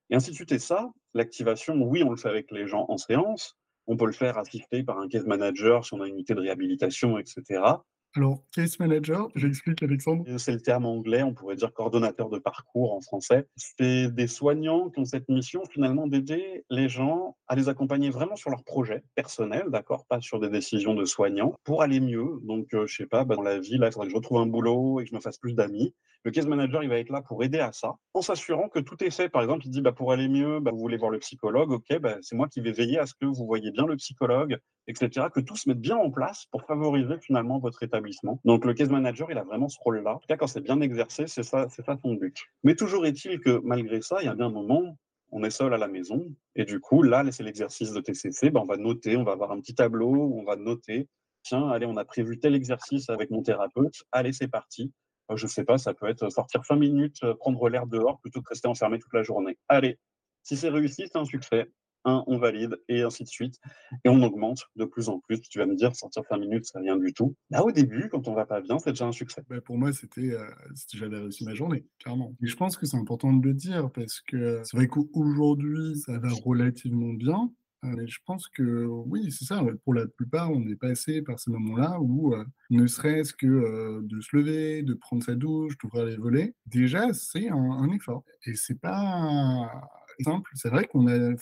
Et 0.10 0.15
ainsi 0.15 0.32
de 0.32 0.36
suite. 0.36 0.52
Et 0.52 0.60
ça, 0.60 0.89
l'activation, 1.13 1.76
oui, 1.76 2.04
on 2.04 2.10
le 2.10 2.17
fait 2.17 2.30
avec 2.30 2.52
les 2.52 2.67
gens 2.67 2.86
en 2.89 2.98
séance, 2.98 3.58
On 3.89 3.96
peut 3.96 4.06
le 4.06 4.12
faire 4.12 4.38
assister 4.38 4.84
par 4.84 5.00
un 5.00 5.08
case 5.08 5.26
manager 5.26 5.86
si 5.86 5.93
on 5.93 6.02
a 6.02 6.08
une 6.08 6.15
unité 6.15 6.36
de 6.36 6.41
réhabilitation, 6.41 7.17
etc. 7.17 7.62
Alors, 8.17 8.41
case 8.51 8.80
manager, 8.80 9.30
j'explique 9.36 9.84
Alexandre. 9.84 10.25
C'est 10.39 10.51
le 10.51 10.60
terme 10.60 10.88
anglais, 10.88 11.21
on 11.21 11.36
pourrait 11.36 11.56
dire 11.56 11.71
coordonnateur 11.71 12.30
de 12.30 12.39
parcours 12.39 12.95
en 12.95 12.99
français. 12.99 13.47
C'est 13.56 14.12
des 14.12 14.25
soignants 14.25 14.89
qui 14.89 14.99
ont 14.99 15.06
cette 15.06 15.30
mission 15.30 15.62
finalement 15.69 16.08
d'aider 16.08 16.65
les 16.71 16.89
gens 16.89 17.38
à 17.47 17.56
les 17.56 17.69
accompagner 17.69 18.10
vraiment 18.10 18.36
sur 18.36 18.49
leur 18.49 18.63
projet 18.63 19.03
personnel, 19.13 19.65
d'accord, 19.69 20.08
pas 20.08 20.19
sur 20.19 20.39
des 20.39 20.49
décisions 20.49 20.95
de 20.95 21.06
soignants, 21.06 21.53
pour 21.63 21.84
aller 21.84 21.99
mieux. 21.99 22.39
Donc, 22.41 22.73
euh, 22.73 22.88
je 22.88 22.95
sais 22.95 23.06
pas, 23.06 23.23
bah, 23.23 23.36
dans 23.36 23.43
la 23.43 23.60
vie, 23.60 23.77
là, 23.77 23.89
il 23.89 23.91
faudrait 23.91 24.08
que 24.08 24.13
je 24.13 24.17
retrouve 24.17 24.39
un 24.39 24.47
boulot 24.47 24.99
et 24.99 25.03
que 25.03 25.12
je 25.12 25.15
me 25.15 25.21
fasse 25.21 25.38
plus 25.38 25.53
d'amis. 25.53 25.93
Le 26.23 26.32
case 26.32 26.47
manager, 26.47 26.84
il 26.84 26.89
va 26.89 26.97
être 26.97 27.12
là 27.12 27.21
pour 27.21 27.43
aider 27.43 27.60
à 27.60 27.71
ça, 27.71 27.93
en 28.15 28.23
s'assurant 28.23 28.67
que 28.67 28.80
tout 28.80 29.01
est 29.03 29.12
fait. 29.12 29.30
Par 29.30 29.43
exemple, 29.43 29.67
il 29.67 29.69
dit, 29.69 29.82
bah, 29.82 29.91
pour 29.91 30.12
aller 30.12 30.27
mieux, 30.27 30.60
bah, 30.60 30.71
vous 30.71 30.80
voulez 30.80 30.97
voir 30.97 31.12
le 31.12 31.19
psychologue, 31.19 31.71
ok, 31.71 31.99
bah, 31.99 32.17
c'est 32.21 32.36
moi 32.36 32.47
qui 32.47 32.62
vais 32.62 32.71
veiller 32.71 32.97
à 32.97 33.06
ce 33.06 33.13
que 33.13 33.27
vous 33.27 33.45
voyez 33.45 33.69
bien 33.69 33.86
le 33.86 33.95
psychologue, 33.95 34.58
etc., 34.88 35.27
que 35.34 35.39
tout 35.39 35.56
se 35.56 35.69
mette 35.69 35.80
bien 35.80 35.97
en 35.97 36.10
place 36.10 36.45
pour 36.51 36.63
favoriser 36.63 37.19
finalement 37.19 37.60
votre 37.60 37.84
établissement. 37.84 38.07
Donc, 38.46 38.65
le 38.65 38.74
case 38.74 38.89
manager, 38.89 39.32
il 39.32 39.38
a 39.38 39.43
vraiment 39.43 39.70
ce 39.70 39.78
rôle-là. 39.80 40.15
En 40.15 40.20
tout 40.20 40.28
cas, 40.28 40.38
quand 40.38 40.48
c'est 40.48 40.62
bien 40.62 40.82
exercé, 40.82 41.28
c'est 41.28 41.43
ça, 41.43 41.67
c'est 41.70 41.86
ça 41.86 41.98
son 42.02 42.13
but. 42.13 42.38
Mais 42.63 42.76
toujours 42.76 43.06
est-il 43.06 43.39
que 43.39 43.62
malgré 43.63 44.02
ça, 44.02 44.17
il 44.22 44.26
y 44.26 44.30
a 44.30 44.36
bien 44.36 44.48
un 44.48 44.52
moment, 44.52 44.98
on 45.32 45.43
est 45.43 45.50
seul 45.50 45.74
à 45.74 45.78
la 45.78 45.88
maison, 45.88 46.26
et 46.56 46.65
du 46.65 46.80
coup, 46.80 47.04
là, 47.04 47.24
c'est 47.32 47.43
l'exercice 47.43 47.91
de 47.91 48.00
TCC, 48.00 48.50
ben, 48.50 48.62
on 48.62 48.65
va 48.65 48.78
noter, 48.78 49.17
on 49.17 49.24
va 49.24 49.34
avoir 49.34 49.52
un 49.52 49.60
petit 49.60 49.76
tableau 49.76 50.10
on 50.10 50.43
va 50.43 50.56
noter, 50.56 51.08
tiens, 51.43 51.70
allez, 51.70 51.86
on 51.86 51.98
a 51.98 52.06
prévu 52.06 52.39
tel 52.39 52.56
exercice 52.56 53.10
avec 53.10 53.30
mon 53.30 53.41
thérapeute, 53.41 54.04
allez, 54.12 54.34
c'est 54.34 54.48
parti. 54.48 54.91
Euh, 55.32 55.36
je 55.36 55.48
sais 55.48 55.65
pas, 55.65 55.78
ça 55.78 55.93
peut 55.93 56.08
être 56.08 56.30
sortir 56.30 56.63
cinq 56.65 56.78
minutes, 56.78 57.24
euh, 57.24 57.34
prendre 57.34 57.67
l'air 57.70 57.88
dehors 57.88 58.20
plutôt 58.20 58.41
que 58.41 58.50
rester 58.50 58.67
enfermé 58.67 59.00
toute 59.00 59.13
la 59.13 59.24
journée. 59.24 59.58
Allez, 59.67 59.98
si 60.43 60.56
c'est 60.56 60.70
réussi, 60.70 61.04
c'est 61.08 61.17
un 61.17 61.26
succès 61.26 61.70
on 62.28 62.38
valide, 62.38 62.78
et 62.88 63.02
ainsi 63.02 63.24
de 63.24 63.30
suite. 63.30 63.60
Et 64.04 64.10
on 64.10 64.22
augmente 64.24 64.65
de 64.76 64.86
plus 64.86 65.10
en 65.10 65.20
plus. 65.20 65.41
Tu 65.41 65.60
vas 65.60 65.65
me 65.65 65.76
dire, 65.76 65.96
sortir 65.96 66.24
5 66.30 66.38
minutes, 66.38 66.65
c'est 66.65 66.80
rien 66.80 66.98
du 66.98 67.13
tout. 67.13 67.36
Là, 67.50 67.63
au 67.63 67.72
début, 67.72 68.10
quand 68.10 68.28
on 68.28 68.34
va 68.34 68.46
pas 68.46 68.62
bien, 68.62 68.80
c'est 68.80 68.91
déjà 68.91 69.06
un 69.06 69.12
succès. 69.12 69.43
Bah, 69.50 69.62
pour 69.62 69.78
moi, 69.78 69.93
c'était, 69.93 70.32
euh, 70.32 70.50
j'avais 70.93 71.17
réussi 71.17 71.46
ma 71.46 71.54
journée, 71.54 71.86
clairement. 72.00 72.34
Et 72.41 72.48
je 72.48 72.56
pense 72.56 72.78
que 72.78 72.86
c'est 72.86 72.98
important 72.98 73.34
de 73.34 73.46
le 73.46 73.54
dire 73.54 73.91
parce 73.91 74.22
que 74.22 74.62
c'est 74.63 74.78
vrai 74.78 74.88
qu'aujourd'hui, 74.88 75.98
ça 75.98 76.17
va 76.20 76.30
relativement 76.43 77.13
bien. 77.13 77.52
Euh, 77.84 77.89
mais 77.96 78.08
je 78.08 78.20
pense 78.26 78.48
que 78.48 78.86
oui, 78.86 79.32
c'est 79.32 79.46
ça. 79.46 79.63
Pour 79.84 79.93
la 79.93 80.08
plupart, 80.08 80.52
on 80.52 80.65
est 80.67 80.76
passé 80.76 81.22
par 81.22 81.39
ces 81.39 81.52
moments-là 81.52 81.98
où, 82.00 82.34
euh, 82.34 82.43
ne 82.72 82.88
serait-ce 82.88 83.34
que 83.34 84.02
de 84.02 84.22
se 84.22 84.36
lever, 84.36 84.82
de 84.82 84.93
prendre 84.96 85.24
sa 85.24 85.36
douche, 85.36 85.78
d'ouvrir 85.78 86.06
les 86.06 86.17
volets, 86.17 86.56
déjà, 86.65 87.13
c'est 87.13 87.50
un, 87.50 87.56
un 87.56 87.91
effort. 87.91 88.24
Et 88.46 88.56
c'est 88.56 88.80
pas 88.80 89.70
simple. 90.24 90.50
C'est 90.56 90.70
vrai 90.70 90.86
qu'on 90.86 91.08
a, 91.08 91.36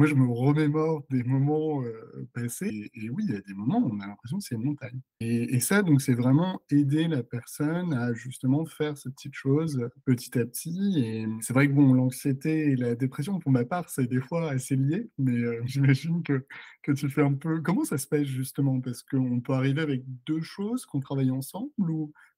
moi, 0.00 0.06
je 0.06 0.14
me 0.14 0.26
remémore 0.26 1.04
des 1.10 1.22
moments 1.24 1.84
passés. 2.32 2.90
Et, 2.94 3.10
oui, 3.10 3.22
il 3.28 3.34
y 3.34 3.36
a 3.36 3.40
des 3.42 3.52
moments 3.52 3.80
où 3.80 3.94
on 3.94 4.00
a 4.00 4.06
l'impression 4.06 4.38
que 4.38 4.44
c'est 4.44 4.54
une 4.54 4.64
montagne. 4.64 4.98
Et, 5.20 5.60
ça, 5.60 5.82
donc, 5.82 6.00
c'est 6.00 6.14
vraiment 6.14 6.62
aider 6.70 7.06
la 7.06 7.22
personne 7.22 7.92
à 7.92 8.14
justement 8.14 8.64
faire 8.64 8.96
ces 8.96 9.10
petites 9.10 9.34
choses 9.34 9.90
petit 10.06 10.38
à 10.38 10.46
petit. 10.46 11.04
Et 11.04 11.26
c'est 11.42 11.52
vrai 11.52 11.68
que 11.68 11.74
bon, 11.74 11.92
l'anxiété 11.92 12.70
et 12.70 12.76
la 12.76 12.94
dépression, 12.94 13.38
pour 13.40 13.52
ma 13.52 13.66
part, 13.66 13.90
c'est 13.90 14.06
des 14.06 14.22
fois 14.22 14.50
assez 14.50 14.74
lié. 14.74 15.10
Mais 15.18 15.36
j'imagine 15.66 16.22
que, 16.22 16.46
que 16.82 16.92
tu 16.92 17.10
fais 17.10 17.22
un 17.22 17.34
peu. 17.34 17.60
Comment 17.60 17.84
ça 17.84 17.98
se 17.98 18.06
passe 18.06 18.24
justement? 18.24 18.80
Parce 18.80 19.02
qu'on 19.02 19.42
peut 19.42 19.52
arriver 19.52 19.82
avec 19.82 20.02
deux 20.26 20.40
choses 20.40 20.86
qu'on 20.86 21.00
travaille 21.00 21.30
ensemble 21.30 21.70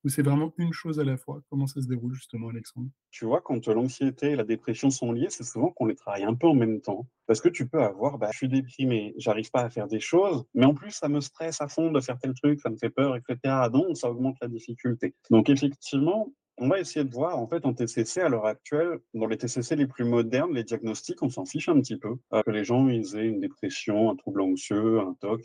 ou 0.04 0.08
c'est 0.08 0.22
vraiment 0.22 0.52
une 0.58 0.72
chose 0.72 0.98
à 0.98 1.04
la 1.04 1.16
fois? 1.16 1.40
Comment 1.48 1.66
ça 1.66 1.80
se 1.80 1.86
déroule 1.86 2.14
justement, 2.14 2.48
Alexandre? 2.48 2.88
Tu 3.10 3.24
vois, 3.24 3.40
quand 3.40 3.66
l'anxiété 3.68 4.30
et 4.30 4.36
la 4.36 4.44
dépression 4.44 4.90
sont 4.90 5.12
liées, 5.12 5.28
c'est 5.30 5.44
souvent 5.44 5.70
qu'on 5.70 5.86
les 5.86 5.94
travaille 5.94 6.24
un 6.24 6.34
peu 6.34 6.48
en 6.48 6.54
même 6.54 6.80
temps. 6.80 7.06
Parce 7.26 7.40
que 7.40 7.48
tu 7.48 7.68
peux 7.68 7.82
avoir, 7.82 8.18
bah, 8.18 8.28
je 8.32 8.38
suis 8.38 8.48
déprimé, 8.48 9.14
j'arrive 9.16 9.50
pas 9.50 9.62
à 9.62 9.70
faire 9.70 9.86
des 9.86 10.00
choses, 10.00 10.44
mais 10.54 10.66
en 10.66 10.74
plus, 10.74 10.90
ça 10.90 11.08
me 11.08 11.20
stresse 11.20 11.60
à 11.60 11.68
fond 11.68 11.92
de 11.92 12.00
faire 12.00 12.18
tel 12.18 12.34
truc, 12.34 12.60
ça 12.60 12.70
me 12.70 12.76
fait 12.76 12.90
peur, 12.90 13.16
etc. 13.16 13.38
Donc, 13.72 13.96
ça 13.96 14.10
augmente 14.10 14.36
la 14.40 14.48
difficulté. 14.48 15.14
Donc, 15.30 15.48
effectivement, 15.48 16.32
on 16.58 16.68
va 16.68 16.80
essayer 16.80 17.04
de 17.04 17.12
voir, 17.12 17.38
en 17.38 17.46
fait, 17.46 17.64
en 17.64 17.72
TCC, 17.72 18.20
à 18.20 18.28
l'heure 18.28 18.46
actuelle, 18.46 18.98
dans 19.14 19.26
les 19.26 19.36
TCC 19.36 19.76
les 19.76 19.86
plus 19.86 20.04
modernes, 20.04 20.54
les 20.54 20.64
diagnostics, 20.64 21.22
on 21.22 21.30
s'en 21.30 21.44
fiche 21.44 21.68
un 21.68 21.80
petit 21.80 21.96
peu. 21.96 22.16
Euh, 22.32 22.42
que 22.42 22.50
les 22.50 22.64
gens 22.64 22.88
aient 22.88 23.26
une 23.26 23.40
dépression, 23.40 24.10
un 24.10 24.16
trouble 24.16 24.42
anxieux, 24.42 25.00
un 25.00 25.14
TOC. 25.20 25.42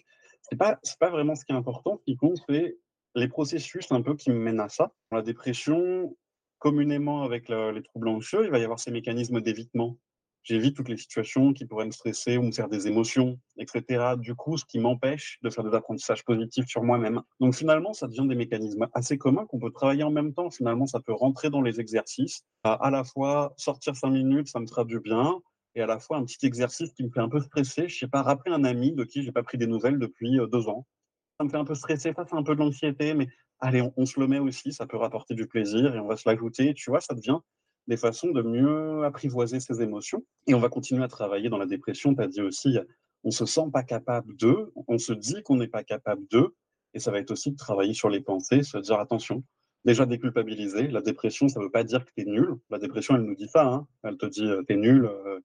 C'est 0.50 0.58
pas, 0.58 0.80
pas 1.00 1.10
vraiment 1.10 1.36
ce 1.36 1.46
qui 1.46 1.52
est 1.52 1.56
important. 1.56 1.98
Ce 1.98 2.04
qui 2.04 2.18
compte, 2.18 2.38
c'est 2.48 2.78
les 3.18 3.28
processus 3.28 3.92
un 3.92 4.02
peu 4.02 4.16
qui 4.16 4.30
mènent 4.30 4.60
à 4.60 4.70
ça. 4.70 4.92
La 5.12 5.22
dépression, 5.22 6.16
communément 6.60 7.24
avec 7.24 7.50
les 7.50 7.82
troubles 7.84 8.10
anxieux, 8.10 8.44
il 8.44 8.52
va 8.52 8.60
y 8.60 8.64
avoir 8.64 8.80
ces 8.80 8.92
mécanismes 8.92 9.42
d'évitement. 9.42 9.98
J'évite 10.44 10.78
toutes 10.78 10.88
les 10.88 10.98
situations 10.98 11.52
qui 11.52 11.66
pourraient 11.66 11.88
me 11.88 11.92
stresser 11.92 12.38
ou 12.38 12.44
me 12.44 12.52
faire 12.54 12.70
des 12.70 12.88
émotions, 12.88 13.38
etc. 13.58 14.14
Du 14.18 14.34
coup, 14.34 14.56
ce 14.56 14.64
qui 14.64 14.80
m'empêche 14.80 15.40
de 15.42 15.50
faire 15.50 15.64
des 15.66 15.76
apprentissages 15.76 16.24
positifs 16.24 16.68
sur 16.68 16.84
moi-même. 16.84 17.22
Donc 17.42 17.54
finalement, 17.54 17.92
ça 17.92 18.08
devient 18.08 18.26
des 18.30 18.36
mécanismes 18.36 18.88
assez 18.94 19.18
communs 19.18 19.46
qu'on 19.46 19.60
peut 19.60 19.72
travailler 19.72 20.04
en 20.04 20.12
même 20.12 20.34
temps. 20.34 20.50
Finalement, 20.50 20.86
ça 20.86 21.02
peut 21.02 21.12
rentrer 21.12 21.50
dans 21.50 21.62
les 21.62 21.82
exercices. 21.82 22.46
À, 22.64 22.90
la 22.92 23.04
fois, 23.04 23.54
sortir 23.58 23.98
cinq 23.98 24.12
minutes, 24.12 24.48
ça 24.48 24.62
me 24.62 24.68
fera 24.68 24.86
du 24.86 25.02
bien. 25.02 25.42
Et 25.76 25.82
à 25.82 25.86
la 25.86 26.00
fois, 26.00 26.18
un 26.18 26.24
petit 26.24 26.46
exercice 26.46 26.94
qui 26.94 27.04
me 27.04 27.10
fait 27.10 27.20
un 27.20 27.30
peu 27.30 27.42
stresser. 27.42 27.90
Je 27.90 27.98
sais 27.98 28.08
pas, 28.08 28.22
rappeler 28.22 28.54
un 28.54 28.64
ami 28.64 28.94
de 28.94 29.04
qui 29.04 29.24
j'ai 29.24 29.34
pas 29.34 29.44
pris 29.44 29.58
des 29.58 29.68
nouvelles 29.68 30.00
depuis 30.00 30.40
euh, 30.40 30.48
deux 30.48 30.70
ans 30.70 30.86
ça 31.38 31.44
me 31.44 31.50
fait 31.50 31.58
un 31.58 31.66
peu 31.66 31.76
stresser, 31.76 32.14
ça, 32.14 32.26
c'est 32.28 32.36
un 32.36 32.44
peu 32.44 32.56
de 32.56 32.60
l'anxiété, 32.60 33.14
mais 33.14 33.28
allez, 33.60 33.88
on, 33.96 34.06
se 34.06 34.20
le 34.20 34.28
met 34.28 34.40
aussi, 34.40 34.74
ça 34.74 34.88
peut 34.88 34.98
rapporter 34.98 35.36
du 35.36 35.48
plaisir 35.48 35.96
et 35.96 36.00
on 36.00 36.08
va 36.08 36.18
se 36.18 36.28
l'ajouter. 36.28 36.74
Tu 36.74 36.90
vois, 36.90 37.00
ça 37.00 37.14
devient 37.14 37.40
des 37.88 37.98
façons 37.98 38.32
de 38.32 38.42
mieux 38.42 39.04
apprivoiser 39.06 39.60
ses 39.60 39.82
émotions. 39.82 40.24
Et 40.48 40.54
on 40.54 40.60
va 40.60 40.70
continuer 40.70 41.04
à 41.04 41.08
travailler 41.08 41.50
dans 41.50 41.58
la 41.58 41.66
dépression. 41.66 42.14
Tu 42.16 42.22
as 42.22 42.28
dit 42.28 42.42
aussi, 42.42 42.78
on 43.24 43.32
se 43.32 43.46
sent 43.46 43.70
pas 43.72 43.84
capable 43.84 44.36
de, 44.36 44.72
on 44.88 44.98
se 44.98 45.14
dit 45.14 45.42
qu'on 45.44 45.56
n'est 45.56 45.68
pas 45.68 45.84
capable 45.84 46.28
de, 46.30 46.56
et 46.94 47.00
ça 47.00 47.12
va 47.12 47.20
être 47.20 47.32
aussi 47.32 47.52
de 47.52 47.58
travailler 47.58 47.94
sur 47.94 48.10
les 48.10 48.22
pensées, 48.22 48.64
se 48.64 48.78
dire 48.78 49.00
attention, 49.00 49.44
déjà 49.86 50.06
déculpabiliser. 50.06 50.88
La 50.88 51.02
dépression, 51.02 51.48
ça 51.48 51.60
ne 51.60 51.66
veut 51.66 51.72
pas 51.72 51.84
dire 51.84 52.04
que 52.06 52.12
tu 52.16 52.24
es 52.24 52.26
nul. 52.26 52.56
La 52.70 52.80
dépression, 52.80 53.16
elle 53.16 53.24
nous 53.24 53.36
dit 53.36 53.48
ça. 53.48 53.66
Hein. 53.66 53.88
Elle 54.04 54.18
te 54.18 54.26
dit 54.26 54.46
euh, 54.46 54.64
tu 54.68 54.74
es 54.74 54.78
nul, 54.78 55.06
euh, 55.06 55.40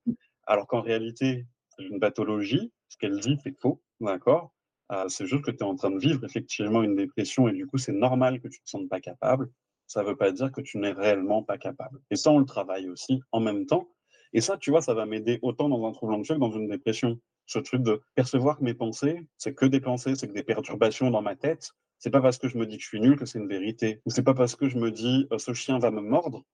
alors 0.47 0.67
qu'en 0.67 0.81
réalité, 0.81 1.47
c'est 1.77 1.85
une 1.85 2.01
pathologie. 2.01 2.73
Ce 2.89 2.97
qu'elle 2.97 3.19
dit, 3.21 3.39
c'est 3.43 3.59
faux. 3.61 3.83
D'accord? 4.01 4.53
Ah, 4.95 5.07
c'est 5.09 5.25
juste 5.27 5.43
que 5.43 5.51
tu 5.51 5.57
es 5.57 5.63
en 5.63 5.75
train 5.75 5.91
de 5.91 5.99
vivre 5.99 6.23
effectivement 6.23 6.83
une 6.83 6.95
dépression 6.95 7.49
et 7.49 7.53
du 7.53 7.67
coup, 7.67 7.79
c'est 7.79 7.93
normal 7.95 8.43
que 8.43 8.49
tu 8.49 8.61
ne 8.61 8.65
te 8.65 8.69
sentes 8.69 8.91
pas 8.91 9.01
capable. 9.01 9.51
Ça 9.87 10.03
ne 10.03 10.09
veut 10.09 10.17
pas 10.17 10.33
dire 10.33 10.53
que 10.53 10.61
tu 10.61 10.77
n'es 10.77 10.93
réellement 10.93 11.43
pas 11.43 11.57
capable. 11.57 11.99
Et 12.11 12.17
ça, 12.17 12.31
on 12.31 12.39
le 12.39 12.45
travaille 12.45 12.91
aussi 12.91 13.23
en 13.33 13.41
même 13.41 13.65
temps. 13.65 13.89
Et 14.35 14.43
ça, 14.43 14.59
tu 14.59 14.71
vois, 14.71 14.83
ça 14.83 14.93
va 14.93 15.07
m'aider 15.07 15.39
autant 15.41 15.71
dans 15.71 15.87
un 15.87 15.93
trouble 15.93 16.13
anxieux 16.13 16.35
que 16.35 16.41
dans 16.41 16.53
une 16.53 16.69
dépression. 16.69 17.19
Ce 17.47 17.59
truc 17.59 17.83
de 17.83 18.03
percevoir 18.15 18.59
que 18.59 18.65
mes 18.65 18.75
pensées, 18.75 19.27
c'est 19.39 19.55
que 19.55 19.65
des 19.65 19.81
pensées, 19.81 20.15
c'est 20.15 20.29
que 20.29 20.35
des 20.35 20.43
perturbations 20.43 21.11
dans 21.11 21.23
ma 21.23 21.37
tête. 21.37 21.71
C'est 21.99 22.11
pas 22.11 22.21
parce 22.21 22.37
que 22.37 22.49
je 22.49 22.59
me 22.59 22.67
dis 22.67 22.77
que 22.77 22.83
je 22.83 22.89
suis 22.89 23.01
nul 23.01 23.17
que 23.17 23.25
c'est 23.25 23.39
une 23.39 23.49
vérité. 23.49 24.03
Ou 24.05 24.11
c'est 24.11 24.23
pas 24.23 24.35
parce 24.35 24.57
que 24.57 24.69
je 24.69 24.77
me 24.77 24.91
dis 24.91 25.27
euh, 25.33 25.39
ce 25.39 25.55
chien 25.55 25.79
va 25.79 25.91
me 25.91 26.03
mordre 26.03 26.45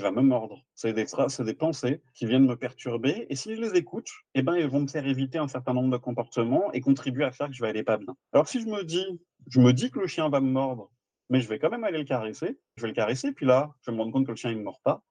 va 0.00 0.10
me 0.10 0.22
mordre. 0.22 0.64
C'est 0.74 0.92
des 0.92 1.06
c'est 1.06 1.44
des 1.44 1.54
pensées 1.54 2.02
qui 2.14 2.26
viennent 2.26 2.46
me 2.46 2.56
perturber. 2.56 3.26
Et 3.30 3.36
si 3.36 3.54
je 3.54 3.60
les 3.60 3.76
écoute, 3.76 4.08
eh 4.34 4.42
ben, 4.42 4.54
elles 4.54 4.68
vont 4.68 4.80
me 4.80 4.86
faire 4.86 5.06
éviter 5.06 5.38
un 5.38 5.48
certain 5.48 5.74
nombre 5.74 5.90
de 5.90 5.96
comportements 5.96 6.72
et 6.72 6.80
contribuer 6.80 7.24
à 7.24 7.32
faire 7.32 7.48
que 7.48 7.54
je 7.54 7.62
vais 7.62 7.68
aller 7.68 7.84
pas 7.84 7.96
bien. 7.96 8.14
Alors 8.32 8.48
si 8.48 8.60
je 8.60 8.66
me 8.66 8.84
dis, 8.84 9.06
je 9.48 9.60
me 9.60 9.72
dis 9.72 9.90
que 9.90 10.00
le 10.00 10.06
chien 10.06 10.28
va 10.28 10.40
me 10.40 10.50
mordre, 10.50 10.90
mais 11.30 11.40
je 11.40 11.48
vais 11.48 11.58
quand 11.58 11.70
même 11.70 11.84
aller 11.84 11.98
le 11.98 12.04
caresser, 12.04 12.58
je 12.76 12.82
vais 12.82 12.88
le 12.88 12.94
caresser, 12.94 13.32
puis 13.32 13.46
là, 13.46 13.74
je 13.82 13.90
vais 13.90 13.96
me 13.96 14.02
rendre 14.02 14.12
compte 14.12 14.26
que 14.26 14.32
le 14.32 14.36
chien 14.36 14.50
ne 14.50 14.56
me 14.56 14.62
mord 14.62 14.80
pas. 14.82 15.02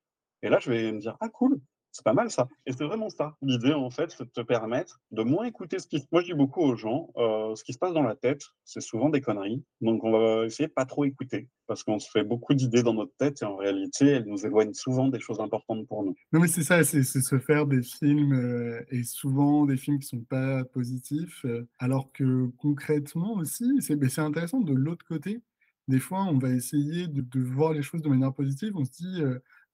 Et 0.42 0.50
là, 0.50 0.60
je 0.60 0.70
vais 0.72 0.92
me 0.92 1.00
dire, 1.00 1.18
ah 1.20 1.30
cool, 1.30 1.60
c'est 1.98 2.04
pas 2.04 2.14
mal 2.14 2.30
ça. 2.30 2.48
Et 2.66 2.72
c'est 2.72 2.86
vraiment 2.86 3.10
ça. 3.10 3.36
L'idée, 3.42 3.74
en 3.74 3.90
fait, 3.90 4.12
c'est 4.12 4.24
de 4.24 4.30
te 4.30 4.42
permettre 4.42 5.02
de 5.12 5.24
moins 5.24 5.46
écouter 5.46 5.80
ce 5.80 5.88
qui 5.88 6.00
se 6.00 6.06
Moi, 6.12 6.22
je 6.22 6.28
dis 6.28 6.34
beaucoup 6.34 6.62
aux 6.62 6.76
gens, 6.76 7.10
euh, 7.18 7.56
ce 7.56 7.64
qui 7.64 7.74
se 7.74 7.80
passe 7.80 7.94
dans 7.94 8.04
la 8.04 8.16
tête, 8.16 8.44
c'est 8.64 8.82
souvent 8.82 9.10
des 9.10 9.20
conneries. 9.20 9.64
Donc, 9.82 10.04
on 10.04 10.12
va 10.12 10.46
essayer 10.46 10.68
de 10.68 10.74
pas 10.74 10.86
trop 10.86 11.06
écouter 11.06 11.50
parce 11.66 11.84
qu'on 11.84 12.00
se 12.00 12.10
fait 12.10 12.24
beaucoup 12.24 12.54
d'idées 12.54 12.84
dans 12.84 12.94
notre 12.94 13.16
tête 13.18 13.42
et 13.42 13.46
en 13.46 13.58
réalité, 13.58 14.06
elles 14.08 14.26
nous 14.26 14.46
éloignent 14.46 14.74
souvent 14.74 15.08
des 15.08 15.20
choses 15.20 15.40
importantes 15.40 15.88
pour 15.88 16.04
nous. 16.04 16.16
Non, 16.32 16.40
mais 16.40 16.48
c'est 16.48 16.64
ça, 16.64 16.84
c'est 16.84 17.04
se 17.04 17.40
faire 17.40 17.66
des 17.66 17.82
films 17.82 18.34
euh, 18.34 18.82
et 18.90 19.04
souvent 19.04 19.66
des 19.66 19.78
films 19.78 20.00
qui 20.00 20.08
sont 20.08 20.22
pas 20.22 20.64
positifs, 20.66 21.46
euh, 21.46 21.68
alors 21.80 22.12
que 22.14 22.48
concrètement 22.58 23.34
aussi, 23.34 23.82
c'est 23.82 24.20
intéressant 24.20 24.62
de 24.62 24.74
l'autre 24.74 25.06
côté. 25.06 25.42
Des 25.88 26.00
fois, 26.00 26.24
on 26.24 26.38
va 26.38 26.50
essayer 26.50 27.08
de, 27.08 27.40
voir 27.40 27.74
les 27.74 27.82
choses 27.82 28.02
de 28.02 28.10
manière 28.10 28.34
positive. 28.34 28.74
On 28.76 28.84
se 28.84 28.92
dit, 28.92 29.22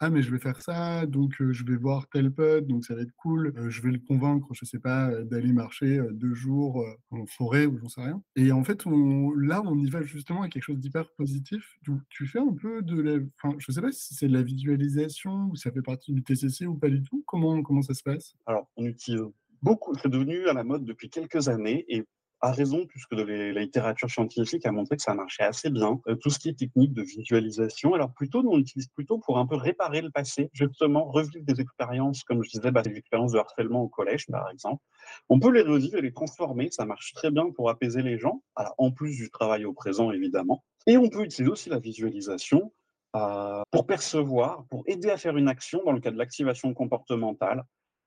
ah 0.03 0.09
mais 0.09 0.21
je 0.21 0.31
vais 0.31 0.39
faire 0.39 0.61
ça, 0.61 1.05
donc 1.05 1.33
je 1.39 1.63
vais 1.63 1.77
voir 1.77 2.09
tel 2.09 2.29
pote, 2.29 2.67
donc 2.67 2.83
ça 2.83 2.93
va 2.93 3.03
être 3.03 3.13
cool, 3.15 3.53
je 3.69 3.81
vais 3.81 3.91
le 3.91 3.99
convaincre, 3.99 4.49
je 4.51 4.65
sais 4.65 4.79
pas, 4.79 5.09
d'aller 5.23 5.53
marcher 5.53 6.01
deux 6.11 6.33
jours 6.33 6.85
en 7.11 7.25
forêt 7.25 7.65
ou 7.65 7.77
j'en 7.77 7.87
sais 7.87 8.01
rien. 8.01 8.21
Et 8.35 8.51
en 8.51 8.65
fait, 8.65 8.83
là, 8.85 9.61
on 9.63 9.77
y 9.77 9.89
va 9.89 10.01
justement 10.01 10.41
avec 10.41 10.51
quelque 10.51 10.63
chose 10.63 10.79
d'hyper 10.79 11.09
positif. 11.17 11.77
Tu, 11.85 11.91
tu, 12.09 12.27
fais 12.27 12.39
un 12.39 12.51
peu 12.51 12.81
de 12.81 13.01
la, 13.01 13.19
enfin, 13.41 13.55
je 13.59 13.71
sais 13.71 13.81
pas 13.81 13.93
si 13.93 14.13
c'est 14.13 14.27
de 14.27 14.33
la 14.33 14.43
visualisation 14.43 15.47
ou 15.49 15.55
ça 15.55 15.71
fait 15.71 15.81
partie 15.81 16.11
du 16.11 16.21
TCC 16.21 16.65
ou 16.65 16.75
pas 16.75 16.89
du 16.89 17.01
tout. 17.01 17.23
Comment 17.25 17.63
comment 17.63 17.81
ça 17.81 17.93
se 17.93 18.03
passe? 18.03 18.35
Alors, 18.45 18.67
on 18.75 18.85
utilise 18.85 19.23
beaucoup, 19.61 19.93
c'est 19.95 20.09
devenu 20.09 20.49
à 20.49 20.53
la 20.53 20.65
mode 20.65 20.83
depuis 20.83 21.09
quelques 21.09 21.47
années 21.47 21.85
et 21.87 22.03
a 22.43 22.51
raison, 22.51 22.85
puisque 22.85 23.13
la 23.13 23.61
littérature 23.61 24.09
scientifique 24.09 24.65
a 24.65 24.71
montré 24.71 24.97
que 24.97 25.01
ça 25.01 25.13
marchait 25.13 25.43
assez 25.43 25.69
bien. 25.69 26.01
Euh, 26.07 26.15
tout 26.15 26.29
ce 26.29 26.39
qui 26.39 26.49
est 26.49 26.59
technique 26.59 26.93
de 26.93 27.01
visualisation, 27.01 27.93
alors 27.93 28.11
plutôt, 28.11 28.43
nous, 28.43 28.51
on 28.51 28.57
l'utilise 28.57 28.89
plutôt 28.89 29.17
pour 29.17 29.39
un 29.39 29.47
peu 29.47 29.55
réparer 29.55 30.01
le 30.01 30.11
passé, 30.11 30.49
justement, 30.51 31.05
revivre 31.05 31.45
des 31.45 31.61
expériences, 31.61 32.23
comme 32.25 32.43
je 32.43 32.49
disais, 32.49 32.69
bah, 32.69 32.81
des 32.81 32.95
expériences 32.97 33.31
de 33.31 33.39
harcèlement 33.39 33.83
au 33.83 33.87
collège, 33.87 34.27
par 34.27 34.49
exemple. 34.49 34.83
On 35.29 35.39
peut 35.39 35.51
les 35.51 35.61
revivre 35.61 35.97
et 35.97 36.01
les 36.01 36.11
transformer, 36.11 36.69
ça 36.69 36.85
marche 36.85 37.13
très 37.13 37.31
bien 37.31 37.49
pour 37.51 37.69
apaiser 37.69 38.01
les 38.01 38.19
gens, 38.19 38.43
en 38.77 38.91
plus 38.91 39.15
du 39.15 39.29
travail 39.31 39.63
au 39.63 39.73
présent, 39.73 40.11
évidemment. 40.11 40.65
Et 40.85 40.97
on 40.97 41.09
peut 41.09 41.23
utiliser 41.23 41.49
aussi 41.49 41.69
la 41.69 41.79
visualisation 41.79 42.73
euh, 43.15 43.61
pour 43.71 43.85
percevoir, 43.85 44.65
pour 44.69 44.83
aider 44.87 45.09
à 45.09 45.17
faire 45.17 45.37
une 45.37 45.47
action 45.47 45.81
dans 45.85 45.91
le 45.91 46.01
cas 46.01 46.11
de 46.11 46.17
l'activation 46.17 46.73
comportementale. 46.73 47.63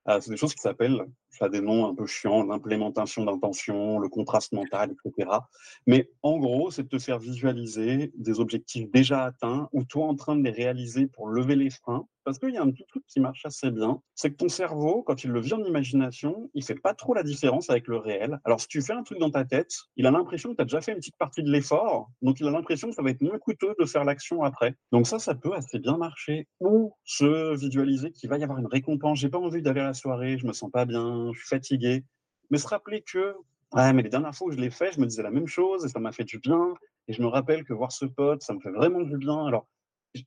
Euh, 0.08 0.20
c'est 0.20 0.30
des 0.30 0.36
choses 0.36 0.54
qui 0.54 0.60
s'appellent, 0.60 1.04
ça 1.30 1.46
a 1.46 1.48
des 1.48 1.60
noms 1.60 1.86
un 1.86 1.94
peu 1.94 2.06
chiants, 2.06 2.44
l'implémentation 2.44 3.24
d'intention, 3.24 3.98
le 3.98 4.08
contraste 4.08 4.52
mental, 4.52 4.92
etc. 4.92 5.30
Mais 5.86 6.10
en 6.22 6.38
gros, 6.38 6.70
c'est 6.70 6.84
de 6.84 6.88
te 6.88 6.98
faire 6.98 7.18
visualiser 7.18 8.12
des 8.16 8.40
objectifs 8.40 8.90
déjà 8.90 9.24
atteints 9.24 9.68
ou 9.72 9.84
toi 9.84 10.06
en 10.06 10.14
train 10.14 10.36
de 10.36 10.42
les 10.42 10.50
réaliser 10.50 11.06
pour 11.06 11.28
lever 11.28 11.56
les 11.56 11.70
freins 11.70 12.06
parce 12.26 12.40
qu'il 12.40 12.50
y 12.50 12.56
a 12.56 12.62
un 12.62 12.70
petit 12.72 12.84
truc 12.86 13.04
qui 13.06 13.20
marche 13.20 13.46
assez 13.46 13.70
bien, 13.70 14.02
c'est 14.16 14.32
que 14.32 14.36
ton 14.36 14.48
cerveau, 14.48 15.04
quand 15.04 15.22
il 15.22 15.30
le 15.30 15.40
vit 15.40 15.54
en 15.54 15.62
imagination, 15.62 16.50
il 16.54 16.64
fait 16.64 16.74
pas 16.74 16.92
trop 16.92 17.14
la 17.14 17.22
différence 17.22 17.70
avec 17.70 17.86
le 17.86 17.98
réel. 17.98 18.40
Alors 18.44 18.60
si 18.60 18.66
tu 18.66 18.82
fais 18.82 18.94
un 18.94 19.04
truc 19.04 19.20
dans 19.20 19.30
ta 19.30 19.44
tête, 19.44 19.72
il 19.96 20.06
a 20.06 20.10
l'impression 20.10 20.50
que 20.50 20.56
tu 20.56 20.62
as 20.62 20.64
déjà 20.64 20.80
fait 20.80 20.90
une 20.90 20.98
petite 20.98 21.16
partie 21.18 21.44
de 21.44 21.50
l'effort, 21.52 22.10
donc 22.22 22.40
il 22.40 22.46
a 22.48 22.50
l'impression 22.50 22.88
que 22.88 22.96
ça 22.96 23.02
va 23.02 23.10
être 23.10 23.22
moins 23.22 23.38
coûteux 23.38 23.76
de 23.78 23.84
faire 23.84 24.02
l'action 24.02 24.42
après. 24.42 24.74
Donc 24.90 25.06
ça, 25.06 25.20
ça 25.20 25.36
peut 25.36 25.54
assez 25.54 25.78
bien 25.78 25.96
marcher. 25.96 26.48
Ou 26.58 26.92
se 27.04 27.56
visualiser 27.56 28.10
qu'il 28.10 28.28
va 28.28 28.38
y 28.38 28.42
avoir 28.42 28.58
une 28.58 28.66
récompense. 28.66 29.20
J'ai 29.20 29.28
pas 29.28 29.38
envie 29.38 29.62
d'aller 29.62 29.80
à 29.80 29.84
la 29.84 29.94
soirée, 29.94 30.36
je 30.36 30.46
me 30.46 30.52
sens 30.52 30.70
pas 30.72 30.84
bien, 30.84 31.30
je 31.32 31.38
suis 31.38 31.48
fatigué. 31.48 32.04
Mais 32.50 32.58
se 32.58 32.66
rappeler 32.66 33.02
que 33.02 33.36
Ouais, 33.72 33.92
mais 33.92 34.02
les 34.02 34.08
dernières 34.08 34.34
fois 34.34 34.48
où 34.48 34.50
je 34.52 34.56
l'ai 34.56 34.70
fait, 34.70 34.92
je 34.92 35.00
me 35.00 35.06
disais 35.06 35.22
la 35.22 35.30
même 35.30 35.48
chose 35.48 35.84
et 35.84 35.88
ça 35.88 35.98
m'a 35.98 36.12
fait 36.12 36.24
du 36.24 36.38
bien. 36.38 36.74
Et 37.08 37.12
je 37.12 37.22
me 37.22 37.26
rappelle 37.26 37.64
que 37.64 37.72
voir 37.72 37.92
ce 37.92 38.04
pote, 38.04 38.42
ça 38.42 38.54
me 38.54 38.60
fait 38.60 38.70
vraiment 38.70 39.00
du 39.00 39.16
bien. 39.16 39.46
Alors, 39.46 39.66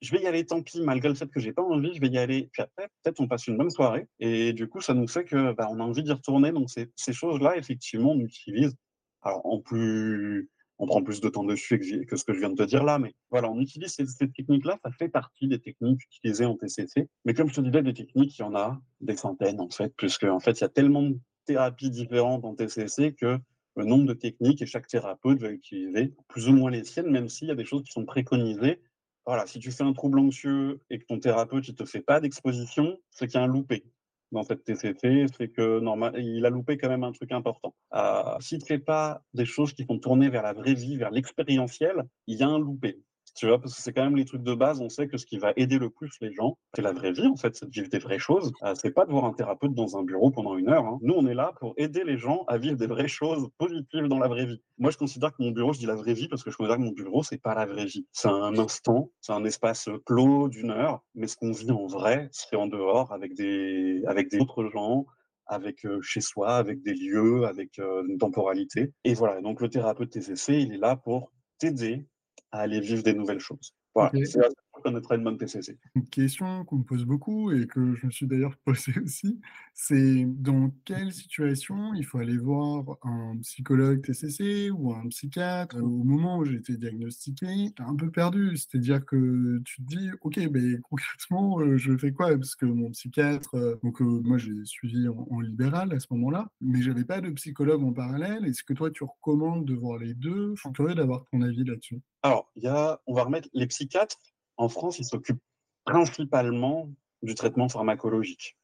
je 0.01 0.11
vais 0.11 0.21
y 0.21 0.27
aller, 0.27 0.45
tant 0.45 0.61
pis, 0.61 0.81
malgré 0.81 1.09
le 1.09 1.15
fait 1.15 1.27
que 1.27 1.39
j'ai 1.39 1.53
pas 1.53 1.63
envie, 1.63 1.93
je 1.93 2.01
vais 2.01 2.07
y 2.07 2.17
aller. 2.17 2.49
Puis 2.51 2.61
après, 2.61 2.89
peut-être 3.03 3.19
on 3.19 3.27
passe 3.27 3.47
une 3.47 3.57
bonne 3.57 3.69
soirée. 3.69 4.07
Et 4.19 4.53
du 4.53 4.67
coup, 4.67 4.81
ça 4.81 4.93
nous 4.93 5.07
fait 5.07 5.25
que 5.25 5.53
bah, 5.53 5.67
on 5.69 5.79
a 5.79 5.83
envie 5.83 6.03
d'y 6.03 6.11
retourner. 6.11 6.51
Donc 6.51 6.69
ces, 6.69 7.13
choses-là, 7.13 7.57
effectivement, 7.57 8.11
on 8.11 8.19
utilise. 8.19 8.75
Alors 9.21 9.45
en 9.45 9.59
plus, 9.59 10.49
on 10.77 10.87
prend 10.87 11.03
plus 11.03 11.19
de 11.19 11.29
temps 11.29 11.43
dessus 11.43 11.79
que 12.07 12.15
ce 12.15 12.23
que 12.23 12.33
je 12.33 12.39
viens 12.39 12.49
de 12.49 12.55
te 12.55 12.63
dire 12.63 12.83
là, 12.83 12.99
mais 12.99 13.13
voilà, 13.31 13.49
on 13.49 13.59
utilise 13.59 13.93
ces, 13.93 14.05
techniques-là. 14.29 14.77
Ça 14.83 14.91
fait 14.91 15.09
partie 15.09 15.47
des 15.47 15.59
techniques 15.59 16.01
utilisées 16.05 16.45
en 16.45 16.55
TCC. 16.55 17.07
Mais 17.25 17.33
comme 17.33 17.49
je 17.49 17.55
te 17.55 17.61
disais, 17.61 17.83
des 17.83 17.93
techniques, 17.93 18.37
il 18.37 18.41
y 18.41 18.45
en 18.45 18.55
a 18.55 18.79
des 19.01 19.17
centaines 19.17 19.59
en 19.59 19.69
fait, 19.69 19.93
puisque 19.97 20.23
en 20.23 20.39
fait, 20.39 20.59
il 20.59 20.61
y 20.61 20.65
a 20.65 20.69
tellement 20.69 21.03
de 21.03 21.17
thérapies 21.45 21.89
différentes 21.89 22.45
en 22.45 22.55
TCC 22.55 23.13
que 23.13 23.39
le 23.75 23.85
nombre 23.85 24.05
de 24.05 24.13
techniques 24.13 24.61
et 24.61 24.65
chaque 24.65 24.87
thérapeute 24.87 25.39
va 25.39 25.49
utiliser 25.49 26.13
plus 26.27 26.47
ou 26.49 26.53
moins 26.53 26.71
les 26.71 26.83
siennes, 26.83 27.09
même 27.09 27.29
s'il 27.29 27.47
y 27.47 27.51
a 27.51 27.55
des 27.55 27.65
choses 27.65 27.83
qui 27.83 27.91
sont 27.91 28.05
préconisées 28.05 28.81
voilà, 29.29 29.45
si 29.45 29.59
tu 29.59 29.71
fais 29.71 29.83
un 29.83 29.93
trouble 29.93 30.17
anxieux 30.17 30.81
et 30.89 30.97
que 30.97 31.05
ton 31.05 31.19
thérapeute 31.19 31.69
ne 31.69 31.73
te 31.73 31.85
fait 31.85 32.01
pas 32.01 32.19
d'exposition, 32.19 32.97
c'est 33.11 33.27
qu'il 33.27 33.35
y 33.35 33.37
a 33.37 33.43
un 33.43 33.47
loupé 33.47 33.85
dans 34.31 34.41
cette 34.41 34.63
TCT, 34.63 35.27
c'est 35.37 35.49
que 35.49 35.79
normal, 35.79 36.15
il 36.17 36.43
a 36.47 36.49
loupé 36.49 36.77
quand 36.77 36.89
même 36.89 37.03
un 37.03 37.11
truc 37.11 37.31
important. 37.31 37.75
Euh, 37.93 38.23
si 38.39 38.57
tu 38.57 38.63
ne 38.63 38.65
fais 38.65 38.79
pas 38.79 39.21
des 39.35 39.45
choses 39.45 39.73
qui 39.73 39.85
sont 39.85 39.99
tournées 39.99 40.29
vers 40.29 40.41
la 40.41 40.53
vraie 40.53 40.73
vie, 40.73 40.97
vers 40.97 41.11
l'expérientiel, 41.11 42.05
il 42.25 42.39
y 42.39 42.43
a 42.43 42.47
un 42.47 42.57
loupé. 42.57 43.03
Tu 43.35 43.47
vois, 43.47 43.59
parce 43.59 43.75
que 43.75 43.81
c'est 43.81 43.93
quand 43.93 44.03
même 44.03 44.15
les 44.15 44.25
trucs 44.25 44.43
de 44.43 44.53
base. 44.53 44.81
On 44.81 44.89
sait 44.89 45.07
que 45.07 45.17
ce 45.17 45.25
qui 45.25 45.37
va 45.37 45.53
aider 45.55 45.77
le 45.77 45.89
plus 45.89 46.11
les 46.21 46.33
gens, 46.33 46.57
c'est 46.75 46.81
la 46.81 46.93
vraie 46.93 47.11
vie, 47.11 47.27
en 47.27 47.35
fait, 47.35 47.55
c'est 47.55 47.65
de 47.65 47.71
vivre 47.71 47.89
des 47.89 47.99
vraies 47.99 48.19
choses. 48.19 48.51
Euh, 48.63 48.73
c'est 48.75 48.91
pas 48.91 49.05
de 49.05 49.11
voir 49.11 49.25
un 49.25 49.33
thérapeute 49.33 49.73
dans 49.73 49.97
un 49.97 50.03
bureau 50.03 50.31
pendant 50.31 50.57
une 50.57 50.69
heure. 50.69 50.85
Hein. 50.85 50.99
Nous, 51.01 51.13
on 51.13 51.25
est 51.27 51.33
là 51.33 51.53
pour 51.59 51.73
aider 51.77 52.03
les 52.03 52.17
gens 52.17 52.43
à 52.47 52.57
vivre 52.57 52.77
des 52.77 52.87
vraies 52.87 53.07
choses 53.07 53.49
positives 53.57 54.07
dans 54.07 54.19
la 54.19 54.27
vraie 54.27 54.45
vie. 54.45 54.61
Moi, 54.77 54.91
je 54.91 54.97
considère 54.97 55.31
que 55.31 55.43
mon 55.43 55.51
bureau, 55.51 55.73
je 55.73 55.79
dis 55.79 55.85
la 55.85 55.95
vraie 55.95 56.13
vie 56.13 56.27
parce 56.27 56.43
que 56.43 56.51
je 56.51 56.57
considère 56.57 56.77
que 56.77 56.83
mon 56.83 56.91
bureau, 56.91 57.23
c'est 57.23 57.41
pas 57.41 57.55
la 57.55 57.65
vraie 57.65 57.85
vie. 57.85 58.05
C'est 58.11 58.29
un 58.29 58.57
instant, 58.57 59.11
c'est 59.21 59.33
un 59.33 59.43
espace 59.45 59.89
clos 60.05 60.49
d'une 60.49 60.71
heure, 60.71 61.03
mais 61.15 61.27
ce 61.27 61.35
qu'on 61.37 61.51
vit 61.51 61.71
en 61.71 61.87
vrai, 61.87 62.29
c'est 62.31 62.55
en 62.55 62.67
dehors 62.67 63.11
avec 63.11 63.35
des, 63.35 64.03
avec 64.05 64.29
des 64.29 64.39
gens, 64.73 65.05
avec 65.49 65.85
euh, 65.85 65.99
chez 66.01 66.21
soi, 66.21 66.55
avec 66.55 66.81
des 66.83 66.93
lieux, 66.93 67.45
avec 67.45 67.79
euh, 67.79 68.03
une 68.07 68.17
temporalité. 68.17 68.93
Et 69.03 69.13
voilà, 69.13 69.41
donc 69.41 69.61
le 69.61 69.69
thérapeute 69.69 70.11
TCC, 70.11 70.61
il 70.61 70.73
est 70.73 70.77
là 70.77 70.95
pour 70.95 71.31
t'aider 71.57 72.05
à 72.51 72.59
aller 72.59 72.79
vivre 72.79 73.03
des 73.03 73.13
nouvelles 73.13 73.39
choses. 73.39 73.73
Voilà, 73.93 74.11
une 74.85 75.23
bonne 75.23 75.37
TCC. 75.37 75.77
Une 75.95 76.07
question 76.07 76.65
qu'on 76.65 76.77
me 76.77 76.83
pose 76.83 77.05
beaucoup 77.05 77.51
et 77.51 77.67
que 77.67 77.95
je 77.95 78.05
me 78.05 78.11
suis 78.11 78.27
d'ailleurs 78.27 78.55
posée 78.65 78.93
aussi, 79.03 79.39
c'est 79.73 80.25
dans 80.25 80.71
quelle 80.85 81.11
situation 81.11 81.93
il 81.93 82.05
faut 82.05 82.19
aller 82.19 82.37
voir 82.37 82.97
un 83.03 83.37
psychologue 83.41 84.01
TCC 84.01 84.69
ou 84.71 84.93
un 84.93 85.07
psychiatre 85.09 85.77
au 85.77 86.03
moment 86.03 86.37
où 86.37 86.45
j'ai 86.45 86.55
été 86.55 86.77
diagnostiqué? 86.77 87.73
Un 87.79 87.95
peu 87.95 88.11
perdu, 88.11 88.55
c'est-à-dire 88.57 89.05
que 89.05 89.61
tu 89.65 89.83
te 89.83 89.87
dis, 89.87 90.09
ok, 90.21 90.37
mais 90.51 90.79
concrètement, 90.89 91.59
euh, 91.59 91.77
je 91.77 91.97
fais 91.97 92.11
quoi? 92.11 92.29
Parce 92.29 92.55
que 92.55 92.65
mon 92.65 92.91
psychiatre, 92.91 93.55
euh, 93.55 93.75
donc 93.83 94.01
euh, 94.01 94.05
moi 94.05 94.37
j'ai 94.37 94.65
suivi 94.65 95.07
en, 95.07 95.39
libéral 95.39 95.93
à 95.93 95.99
ce 95.99 96.07
moment-là, 96.11 96.49
mais 96.61 96.81
j'avais 96.81 97.05
pas 97.05 97.21
de 97.21 97.29
psychologue 97.31 97.83
en 97.83 97.93
parallèle. 97.93 98.45
Est-ce 98.45 98.63
que 98.63 98.73
toi 98.73 98.91
tu 98.91 99.03
recommandes 99.03 99.65
de 99.65 99.73
voir 99.73 99.97
les 99.97 100.13
deux? 100.13 100.53
Je 100.55 100.61
suis 100.61 100.71
curieux 100.71 100.95
d'avoir 100.95 101.25
ton 101.31 101.41
avis 101.41 101.63
là-dessus. 101.63 102.01
Alors, 102.21 102.51
il 102.55 102.63
y 102.63 102.67
a, 102.67 102.99
on 103.07 103.13
va 103.13 103.23
remettre 103.23 103.49
les 103.53 103.67
psychiatres 103.67 104.17
en 104.59 104.69
France, 104.69 104.99
ils 104.99 105.05
s'occupent 105.05 105.41
principalement 105.85 106.89
du 107.23 107.33
traitement 107.33 107.69
pharmacologique. 107.69 108.57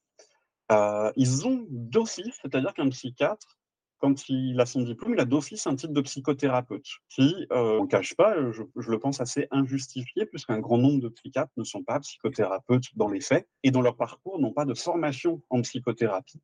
Euh, 0.71 1.11
ils 1.15 1.47
ont 1.47 1.65
d'office, 1.69 2.37
c'est-à-dire 2.41 2.73
qu'un 2.73 2.89
psychiatre, 2.89 3.57
quand 3.99 4.27
il 4.27 4.59
a 4.59 4.65
son 4.65 4.81
diplôme, 4.81 5.13
il 5.13 5.19
a 5.19 5.25
d'office 5.25 5.65
un 5.67 5.75
titre 5.75 5.93
de 5.93 6.01
psychothérapeute, 6.01 6.85
qui, 7.09 7.47
euh, 7.53 7.79
on 7.79 7.83
ne 7.83 7.87
cache 7.87 8.13
pas, 8.15 8.35
je, 8.51 8.63
le 8.75 8.99
pense 8.99 9.21
assez 9.21 9.47
injustifié, 9.51 10.25
puisqu'un 10.25 10.59
grand 10.59 10.77
nombre 10.77 11.01
de 11.01 11.07
psychiatres 11.07 11.53
ne 11.55 11.63
sont 11.63 11.81
pas 11.81 11.99
psychothérapeutes 12.01 12.95
dans 12.95 13.07
les 13.07 13.21
faits, 13.21 13.47
et 13.63 13.71
dans 13.71 13.81
leur 13.81 13.95
parcours 13.95 14.37
n'ont 14.39 14.53
pas 14.53 14.65
de 14.65 14.73
formation 14.73 15.41
en 15.49 15.61
psychothérapie. 15.61 16.41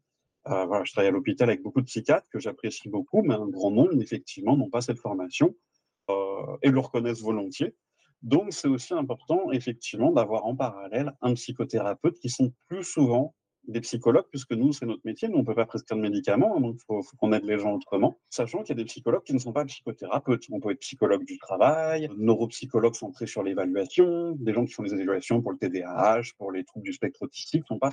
Euh, 0.48 0.66
voilà, 0.66 0.86
je 0.86 0.94
travaille 0.94 1.10
à 1.10 1.12
l'hôpital 1.12 1.50
avec 1.50 1.62
beaucoup 1.62 1.82
de 1.82 1.86
psychiatres 1.86 2.28
que 2.32 2.40
j'apprécie 2.40 2.88
beaucoup, 2.88 3.22
mais 3.22 3.36
un 3.36 3.48
grand 3.48 3.72
nombre, 3.72 4.02
effectivement, 4.02 4.56
n'ont 4.56 4.70
pas 4.70 4.82
cette 4.82 5.00
formation 5.00 5.54
et 6.62 6.70
le 6.70 6.80
reconnaissent 6.80 7.22
volontiers. 7.22 7.74
Donc, 8.22 8.54
c'est 8.54 8.68
aussi 8.68 8.94
important, 8.94 9.52
effectivement, 9.52 10.12
d'avoir 10.12 10.46
en 10.46 10.56
parallèle 10.56 11.14
un 11.22 11.34
psychothérapeute 11.34 12.20
qui 12.20 12.30
sont 12.30 12.54
plus 12.68 12.84
souvent 12.84 13.34
des 13.68 13.82
psychologues, 13.82 14.26
puisque 14.30 14.52
nous, 14.52 14.74
c'est 14.74 14.86
notre 14.86 15.02
métier, 15.06 15.28
nous, 15.28 15.38
on 15.38 15.42
ne 15.42 15.46
peut 15.46 15.56
pas 15.56 15.66
prescrire 15.66 15.98
de 15.98 16.02
médicaments, 16.02 16.58
hein, 16.58 16.62
donc 16.62 16.76
il 16.78 16.86
faut, 16.86 17.02
qu'on 17.18 17.32
aide 17.34 17.46
les 17.46 17.60
gens 17.60 17.74
autrement, 17.74 18.18
sachant 18.30 18.60
qu'il 18.60 18.70
y 18.70 18.80
a 18.80 18.84
des 18.84 18.86
psychologues 18.86 19.24
qui 19.24 19.34
ne 19.34 19.40
sont 19.40 19.54
pas 19.54 19.66
psychothérapeutes. 19.66 20.46
On 20.52 20.60
peut 20.60 20.72
être 20.72 20.80
psychologue 20.80 21.24
du 21.26 21.38
travail, 21.38 22.10
neuropsychologue 22.18 22.96
centré 22.96 23.28
sur 23.28 23.44
l'évaluation, 23.44 24.32
des 24.32 24.54
gens 24.54 24.66
qui 24.66 24.74
font 24.74 24.84
des 24.84 24.94
évaluations 24.94 25.42
pour 25.42 25.52
le 25.52 25.58
TDAH, 25.58 26.34
pour 26.38 26.52
les 26.52 26.64
troubles 26.64 26.86
du 26.86 26.94
spectre 26.94 27.22
autistique, 27.24 27.64
n'ont 27.70 27.78
pas, 27.78 27.92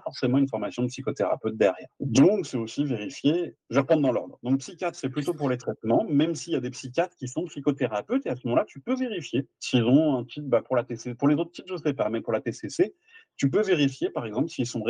forcément 0.00 0.38
une 0.38 0.48
formation 0.48 0.82
de 0.82 0.88
psychothérapeute 0.88 1.56
derrière. 1.56 1.88
Donc, 2.00 2.46
c'est 2.46 2.56
aussi 2.56 2.84
vérifier, 2.84 3.56
je 3.70 3.74
vais 3.74 3.80
reprendre 3.80 4.02
dans 4.02 4.12
l'ordre. 4.12 4.38
Donc, 4.42 4.58
psychiatre, 4.60 4.96
c'est 4.96 5.08
plutôt 5.08 5.34
pour 5.34 5.50
les 5.50 5.58
traitements, 5.58 6.06
même 6.08 6.34
s'il 6.34 6.52
y 6.52 6.56
a 6.56 6.60
des 6.60 6.70
psychiatres 6.70 7.16
qui 7.16 7.28
sont 7.28 7.44
psychothérapeutes, 7.44 8.26
et 8.26 8.30
à 8.30 8.36
ce 8.36 8.46
moment-là, 8.46 8.64
tu 8.66 8.80
peux 8.80 8.94
vérifier 8.94 9.46
s'ils 9.58 9.84
ont 9.84 10.16
un 10.16 10.24
titre, 10.24 10.46
bah, 10.46 10.62
pour 10.62 10.76
la 10.76 10.84
TCC, 10.84 11.14
pour 11.14 11.28
les 11.28 11.34
autres 11.34 11.52
titres, 11.52 11.68
je 11.68 11.74
ne 11.74 11.78
sais 11.78 11.94
pas, 11.94 12.08
mais 12.08 12.20
pour 12.20 12.32
la 12.32 12.40
TCC, 12.40 12.94
tu 13.36 13.50
peux 13.50 13.62
vérifier, 13.62 14.10
par 14.10 14.26
exemple, 14.26 14.48
s'ils 14.48 14.66
sont 14.66 14.80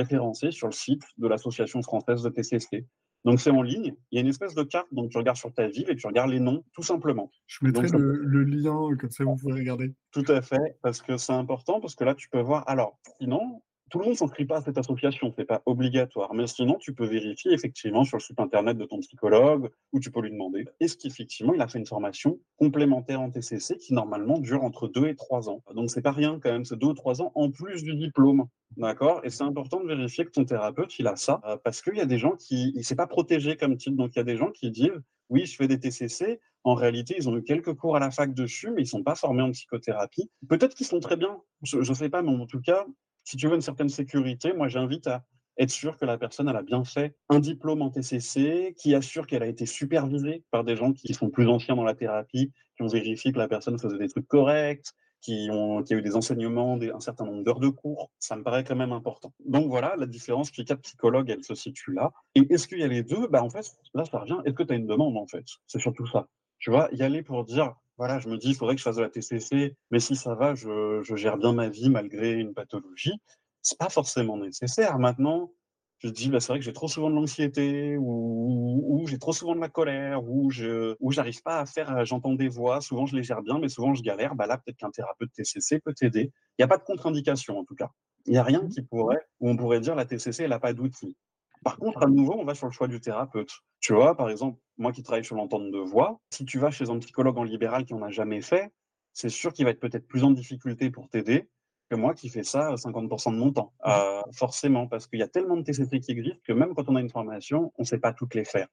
sur 0.50 0.66
le 0.66 0.72
site 0.72 1.02
de 1.18 1.28
l'Association 1.28 1.82
française 1.82 2.22
de 2.22 2.28
TCC. 2.28 2.86
Donc 3.24 3.38
c'est 3.38 3.50
en 3.50 3.62
ligne, 3.62 3.94
il 4.10 4.16
y 4.16 4.18
a 4.18 4.22
une 4.22 4.28
espèce 4.28 4.54
de 4.54 4.62
carte, 4.62 4.88
donc 4.92 5.10
tu 5.10 5.18
regardes 5.18 5.36
sur 5.36 5.52
ta 5.52 5.68
ville 5.68 5.84
et 5.90 5.96
tu 5.96 6.06
regardes 6.06 6.30
les 6.30 6.40
noms, 6.40 6.64
tout 6.72 6.82
simplement. 6.82 7.30
Je 7.46 7.58
mettrai 7.62 7.88
le, 7.88 8.44
lien, 8.44 8.96
comme 8.98 9.10
ça 9.10 9.24
vous 9.24 9.36
pouvez 9.36 9.52
regarder. 9.52 9.92
Tout 10.10 10.24
à 10.28 10.40
fait, 10.40 10.78
parce 10.82 11.02
que 11.02 11.18
c'est 11.18 11.34
important, 11.34 11.80
parce 11.80 11.94
que 11.94 12.04
là 12.04 12.14
tu 12.14 12.30
peux 12.30 12.40
voir. 12.40 12.64
Alors, 12.66 12.98
sinon, 13.20 13.62
tout 13.90 13.98
le 13.98 14.06
monde 14.06 14.16
s'inscrit 14.16 14.44
pas 14.44 14.58
à 14.58 14.62
cette 14.62 14.78
association, 14.78 15.32
ce 15.32 15.40
n'est 15.40 15.46
pas 15.46 15.62
obligatoire. 15.66 16.32
Mais 16.34 16.46
sinon, 16.46 16.76
tu 16.78 16.94
peux 16.94 17.06
vérifier 17.06 17.52
effectivement 17.52 18.04
sur 18.04 18.16
le 18.16 18.22
site 18.22 18.40
internet 18.40 18.78
de 18.78 18.84
ton 18.84 19.00
psychologue 19.00 19.70
ou 19.92 20.00
tu 20.00 20.10
peux 20.10 20.20
lui 20.20 20.30
demander 20.30 20.66
est-ce 20.80 20.96
qu'effectivement 20.96 21.54
il 21.54 21.60
a 21.60 21.68
fait 21.68 21.78
une 21.78 21.86
formation 21.86 22.38
complémentaire 22.56 23.20
en 23.20 23.30
TCC 23.30 23.76
qui 23.76 23.92
normalement 23.92 24.38
dure 24.38 24.64
entre 24.64 24.88
2 24.88 25.08
et 25.08 25.14
3 25.14 25.50
ans? 25.50 25.62
Donc 25.74 25.90
c'est 25.90 26.02
pas 26.02 26.12
rien 26.12 26.38
quand 26.40 26.50
même, 26.50 26.64
c'est 26.64 26.78
2 26.78 26.86
ou 26.86 26.94
3 26.94 27.22
ans 27.22 27.32
en 27.34 27.50
plus 27.50 27.82
du 27.82 27.94
diplôme. 27.94 28.46
D'accord? 28.76 29.20
Et 29.24 29.30
c'est 29.30 29.42
important 29.42 29.80
de 29.80 29.88
vérifier 29.88 30.24
que 30.24 30.30
ton 30.30 30.44
thérapeute, 30.44 30.96
il 30.98 31.06
a 31.08 31.16
ça 31.16 31.40
euh, 31.44 31.56
parce 31.62 31.82
qu'il 31.82 31.96
y 31.96 32.00
a 32.00 32.06
des 32.06 32.18
gens 32.18 32.36
qui. 32.36 32.72
Il 32.76 32.84
s'est 32.84 32.94
pas 32.94 33.08
protégé 33.08 33.56
comme 33.56 33.76
type. 33.76 33.96
Donc 33.96 34.14
il 34.14 34.18
y 34.18 34.20
a 34.20 34.24
des 34.24 34.36
gens 34.36 34.50
qui 34.52 34.70
disent 34.70 35.02
oui, 35.30 35.46
je 35.46 35.56
fais 35.56 35.68
des 35.68 35.78
TCC. 35.78 36.40
En 36.62 36.74
réalité, 36.74 37.14
ils 37.16 37.28
ont 37.28 37.36
eu 37.36 37.42
quelques 37.42 37.74
cours 37.74 37.96
à 37.96 38.00
la 38.00 38.10
fac 38.10 38.34
dessus, 38.34 38.70
mais 38.70 38.82
ils 38.82 38.84
ne 38.84 38.88
sont 38.88 39.02
pas 39.02 39.14
formés 39.14 39.42
en 39.42 39.50
psychothérapie. 39.50 40.30
Peut-être 40.48 40.74
qu'ils 40.74 40.86
sont 40.86 41.00
très 41.00 41.16
bien, 41.16 41.40
je 41.62 41.78
ne 41.78 41.94
sais 41.94 42.10
pas, 42.10 42.20
mais 42.20 42.30
en 42.30 42.46
tout 42.46 42.60
cas, 42.60 42.84
si 43.24 43.36
tu 43.36 43.48
veux 43.48 43.54
une 43.54 43.60
certaine 43.60 43.88
sécurité, 43.88 44.52
moi 44.52 44.68
j'invite 44.68 45.06
à 45.06 45.24
être 45.58 45.70
sûr 45.70 45.96
que 45.96 46.04
la 46.06 46.16
personne 46.16 46.48
a 46.48 46.62
bien 46.62 46.84
fait 46.84 47.14
un 47.28 47.38
diplôme 47.38 47.82
en 47.82 47.90
TCC, 47.90 48.74
qui 48.78 48.94
assure 48.94 49.26
qu'elle 49.26 49.42
a 49.42 49.46
été 49.46 49.66
supervisée 49.66 50.42
par 50.50 50.64
des 50.64 50.76
gens 50.76 50.92
qui 50.92 51.12
sont 51.12 51.28
plus 51.28 51.48
anciens 51.48 51.76
dans 51.76 51.84
la 51.84 51.94
thérapie, 51.94 52.52
qui 52.76 52.82
ont 52.82 52.88
vérifié 52.88 53.32
que 53.32 53.38
la 53.38 53.48
personne 53.48 53.78
faisait 53.78 53.98
des 53.98 54.08
trucs 54.08 54.26
corrects, 54.26 54.86
qui 55.20 55.48
ont 55.52 55.84
eu 55.84 56.00
des 56.00 56.16
enseignements, 56.16 56.78
un 56.80 57.00
certain 57.00 57.26
nombre 57.26 57.44
d'heures 57.44 57.60
de 57.60 57.68
cours, 57.68 58.10
ça 58.18 58.36
me 58.36 58.42
paraît 58.42 58.64
quand 58.64 58.76
même 58.76 58.92
important. 58.92 59.34
Donc 59.44 59.68
voilà, 59.68 59.94
la 59.96 60.06
différence 60.06 60.50
chez 60.50 60.64
quatre 60.64 60.80
psychologues, 60.80 61.28
elle 61.28 61.44
se 61.44 61.54
situe 61.54 61.92
là. 61.92 62.12
Et 62.34 62.46
est-ce 62.50 62.66
qu'il 62.66 62.78
y 62.78 62.84
a 62.84 62.88
les 62.88 63.02
deux? 63.02 63.26
Bah 63.28 63.42
en 63.42 63.50
fait, 63.50 63.70
là 63.92 64.04
ça 64.06 64.18
revient. 64.18 64.38
Est-ce 64.46 64.54
que 64.54 64.62
tu 64.62 64.72
as 64.72 64.76
une 64.76 64.86
demande 64.86 65.18
en 65.18 65.26
fait? 65.26 65.44
C'est 65.66 65.78
surtout 65.78 66.06
ça. 66.06 66.26
Tu 66.58 66.70
vois, 66.70 66.88
y 66.92 67.02
aller 67.02 67.22
pour 67.22 67.44
dire 67.44 67.74
voilà, 68.00 68.18
je 68.18 68.30
me 68.30 68.38
dis, 68.38 68.48
il 68.48 68.54
faudrait 68.54 68.76
que 68.76 68.78
je 68.78 68.84
fasse 68.84 68.96
de 68.96 69.02
la 69.02 69.10
TCC, 69.10 69.76
mais 69.90 70.00
si 70.00 70.16
ça 70.16 70.34
va, 70.34 70.54
je, 70.54 71.02
je 71.02 71.16
gère 71.16 71.36
bien 71.36 71.52
ma 71.52 71.68
vie 71.68 71.90
malgré 71.90 72.32
une 72.32 72.54
pathologie. 72.54 73.12
C'est 73.60 73.76
pas 73.76 73.90
forcément 73.90 74.38
nécessaire. 74.38 74.98
Maintenant, 74.98 75.52
je 75.98 76.08
dis, 76.08 76.30
bah, 76.30 76.40
c'est 76.40 76.50
vrai 76.50 76.60
que 76.60 76.64
j'ai 76.64 76.72
trop 76.72 76.88
souvent 76.88 77.10
de 77.10 77.14
l'anxiété, 77.16 77.98
ou, 77.98 78.82
ou 78.88 79.06
j'ai 79.06 79.18
trop 79.18 79.34
souvent 79.34 79.54
de 79.54 79.60
la 79.60 79.68
colère, 79.68 80.24
ou 80.24 80.50
je 80.50 80.96
ou 80.98 81.12
j'arrive 81.12 81.42
pas 81.42 81.60
à 81.60 81.66
faire, 81.66 82.06
j'entends 82.06 82.32
des 82.32 82.48
voix, 82.48 82.80
souvent 82.80 83.04
je 83.04 83.14
les 83.14 83.22
gère 83.22 83.42
bien, 83.42 83.58
mais 83.58 83.68
souvent 83.68 83.92
je 83.92 84.02
galère. 84.02 84.34
Bah 84.34 84.46
là, 84.46 84.56
peut-être 84.56 84.78
qu'un 84.78 84.90
thérapeute 84.90 85.30
TCC 85.34 85.80
peut 85.80 85.92
t'aider. 85.92 86.32
Il 86.58 86.62
n'y 86.62 86.64
a 86.64 86.68
pas 86.68 86.78
de 86.78 86.84
contre-indication 86.84 87.58
en 87.58 87.66
tout 87.66 87.74
cas. 87.74 87.90
Il 88.24 88.32
n'y 88.32 88.38
a 88.38 88.42
rien 88.42 88.66
qui 88.66 88.80
pourrait, 88.80 89.26
où 89.40 89.50
on 89.50 89.58
pourrait 89.58 89.80
dire 89.80 89.94
la 89.94 90.06
TCC, 90.06 90.44
elle 90.44 90.50
n'a 90.50 90.58
pas 90.58 90.72
d'outils. 90.72 91.18
Par 91.62 91.76
contre, 91.76 92.02
à 92.02 92.06
nouveau, 92.06 92.34
on 92.38 92.44
va 92.44 92.54
sur 92.54 92.66
le 92.66 92.72
choix 92.72 92.88
du 92.88 93.00
thérapeute. 93.00 93.50
Tu 93.80 93.92
vois, 93.92 94.16
par 94.16 94.30
exemple, 94.30 94.58
moi 94.78 94.92
qui 94.92 95.02
travaille 95.02 95.24
sur 95.24 95.36
l'entente 95.36 95.70
de 95.70 95.78
voix, 95.78 96.20
si 96.30 96.44
tu 96.44 96.58
vas 96.58 96.70
chez 96.70 96.88
un 96.88 96.98
psychologue 96.98 97.36
en 97.38 97.44
libéral 97.44 97.84
qui 97.84 97.94
en 97.94 98.02
a 98.02 98.10
jamais 98.10 98.40
fait, 98.40 98.72
c'est 99.12 99.28
sûr 99.28 99.52
qu'il 99.52 99.64
va 99.64 99.70
être 99.72 99.80
peut-être 99.80 100.06
plus 100.06 100.24
en 100.24 100.30
difficulté 100.30 100.90
pour 100.90 101.08
t'aider 101.08 101.48
que 101.90 101.96
moi 101.96 102.14
qui 102.14 102.28
fais 102.28 102.44
ça 102.44 102.74
50% 102.74 103.32
de 103.32 103.38
mon 103.38 103.52
temps. 103.52 103.72
Euh, 103.86 104.22
forcément, 104.32 104.86
parce 104.86 105.06
qu'il 105.06 105.18
y 105.18 105.22
a 105.22 105.28
tellement 105.28 105.56
de 105.56 105.62
TCC 105.62 106.00
qui 106.00 106.12
existent 106.12 106.40
que 106.44 106.52
même 106.52 106.74
quand 106.74 106.88
on 106.88 106.96
a 106.96 107.00
une 107.00 107.10
formation, 107.10 107.72
on 107.76 107.82
ne 107.82 107.86
sait 107.86 107.98
pas 107.98 108.12
toutes 108.12 108.34
les 108.34 108.44
faire. 108.44 108.68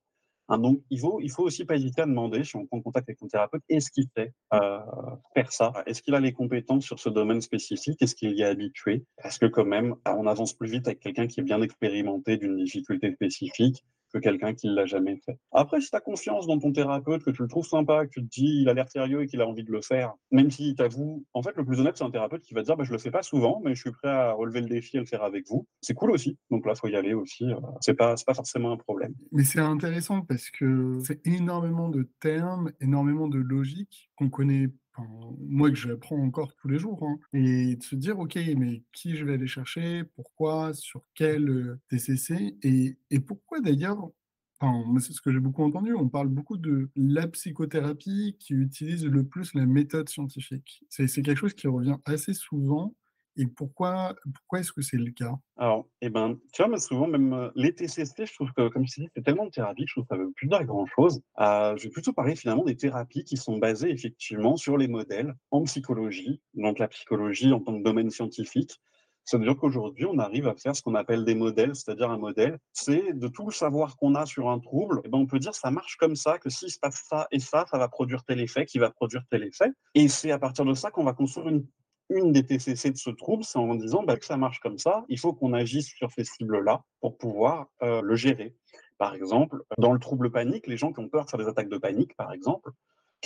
Hein, 0.50 0.60
donc, 0.60 0.82
il 0.89 1.00
faut, 1.00 1.20
il 1.22 1.30
faut 1.30 1.43
aussi 1.43 1.66
pas 1.66 1.76
hésiter 1.76 2.02
à 2.02 2.06
demander, 2.06 2.43
si 2.43 2.56
on 2.56 2.66
prend 2.66 2.82
contact 2.82 3.10
avec 3.10 3.22
un 3.22 3.28
thérapeute, 3.28 3.64
est-ce 3.68 3.91
qu'il 3.91 4.06
sait 4.16 4.34
euh, 4.54 4.80
faire 5.34 5.52
ça? 5.52 5.74
Est-ce 5.86 6.02
qu'il 6.02 6.16
a 6.16 6.20
les 6.20 6.32
compétences 6.32 6.86
sur 6.86 7.00
ce 7.00 7.10
domaine 7.10 7.41
spécifique? 7.41 8.02
Est-ce 8.02 8.16
qu'il 8.16 8.32
y 8.32 8.41
est 8.41 8.45
habitué? 8.45 9.04
Parce 9.22 9.38
que 9.38 9.45
quand 9.45 9.66
même, 9.66 9.95
on 10.06 10.26
avance 10.26 10.54
plus 10.54 10.70
vite 10.70 10.88
avec 10.88 11.02
quelqu'un 11.02 11.28
qui 11.28 11.41
est 11.41 11.43
bien 11.43 11.62
expérimenté 11.62 12.38
d'une 12.38 12.56
difficulté 12.56 13.12
spécifique 13.12 13.84
que 14.14 14.18
quelqu'un 14.20 14.53
qui 14.53 14.68
ne 14.68 14.74
l'a 14.74 14.86
jamais 14.86 15.18
fait. 15.26 15.39
Après, 15.51 15.82
si 15.82 15.89
tu 15.89 15.95
as 15.95 15.99
confiance 15.99 16.47
dans 16.47 16.58
ton 16.60 16.72
thérapeute, 16.72 17.24
que 17.24 17.32
tu 17.32 17.41
le 17.41 17.47
trouves 17.47 17.68
sympa, 17.68 18.05
que 18.05 18.12
tu 18.12 18.22
te 18.22 18.30
dis 18.30 18.62
il 18.62 18.70
a 18.70 18.74
l'air 18.74 18.89
sérieux 18.89 19.24
et 19.24 19.28
qu'il 19.28 19.41
a 19.41 19.47
envie 19.47 19.64
de 19.64 19.72
le 19.72 19.82
faire, 19.82 20.14
même 20.32 20.49
s'il 20.51 20.76
t'avoue, 20.76 21.26
en 21.34 21.41
fait, 21.41 21.55
le 21.55 21.66
plus 21.66 21.80
honnête, 21.80 21.97
c'est 21.97 22.03
un 22.03 22.12
thérapeute 22.12 22.41
qui 22.41 22.53
va 22.53 22.62
te 22.62 22.66
dire 22.66 22.78
bah, 22.78 22.84
je 22.84 22.91
le 22.91 22.97
fais 22.97 23.12
pas 23.12 23.24
souvent, 23.24 23.62
mais 23.64 23.76
je 23.76 23.82
suis 23.82 23.91
prêt 23.91 24.10
à 24.10 24.34
relever 24.34 24.62
le 24.62 24.68
défi 24.68 24.97
et 24.97 24.99
le 24.99 25.05
faire 25.05 25.24
avec 25.24 25.47
vous. 25.47 25.68
C'est 25.82 25.93
cool 25.93 26.12
aussi. 26.12 26.38
Donc 26.51 26.66
là, 26.66 26.76
faut 26.76 26.88
y 26.88 26.95
aller 26.95 27.14
aussi. 27.14 27.45
Euh, 27.45 27.60
c'est 27.82 27.95
pas, 27.95 28.16
pas 28.26 28.34
forcément 28.34 28.72
un 28.72 28.78
problème. 28.78 29.14
Mais 29.32 29.43
c'est 29.43 29.60
intéressant 29.60 30.22
parce 30.22 30.49
que 30.49 30.99
c'est 31.03 31.26
énormément 31.28 31.89
de 31.89 32.10
termes, 32.20 32.72
énormément 32.80 33.28
de 33.28 33.39
logique 33.39 34.10
qu'on 34.16 34.30
connaît 34.30 34.70
moi 35.39 35.70
que 35.70 35.76
j'apprends 35.76 36.18
encore 36.18 36.56
tous 36.56 36.68
les 36.68 36.80
jours, 36.80 37.04
hein, 37.04 37.20
et 37.34 37.76
de 37.76 37.84
se 37.84 37.95
dire, 37.95 38.20
OK, 38.20 38.36
mais 38.58 38.84
qui 38.91 39.16
je 39.16 39.26
vais 39.26 39.34
aller 39.34 39.48
chercher, 39.48 40.04
pourquoi, 40.16 40.74
sur 40.74 41.02
quel 41.16 41.78
TCC, 41.89 42.58
et, 42.64 42.98
et 43.10 43.20
pourquoi 43.20 43.60
d'ailleurs, 43.60 44.10
enfin, 44.60 44.84
c'est 45.00 45.14
ce 45.14 45.22
que 45.22 45.32
j'ai 45.32 45.39
beaucoup 45.39 45.64
entendu, 45.64 45.93
on 45.93 46.10
parle 46.10 46.30
beaucoup 46.30 46.58
de 46.58 46.89
la 46.95 47.28
psychothérapie 47.28 48.38
qui 48.39 48.54
utilise 48.54 49.06
le 49.06 49.24
plus 49.24 49.54
la 49.54 49.66
méthode 49.66 50.10
scientifique. 50.10 50.84
C'est 50.89 51.08
quelque 51.08 51.36
chose 51.36 51.54
qui 51.54 51.68
revient 51.68 51.98
assez 52.06 52.34
souvent, 52.34 52.95
et 53.38 53.46
pourquoi, 53.46 54.16
pourquoi 54.34 54.60
est-ce 54.60 54.72
que 54.72 54.82
c'est 54.82 54.98
le 54.98 55.12
cas? 55.12 55.36
Alors, 55.58 55.88
eh 56.02 56.10
ben, 56.10 56.38
tu 56.54 56.64
vois, 56.64 56.78
souvent, 56.80 57.08
même 57.08 57.34
euh, 57.34 57.50
les 57.56 57.74
TCC, 57.74 58.26
je 58.26 58.34
trouve 58.34 58.52
que, 58.54 58.68
comme 58.70 58.86
je 58.86 59.02
dis, 59.02 59.10
c'est 59.16 59.24
tellement 59.24 59.46
de 59.46 59.52
thérapie 59.52 59.86
je 59.88 59.94
trouve 59.94 60.06
que 60.06 60.16
ça 60.16 60.18
veut 60.18 60.32
plus 60.36 60.48
dire 60.48 60.64
grand-chose. 60.66 61.22
Euh, 61.40 61.78
je 61.78 61.84
vais 61.84 61.90
plutôt 61.90 62.14
parler 62.14 62.36
finalement 62.36 62.64
des 62.64 62.76
thérapies 62.76 63.24
qui 63.24 63.38
sont 63.38 63.58
basées 63.58 63.92
effectivement 63.92 64.58
sur 64.58 64.78
les 64.78 64.88
modèles 64.88 65.36
en 65.52 65.64
psychologie, 65.64 66.42
donc 66.56 66.80
la 66.80 66.88
psychologie 66.88 67.54
en 67.54 67.60
tant 67.60 67.78
que 67.78 67.84
domaine 67.84 68.10
scientifique. 68.10 68.80
Ça 69.24 69.38
veut 69.38 69.44
dire 69.44 69.58
qu'aujourd'hui, 69.58 70.06
on 70.06 70.20
arrive 70.20 70.48
à 70.48 70.56
faire 70.56 70.74
ce 70.74 70.82
qu'on 70.82 70.96
appelle 70.96 71.26
des 71.26 71.36
modèles, 71.36 71.76
c'est-à-dire 71.76 72.10
un 72.10 72.18
modèle, 72.18 72.60
c'est 72.72 73.12
de 73.14 73.28
tout 73.28 73.46
le 73.46 73.52
savoir 73.52 73.98
qu'on 73.98 74.16
a 74.16 74.26
sur 74.26 74.50
un 74.50 74.58
trouble, 74.60 75.00
et 75.00 75.02
eh 75.08 75.10
ben 75.10 75.18
on 75.18 75.26
peut 75.26 75.40
dire 75.40 75.54
ça 75.54 75.70
marche 75.70 75.98
comme 75.98 76.16
ça, 76.16 76.38
que 76.38 76.50
s'il 76.50 76.72
se 76.72 76.80
passe 76.80 77.04
ça 77.10 77.28
et 77.32 77.40
ça, 77.40 77.66
ça 77.70 77.78
va 77.78 77.90
produire 77.90 78.24
tel 78.24 78.40
effet, 78.40 78.66
qui 78.66 78.80
va 78.80 78.90
produire 78.90 79.24
tel 79.30 79.44
effet. 79.44 79.70
Et 79.96 80.08
c'est 80.08 80.32
à 80.32 80.40
partir 80.40 80.64
de 80.64 80.74
ça 80.74 80.92
qu'on 80.92 81.04
va 81.04 81.12
construire 81.12 81.50
une 81.50 81.68
une 82.10 82.32
des 82.32 82.45
TCC 82.45 82.91
de 82.91 82.97
ce 82.97 83.10
trouble, 83.10 83.43
c'est 83.43 83.60
en 83.60 83.76
disant 83.76 84.03
bah, 84.03 84.18
que 84.18 84.26
ça 84.26 84.38
marche 84.38 84.60
comme 84.60 84.78
ça, 84.78 85.05
il 85.10 85.20
faut 85.20 85.34
qu'on 85.34 85.53
agisse 85.53 85.88
sur 85.88 86.12
ces 86.12 86.24
cibles-là 86.24 86.84
pour 87.01 87.18
pouvoir 87.18 87.68
euh, 87.84 88.01
le 88.01 88.16
gérer. 88.16 88.55
Par 88.97 89.14
exemple, 89.14 89.64
dans 89.78 89.93
le 89.93 89.99
trouble 89.99 90.32
panique, 90.32 90.68
les 90.68 90.78
gens 90.78 90.91
qui 90.91 90.99
ont 90.99 91.10
peur 91.10 91.26
de 91.26 91.30
faire 91.30 91.39
des 91.39 91.47
attaques 91.47 91.70
de 91.70 91.78
panique, 91.78 92.16
par 92.16 92.32
exemple, 92.32 92.72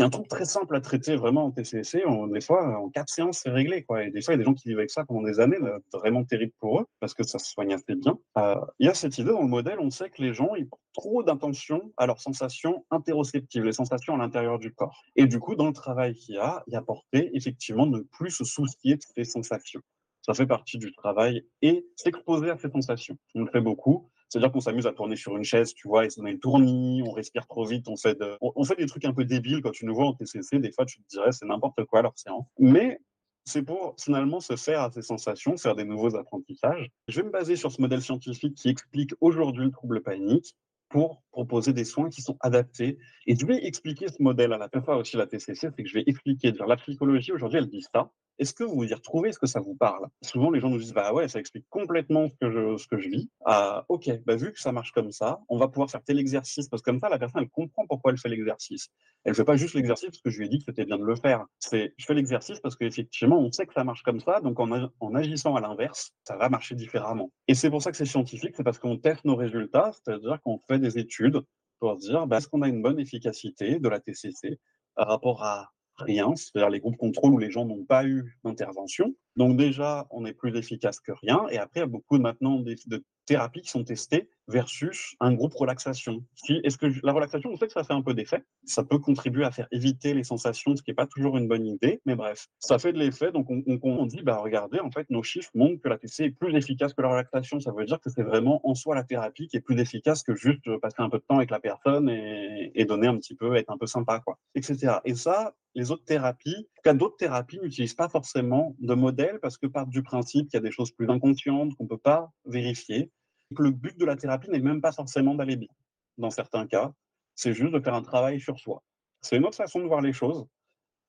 qui 0.01 0.03
est 0.03 0.07
un 0.07 0.09
truc 0.09 0.27
très 0.27 0.45
simple 0.45 0.75
à 0.75 0.81
traiter 0.81 1.15
vraiment 1.15 1.45
en 1.45 1.51
TCC. 1.51 2.03
des 2.31 2.41
fois, 2.41 2.79
en 2.79 2.89
quatre 2.89 3.09
séances, 3.09 3.39
c'est 3.43 3.49
réglé. 3.49 3.85
Et 3.99 4.11
des 4.11 4.21
fois, 4.21 4.33
il 4.33 4.37
y 4.37 4.39
a 4.41 4.43
des 4.43 4.43
gens 4.43 4.53
qui 4.53 4.69
vivent 4.69 4.79
avec 4.79 4.89
ça 4.89 5.05
pendant 5.05 5.21
des 5.21 5.39
années, 5.39 5.57
vraiment 5.93 6.23
terrible 6.23 6.53
pour 6.59 6.81
eux, 6.81 6.85
parce 6.99 7.13
que 7.13 7.23
ça 7.23 7.39
se 7.39 7.51
soigne 7.51 7.73
assez 7.73 7.95
bien. 7.95 8.17
Euh, 8.37 8.55
il 8.79 8.87
y 8.87 8.89
a 8.89 8.93
cette 8.93 9.17
idée 9.17 9.31
dans 9.31 9.41
le 9.41 9.47
modèle, 9.47 9.79
on 9.79 9.89
sait 9.89 10.09
que 10.09 10.21
les 10.21 10.33
gens, 10.33 10.55
ils 10.55 10.67
portent 10.67 10.81
trop 10.93 11.23
d'intention 11.23 11.93
à 11.97 12.07
leurs 12.07 12.19
sensations 12.19 12.85
interoceptives, 12.89 13.63
les 13.63 13.73
sensations 13.73 14.15
à 14.15 14.17
l'intérieur 14.17 14.59
du 14.59 14.73
corps. 14.73 15.03
Et 15.15 15.25
du 15.25 15.39
coup, 15.39 15.55
dans 15.55 15.67
le 15.67 15.73
travail 15.73 16.15
qu'il 16.15 16.35
y 16.35 16.39
a, 16.39 16.63
il 16.67 16.73
y 16.73 16.75
a 16.75 16.81
porté 16.81 17.35
effectivement 17.35 17.85
de 17.85 17.99
ne 17.99 18.03
plus 18.03 18.31
se 18.31 18.43
soucier 18.43 18.95
de 18.95 19.03
ces 19.15 19.23
sensations. 19.23 19.81
Ça 20.23 20.33
fait 20.33 20.45
partie 20.45 20.77
du 20.77 20.93
travail 20.93 21.45
et 21.61 21.85
s'exposer 21.95 22.51
à 22.51 22.57
ces 22.57 22.69
sensations. 22.69 23.17
On 23.33 23.43
le 23.43 23.51
fait 23.51 23.61
beaucoup. 23.61 24.09
C'est-à-dire 24.32 24.53
qu'on 24.53 24.61
s'amuse 24.61 24.88
à 24.88 24.93
tourner 24.93 25.17
sur 25.17 25.36
une 25.36 25.43
chaise, 25.43 25.73
tu 25.73 25.89
vois, 25.89 26.05
et 26.05 26.09
ça 26.09 26.21
met 26.21 26.32
le 26.32 26.39
tournis, 26.39 27.03
on 27.05 27.11
respire 27.11 27.45
trop 27.47 27.65
vite, 27.65 27.89
on 27.89 27.97
fait, 27.97 28.17
on, 28.39 28.63
des 28.63 28.86
trucs 28.86 29.03
un 29.03 29.11
peu 29.11 29.25
débiles 29.25 29.61
quand 29.61 29.71
tu 29.71 29.86
nous 29.86 29.93
vois 29.93 30.05
en 30.05 30.13
TCC. 30.13 30.59
Des 30.59 30.71
fois, 30.71 30.86
tu 30.86 31.01
te 31.01 31.07
dirais, 31.09 31.34
c'est 31.34 31.45
n'importe 31.45 31.84
quoi 31.84 32.01
leur 32.01 32.17
séance. 32.17 32.45
Mais 32.57 33.01
c'est 33.43 33.61
pour 33.61 33.93
finalement 33.99 34.39
se 34.39 34.55
faire 34.55 34.84
à 34.84 34.91
ces 34.91 35.01
sensations, 35.01 35.57
faire 35.57 35.75
des 35.75 35.84
nouveaux 35.84 36.15
apprentissages. 36.15 36.89
Je 37.09 37.19
vais 37.19 37.27
me 37.27 37.32
baser 37.32 37.57
sur 37.57 37.73
ce 37.73 37.82
modèle 37.82 38.01
scientifique 38.01 38.55
qui 38.55 38.69
explique 38.69 39.13
aujourd'hui 39.19 39.65
le 39.65 39.71
trouble 39.71 40.01
panique 40.01 40.55
pour 40.88 41.21
proposer 41.32 41.73
des 41.73 41.84
soins 41.84 42.09
qui 42.09 42.21
sont 42.21 42.38
adaptés. 42.39 42.99
Et 43.27 43.36
je 43.36 43.45
vais 43.45 43.65
expliquer 43.65 44.07
ce 44.07 44.23
modèle 44.23 44.53
à 44.53 44.57
la 44.57 44.82
fois 44.82 44.95
aussi 44.95 45.17
la 45.17 45.27
TCC, 45.27 45.55
c'est 45.55 45.84
que 45.84 45.89
je 45.89 45.93
vais 45.93 46.03
expliquer, 46.07 46.53
dire 46.53 46.67
la 46.67 46.77
psychologie 46.77 47.34
aujourd'hui, 47.34 47.57
elle 47.57 47.67
dit 47.67 47.86
ça, 47.93 48.11
est-ce 48.41 48.53
que 48.53 48.63
vous 48.63 48.75
vous 48.75 48.89
y 48.89 48.93
retrouvez? 48.93 49.29
Est-ce 49.29 49.39
que 49.39 49.45
ça 49.45 49.59
vous 49.59 49.75
parle? 49.75 50.07
Souvent, 50.23 50.49
les 50.49 50.59
gens 50.59 50.69
nous 50.69 50.79
disent 50.79 50.93
Bah 50.93 51.13
ouais, 51.13 51.27
ça 51.27 51.39
explique 51.39 51.65
complètement 51.69 52.27
ce 52.27 52.35
que 52.41 52.51
je, 52.51 52.77
ce 52.77 52.87
que 52.87 52.97
je 52.97 53.07
vis. 53.07 53.29
Ah, 53.45 53.85
ok, 53.87 54.09
bah, 54.25 54.35
vu 54.35 54.51
que 54.51 54.59
ça 54.59 54.71
marche 54.71 54.91
comme 54.91 55.11
ça, 55.11 55.39
on 55.47 55.57
va 55.57 55.67
pouvoir 55.67 55.91
faire 55.91 56.03
tel 56.03 56.19
exercice. 56.19 56.67
Parce 56.67 56.81
que 56.81 56.89
comme 56.89 56.99
ça, 56.99 57.07
la 57.07 57.19
personne, 57.19 57.43
elle 57.43 57.49
comprend 57.49 57.85
pourquoi 57.87 58.11
elle 58.11 58.17
fait 58.17 58.29
l'exercice. 58.29 58.89
Elle 59.23 59.31
ne 59.31 59.35
fait 59.35 59.43
pas 59.43 59.57
juste 59.57 59.75
l'exercice 59.75 60.09
parce 60.09 60.21
que 60.21 60.31
je 60.31 60.39
lui 60.39 60.47
ai 60.47 60.49
dit 60.49 60.57
que 60.57 60.65
c'était 60.65 60.85
bien 60.85 60.97
de 60.97 61.05
le 61.05 61.15
faire. 61.15 61.45
C'est 61.59 61.93
je 61.97 62.05
fais 62.05 62.15
l'exercice 62.15 62.59
parce 62.59 62.75
qu'effectivement, 62.75 63.39
on 63.39 63.51
sait 63.51 63.67
que 63.67 63.73
ça 63.73 63.83
marche 63.83 64.01
comme 64.01 64.19
ça. 64.19 64.41
Donc, 64.41 64.59
en, 64.59 64.89
en 64.99 65.15
agissant 65.15 65.55
à 65.55 65.61
l'inverse, 65.61 66.11
ça 66.23 66.35
va 66.35 66.49
marcher 66.49 66.73
différemment. 66.73 67.31
Et 67.47 67.53
c'est 67.53 67.69
pour 67.69 67.83
ça 67.83 67.91
que 67.91 67.97
c'est 67.97 68.05
scientifique 68.05 68.55
c'est 68.55 68.63
parce 68.63 68.79
qu'on 68.79 68.97
teste 68.97 69.23
nos 69.23 69.35
résultats, 69.35 69.91
c'est-à-dire 69.93 70.39
qu'on 70.41 70.59
fait 70.67 70.79
des 70.79 70.97
études 70.97 71.41
pour 71.79 71.95
dire 71.97 72.25
bah, 72.25 72.37
est-ce 72.37 72.47
qu'on 72.47 72.63
a 72.63 72.67
une 72.67 72.81
bonne 72.81 72.99
efficacité 72.99 73.79
de 73.79 73.89
la 73.89 73.99
TCC 73.99 74.59
par 74.95 75.07
rapport 75.07 75.43
à 75.43 75.69
rien, 76.01 76.35
c'est-à-dire 76.35 76.69
les 76.69 76.79
groupes 76.79 76.97
contrôle 76.97 77.33
où 77.33 77.37
les 77.37 77.51
gens 77.51 77.65
n'ont 77.65 77.85
pas 77.85 78.05
eu 78.05 78.37
d'intervention. 78.43 79.13
Donc 79.35 79.57
déjà, 79.57 80.07
on 80.11 80.25
est 80.25 80.33
plus 80.33 80.55
efficace 80.55 80.99
que 80.99 81.11
rien. 81.11 81.45
Et 81.49 81.57
après, 81.57 81.79
il 81.79 81.83
y 81.83 81.83
a 81.83 81.87
beaucoup 81.87 82.17
maintenant 82.17 82.59
de 82.59 83.03
thérapies 83.25 83.61
qui 83.61 83.69
sont 83.69 83.83
testées 83.83 84.29
versus 84.51 85.15
un 85.19 85.33
groupe 85.33 85.53
relaxation. 85.53 86.23
Est-ce 86.47 86.77
que 86.77 86.87
la 87.03 87.13
relaxation, 87.13 87.49
on 87.51 87.57
sait 87.57 87.67
que 87.67 87.73
ça 87.73 87.83
fait 87.83 87.93
un 87.93 88.01
peu 88.01 88.13
d'effet. 88.13 88.43
Ça 88.65 88.83
peut 88.83 88.99
contribuer 88.99 89.45
à 89.45 89.51
faire 89.51 89.67
éviter 89.71 90.13
les 90.13 90.23
sensations, 90.23 90.75
ce 90.75 90.83
qui 90.83 90.91
n'est 90.91 90.95
pas 90.95 91.07
toujours 91.07 91.37
une 91.37 91.47
bonne 91.47 91.65
idée. 91.65 92.01
Mais 92.05 92.15
bref, 92.15 92.47
ça 92.59 92.77
fait 92.77 92.93
de 92.93 92.99
l'effet. 92.99 93.31
Donc 93.31 93.47
on, 93.49 94.05
dit, 94.05 94.21
bah 94.21 94.37
regardez, 94.37 94.79
en 94.79 94.91
fait, 94.91 95.09
nos 95.09 95.23
chiffres 95.23 95.49
montrent 95.55 95.81
que 95.81 95.89
la 95.89 95.97
TC 95.97 96.25
est 96.25 96.31
plus 96.31 96.55
efficace 96.55 96.93
que 96.93 97.01
la 97.01 97.09
relaxation. 97.09 97.59
Ça 97.59 97.71
veut 97.71 97.85
dire 97.85 97.99
que 97.99 98.09
c'est 98.09 98.23
vraiment 98.23 98.61
en 98.67 98.75
soi 98.75 98.95
la 98.95 99.03
thérapie 99.03 99.47
qui 99.47 99.57
est 99.57 99.61
plus 99.61 99.79
efficace 99.79 100.23
que 100.23 100.35
juste 100.35 100.77
passer 100.81 100.97
un 100.99 101.09
peu 101.09 101.17
de 101.17 101.23
temps 101.27 101.37
avec 101.37 101.49
la 101.49 101.59
personne 101.59 102.09
et, 102.09 102.71
et 102.75 102.85
donner 102.85 103.07
un 103.07 103.17
petit 103.17 103.35
peu, 103.35 103.55
être 103.55 103.71
un 103.71 103.77
peu 103.77 103.87
sympa, 103.87 104.19
quoi, 104.19 104.37
etc. 104.55 104.97
Et 105.05 105.15
ça, 105.15 105.53
les 105.75 105.91
autres 105.91 106.03
thérapies, 106.03 106.67
en 106.79 106.81
cas 106.83 106.93
d'autres 106.93 107.17
thérapies 107.17 107.59
n'utilisent 107.61 107.93
pas 107.93 108.09
forcément 108.09 108.75
de 108.79 108.93
modèle 108.93 109.39
parce 109.41 109.57
que 109.57 109.67
partent 109.67 109.89
du 109.89 110.03
principe 110.03 110.49
qu'il 110.49 110.57
y 110.57 110.61
a 110.61 110.61
des 110.61 110.71
choses 110.71 110.91
plus 110.91 111.09
inconscientes 111.09 111.75
qu'on 111.75 111.85
ne 111.85 111.89
peut 111.89 111.97
pas 111.97 112.31
vérifier 112.45 113.11
le 113.59 113.71
but 113.71 113.97
de 113.97 114.05
la 114.05 114.15
thérapie 114.15 114.49
n'est 114.49 114.59
même 114.59 114.81
pas 114.81 114.91
forcément 114.91 115.35
d'aller 115.35 115.55
bien. 115.55 115.69
Dans 116.17 116.29
certains 116.29 116.67
cas, 116.67 116.91
c'est 117.35 117.53
juste 117.53 117.73
de 117.73 117.79
faire 117.79 117.93
un 117.93 118.01
travail 118.01 118.39
sur 118.39 118.59
soi. 118.59 118.83
C'est 119.21 119.37
une 119.37 119.45
autre 119.45 119.57
façon 119.57 119.79
de 119.79 119.85
voir 119.85 120.01
les 120.01 120.13
choses. 120.13 120.45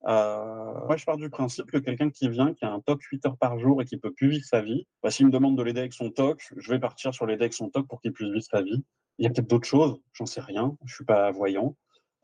Euh, 0.05 0.85
moi, 0.85 0.97
je 0.97 1.05
pars 1.05 1.17
du 1.17 1.29
principe 1.29 1.71
que 1.71 1.77
quelqu'un 1.77 2.09
qui 2.09 2.27
vient, 2.27 2.53
qui 2.53 2.65
a 2.65 2.71
un 2.71 2.81
TOC 2.81 3.01
8 3.03 3.25
heures 3.25 3.37
par 3.37 3.57
jour 3.57 3.81
et 3.81 3.85
qui 3.85 3.97
peut 3.97 4.11
plus 4.11 4.29
vivre 4.29 4.45
sa 4.45 4.61
vie, 4.61 4.85
bah, 5.01 5.11
s'il 5.11 5.27
me 5.27 5.31
demande 5.31 5.57
de 5.57 5.63
l'aider 5.63 5.79
avec 5.79 5.93
son 5.93 6.09
TOC, 6.09 6.41
je 6.57 6.71
vais 6.71 6.79
partir 6.79 7.13
sur 7.13 7.25
l'aider 7.25 7.43
avec 7.43 7.53
son 7.53 7.69
TOC 7.69 7.87
pour 7.87 8.01
qu'il 8.01 8.11
puisse 8.11 8.29
vivre 8.29 8.45
sa 8.45 8.61
vie. 8.61 8.83
Il 9.17 9.23
y 9.23 9.27
a 9.27 9.29
peut-être 9.29 9.49
d'autres 9.49 9.67
choses, 9.67 9.95
j'en 10.13 10.25
sais 10.25 10.41
rien, 10.41 10.75
je 10.85 10.93
suis 10.93 11.05
pas 11.05 11.31
voyant. 11.31 11.75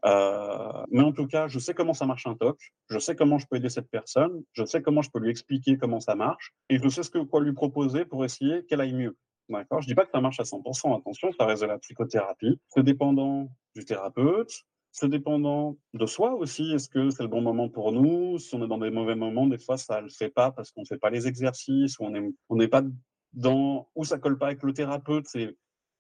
Euh, 0.06 0.86
mais 0.90 1.02
en 1.02 1.12
tout 1.12 1.28
cas, 1.28 1.48
je 1.48 1.60
sais 1.60 1.74
comment 1.74 1.94
ça 1.94 2.06
marche 2.06 2.26
un 2.26 2.36
TOC, 2.36 2.58
je 2.90 3.00
sais 3.00 3.16
comment 3.16 3.38
je 3.38 3.46
peux 3.48 3.58
aider 3.58 3.70
cette 3.70 3.90
personne, 3.90 4.44
je 4.54 4.64
sais 4.64 4.82
comment 4.82 5.02
je 5.02 5.10
peux 5.10 5.20
lui 5.20 5.30
expliquer 5.30 5.78
comment 5.78 6.00
ça 6.00 6.16
marche, 6.16 6.54
et 6.70 6.80
je 6.80 6.90
sais 6.90 7.04
ce 7.04 7.10
que 7.10 7.20
quoi 7.20 7.42
lui 7.42 7.54
proposer 7.54 8.06
pour 8.06 8.24
essayer 8.24 8.66
qu'elle 8.66 8.82
aille 8.82 8.94
mieux. 8.94 9.18
D'accord 9.50 9.82
Je 9.82 9.88
dis 9.88 9.96
pas 9.96 10.06
que 10.06 10.12
ça 10.12 10.22
marche 10.22 10.40
à 10.40 10.44
100%, 10.44 10.98
attention, 10.98 11.32
ça 11.32 11.46
reste 11.46 11.64
de 11.64 11.68
la 11.68 11.80
psychothérapie. 11.80 12.60
C'est 12.70 12.84
dépendant 12.84 13.50
du 13.76 13.84
thérapeute, 13.84 14.52
c'est 14.92 15.10
dépendant 15.10 15.78
de 15.94 16.06
soi 16.06 16.34
aussi. 16.34 16.72
Est-ce 16.74 16.90
que 16.90 17.10
c'est 17.10 17.24
le 17.24 17.30
bon 17.30 17.42
moment 17.42 17.70
pour 17.70 17.92
nous? 17.92 18.38
Si 18.38 18.54
on 18.56 18.64
est 18.64 18.68
dans 18.68 18.78
des 18.78 18.92
mauvais 18.92 19.16
moments, 19.16 19.48
des 19.48 19.58
fois, 19.58 19.78
ça 19.78 19.98
ne 19.98 20.04
le 20.04 20.10
fait 20.10 20.30
pas 20.30 20.52
parce 20.52 20.72
qu'on 20.72 20.82
ne 20.82 20.86
fait 20.86 20.98
pas 20.98 21.10
les 21.10 21.28
exercices, 21.28 21.98
ou 22.00 22.06
on 22.06 22.12
n'est 22.12 22.32
on 22.50 22.68
pas 22.68 22.84
dans, 23.34 23.90
ou 23.96 24.04
ça 24.04 24.18
colle 24.20 24.38
pas 24.38 24.48
avec 24.48 24.64
le 24.64 24.74
thérapeute. 24.74 25.26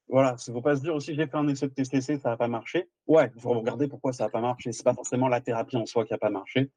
Voilà, 0.08 0.36
il 0.48 0.52
ne 0.52 0.56
faut 0.56 0.62
pas 0.62 0.76
se 0.76 0.82
dire 0.82 0.96
aussi 0.96 1.14
j'ai 1.14 1.28
fait 1.28 1.38
un 1.38 1.48
essai 1.48 1.68
de 1.68 1.74
TCC, 1.74 2.18
ça 2.18 2.30
n'a 2.30 2.38
pas 2.38 2.48
marché. 2.48 2.90
Ouais, 3.08 3.32
il 3.36 3.42
faut 3.42 3.50
regarder 3.50 3.88
pourquoi 3.88 4.12
ça 4.12 4.26
n'a 4.26 4.30
pas 4.30 4.42
marché. 4.42 4.72
C'est 4.72 4.84
pas 4.84 4.94
forcément 4.94 5.28
la 5.28 5.42
thérapie 5.42 5.78
en 5.78 5.86
soi 5.86 6.06
qui 6.06 6.14
n'a 6.14 6.18
pas 6.18 6.32
marché. 6.32 6.72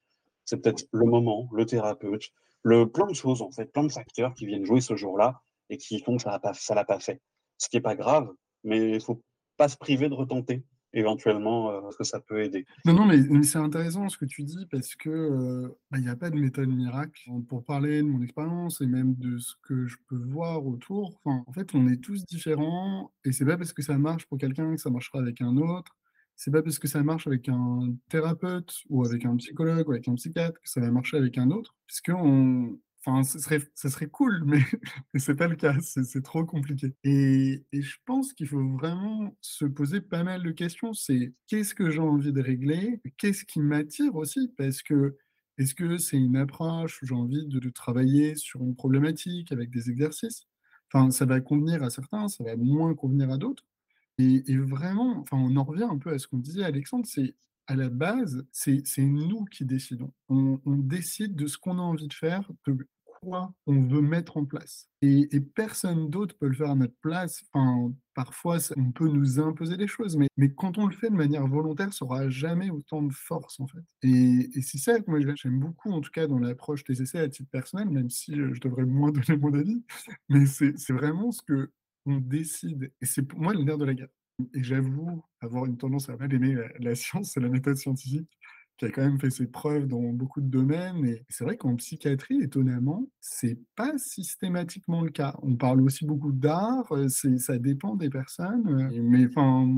C'est 0.45 0.61
peut-être 0.61 0.87
le 0.93 1.07
moment, 1.07 1.49
le 1.53 1.65
thérapeute, 1.65 2.31
le 2.63 2.91
plein 2.91 3.07
de 3.07 3.15
choses 3.15 3.41
en 3.43 3.51
fait, 3.51 3.67
plein 3.67 3.85
de 3.85 3.93
facteurs 3.93 4.35
qui 4.35 4.45
viennent 4.45 4.65
jouer 4.67 4.81
ce 4.81 4.97
jour-là 4.97 5.41
et 5.73 5.79
qui 5.79 6.01
font 6.01 6.17
que 6.17 6.23
ça 6.23 6.31
ne 6.31 6.75
l'a 6.75 6.85
pas 6.85 7.01
fait. 7.01 7.21
Ce 7.57 7.69
qui 7.69 7.77
n'est 7.77 7.83
pas 7.83 7.97
grave, 7.97 8.31
mais 8.63 8.91
il 8.91 8.95
ne 8.95 9.01
faut 9.01 9.23
pas 9.57 9.69
se 9.69 9.77
priver 9.77 10.09
de 10.09 10.15
retenter 10.15 10.65
éventuellement 10.93 11.71
euh, 11.71 11.81
que 11.99 12.05
ça 12.05 12.21
peut 12.21 12.43
aider. 12.43 12.67
Non, 12.85 12.93
non, 12.93 13.07
mais, 13.07 13.43
c'est 13.43 13.59
intéressant 13.59 14.07
ce 14.11 14.19
que 14.19 14.27
tu 14.27 14.43
dis 14.43 14.67
parce 14.71 14.95
que 14.95 15.09
euh, 15.09 15.69
bah, 15.91 15.97
il 15.97 16.05
n'y 16.05 16.11
a 16.11 16.17
pas 16.17 16.29
de 16.29 16.37
méthode 16.37 16.69
miracle. 16.69 17.31
Pour 17.49 17.65
parler 17.65 18.03
de 18.03 18.07
mon 18.07 18.23
expérience 18.23 18.83
et 18.83 18.87
même 18.87 19.15
de 19.15 19.39
ce 19.39 19.55
que 19.63 19.87
je 19.87 19.97
peux 20.09 20.23
voir 20.29 20.67
autour, 20.67 21.19
en 21.25 21.51
fait, 21.55 21.75
on 21.75 21.89
est 21.89 21.97
tous 21.97 22.27
différents 22.27 23.11
et 23.25 23.33
c'est 23.33 23.47
pas 23.47 23.57
parce 23.57 23.73
que 23.73 23.81
ça 23.81 23.97
marche 23.97 24.27
pour 24.27 24.37
quelqu'un 24.37 24.75
que 24.75 24.81
ça 24.81 24.91
marchera 24.91 25.21
avec 25.21 25.41
un 25.41 25.57
autre. 25.57 25.97
C'est 26.37 26.51
pas 26.51 26.63
parce 26.63 26.79
que 26.79 26.89
ça 26.89 27.03
marche 27.03 27.27
avec 27.27 27.49
un 27.49 27.95
thérapeute 28.11 28.75
ou 28.91 29.07
avec 29.07 29.25
un 29.25 29.37
psychologue 29.37 29.89
ou 29.89 29.93
avec 29.93 30.09
un 30.09 30.15
psychiatre 30.17 30.61
que 30.61 30.69
ça 30.69 30.81
va 30.81 30.91
marcher 30.91 31.17
avec 31.17 31.39
un 31.39 31.51
autre, 31.51 31.75
puisque 31.87 32.11
on, 32.15 32.79
Enfin, 33.05 33.25
ce 33.25 33.41
serait, 33.41 33.61
serait 33.75 34.09
cool, 34.09 34.45
mais, 34.47 34.61
mais 35.13 35.21
c'est 35.21 35.35
pas 35.35 35.49
le 35.49 35.57
cas, 35.57 35.75
c'est 35.81 36.23
trop 36.23 36.45
compliqué. 36.45 36.95
Et, 37.03 37.65
je 37.73 37.97
pense 38.05 38.33
qu'il 38.33 38.47
faut 38.47 38.65
vraiment 38.77 39.37
se 39.41 39.65
poser 39.65 40.01
pas 40.01 40.23
mal 40.23 40.43
de 40.43 40.53
questions. 40.53 40.93
C'est 40.95 41.33
qu'est-ce 41.49 41.75
que 41.75 41.91
j'ai 41.91 42.01
envie 42.01 42.33
de 42.33 42.41
régler? 42.41 43.01
Qu'est-ce 43.19 43.45
qui 43.45 43.61
m'attire 43.61 44.15
aussi? 44.15 44.53
Parce 44.57 44.83
que 44.83 45.17
est-ce 45.59 45.75
que 45.75 45.99
c'est 45.99 46.17
une 46.17 46.37
approche 46.37 47.03
où 47.03 47.07
j'ai 47.07 47.15
envie 47.15 47.47
de, 47.47 47.71
travailler 47.71 48.37
sur 48.37 48.63
une 48.63 48.77
problématique 48.77 49.51
avec 49.53 49.71
des 49.71 49.91
exercices? 49.91 50.45
Enfin, 50.93 51.11
ça 51.11 51.25
va 51.27 51.41
convenir 51.41 51.83
à 51.83 51.91
certains, 51.91 52.29
ça 52.29 52.45
va 52.45 52.57
moins 52.57 52.95
convenir 52.95 53.31
à 53.31 53.39
d'autres. 53.39 53.65
Et, 54.19 54.45
et, 54.53 54.57
vraiment, 54.59 55.19
enfin, 55.21 55.39
on 55.39 55.57
en 55.57 55.65
revient 55.65 55.89
un 55.91 55.99
peu 55.99 56.11
à 56.13 56.19
ce 56.19 56.29
qu'on 56.29 56.39
disait, 56.39 56.65
Alexandre, 56.65 57.07
c'est 57.07 57.35
à 57.73 57.77
la 57.77 57.89
base, 57.89 58.45
c'est 58.53 58.83
nous 58.99 59.47
qui 59.47 59.65
décidons. 59.65 60.13
On, 60.29 60.59
décide 60.67 61.35
de 61.35 61.47
ce 61.47 61.57
qu'on 61.57 61.79
a 61.79 61.83
envie 61.83 62.07
de 62.07 62.13
faire, 62.13 62.51
de 62.67 62.87
quoi 63.23 63.55
on 63.67 63.87
veut 63.87 64.03
mettre 64.03 64.37
en 64.37 64.45
place. 64.45 64.91
Et, 65.01 65.41
personne 65.41 66.11
d'autre 66.11 66.37
peut 66.37 66.49
le 66.49 66.55
faire 66.55 66.71
à 66.71 66.75
notre 66.75 66.97
place. 67.01 67.43
Enfin, 67.51 67.95
parfois, 68.15 68.59
on 68.77 68.93
peut 68.93 69.09
nous 69.09 69.41
imposer 69.41 69.79
des 69.79 69.87
choses, 69.87 70.19
mais, 70.19 70.29
quand 70.55 70.77
on 70.77 70.87
le 70.87 70.95
fait 70.95 71.09
de 71.09 71.17
manière 71.17 71.47
volontaire, 71.47 71.95
ça 71.95 72.05
n'aura 72.05 72.29
jamais 72.29 72.69
autant 72.69 73.01
de 73.01 73.13
force, 73.15 73.59
en 73.59 73.67
fait. 73.67 73.85
Et, 74.03 74.51
c'est 74.61 74.77
ça 74.77 75.01
que 75.01 75.11
moi, 75.11 75.21
j'aime 75.35 75.59
beaucoup, 75.59 75.93
en 75.93 76.03
tout 76.03 76.11
cas, 76.11 76.27
dans 76.27 76.39
l'approche 76.39 76.85
des 76.85 77.01
essais 77.01 77.21
à 77.21 77.29
titre 77.31 77.51
personnel, 77.51 77.89
même 77.89 78.11
si 78.11 78.35
je 78.35 78.61
devrais 78.61 78.85
moins 78.85 79.13
donner 79.13 79.39
mon 79.39 79.55
avis. 79.55 79.83
Mais 80.29 80.45
c'est 80.45 80.93
vraiment 80.93 81.33
ce 81.33 81.41
que 81.41 81.71
on 82.05 82.19
décide. 82.19 82.93
Et 83.01 83.07
c'est 83.07 83.23
pour 83.23 83.41
moi 83.41 83.55
le 83.55 83.63
nerf 83.63 83.79
de 83.79 83.87
la 83.87 83.95
guerre. 83.95 84.09
Et 84.55 84.63
j'avoue 84.63 85.23
avoir 85.41 85.67
une 85.67 85.77
tendance 85.77 86.09
à 86.09 86.17
mal 86.17 86.33
aimer 86.33 86.57
la, 86.79 86.95
science 86.95 87.37
et 87.37 87.41
la 87.41 87.49
méthode 87.49 87.77
scientifique, 87.77 88.29
qui 88.79 88.87
a 88.87 88.91
quand 88.91 89.03
même 89.03 89.21
fait 89.21 89.31
ses 89.31 89.47
preuves 89.47 89.87
dans 89.87 90.01
beaucoup 90.01 90.41
de 90.41 90.49
domaines. 90.49 91.05
Et 91.07 91.25
c'est 91.29 91.45
vrai 91.45 91.57
qu'en 91.57 91.77
psychiatrie, 91.77 92.43
étonnamment, 92.43 93.07
c'est 93.21 93.59
pas 93.77 93.97
systématiquement 93.99 95.03
le 95.03 95.11
cas. 95.11 95.37
On 95.43 95.57
parle 95.57 95.83
aussi 95.83 96.05
beaucoup 96.05 96.33
d'art, 96.33 96.91
euh, 96.93 97.09
ça 97.09 97.59
dépend 97.59 97.95
des 97.95 98.11
personnes. 98.11 98.67
Euh, 98.69 99.01
mais 99.03 99.27
enfin, 99.27 99.69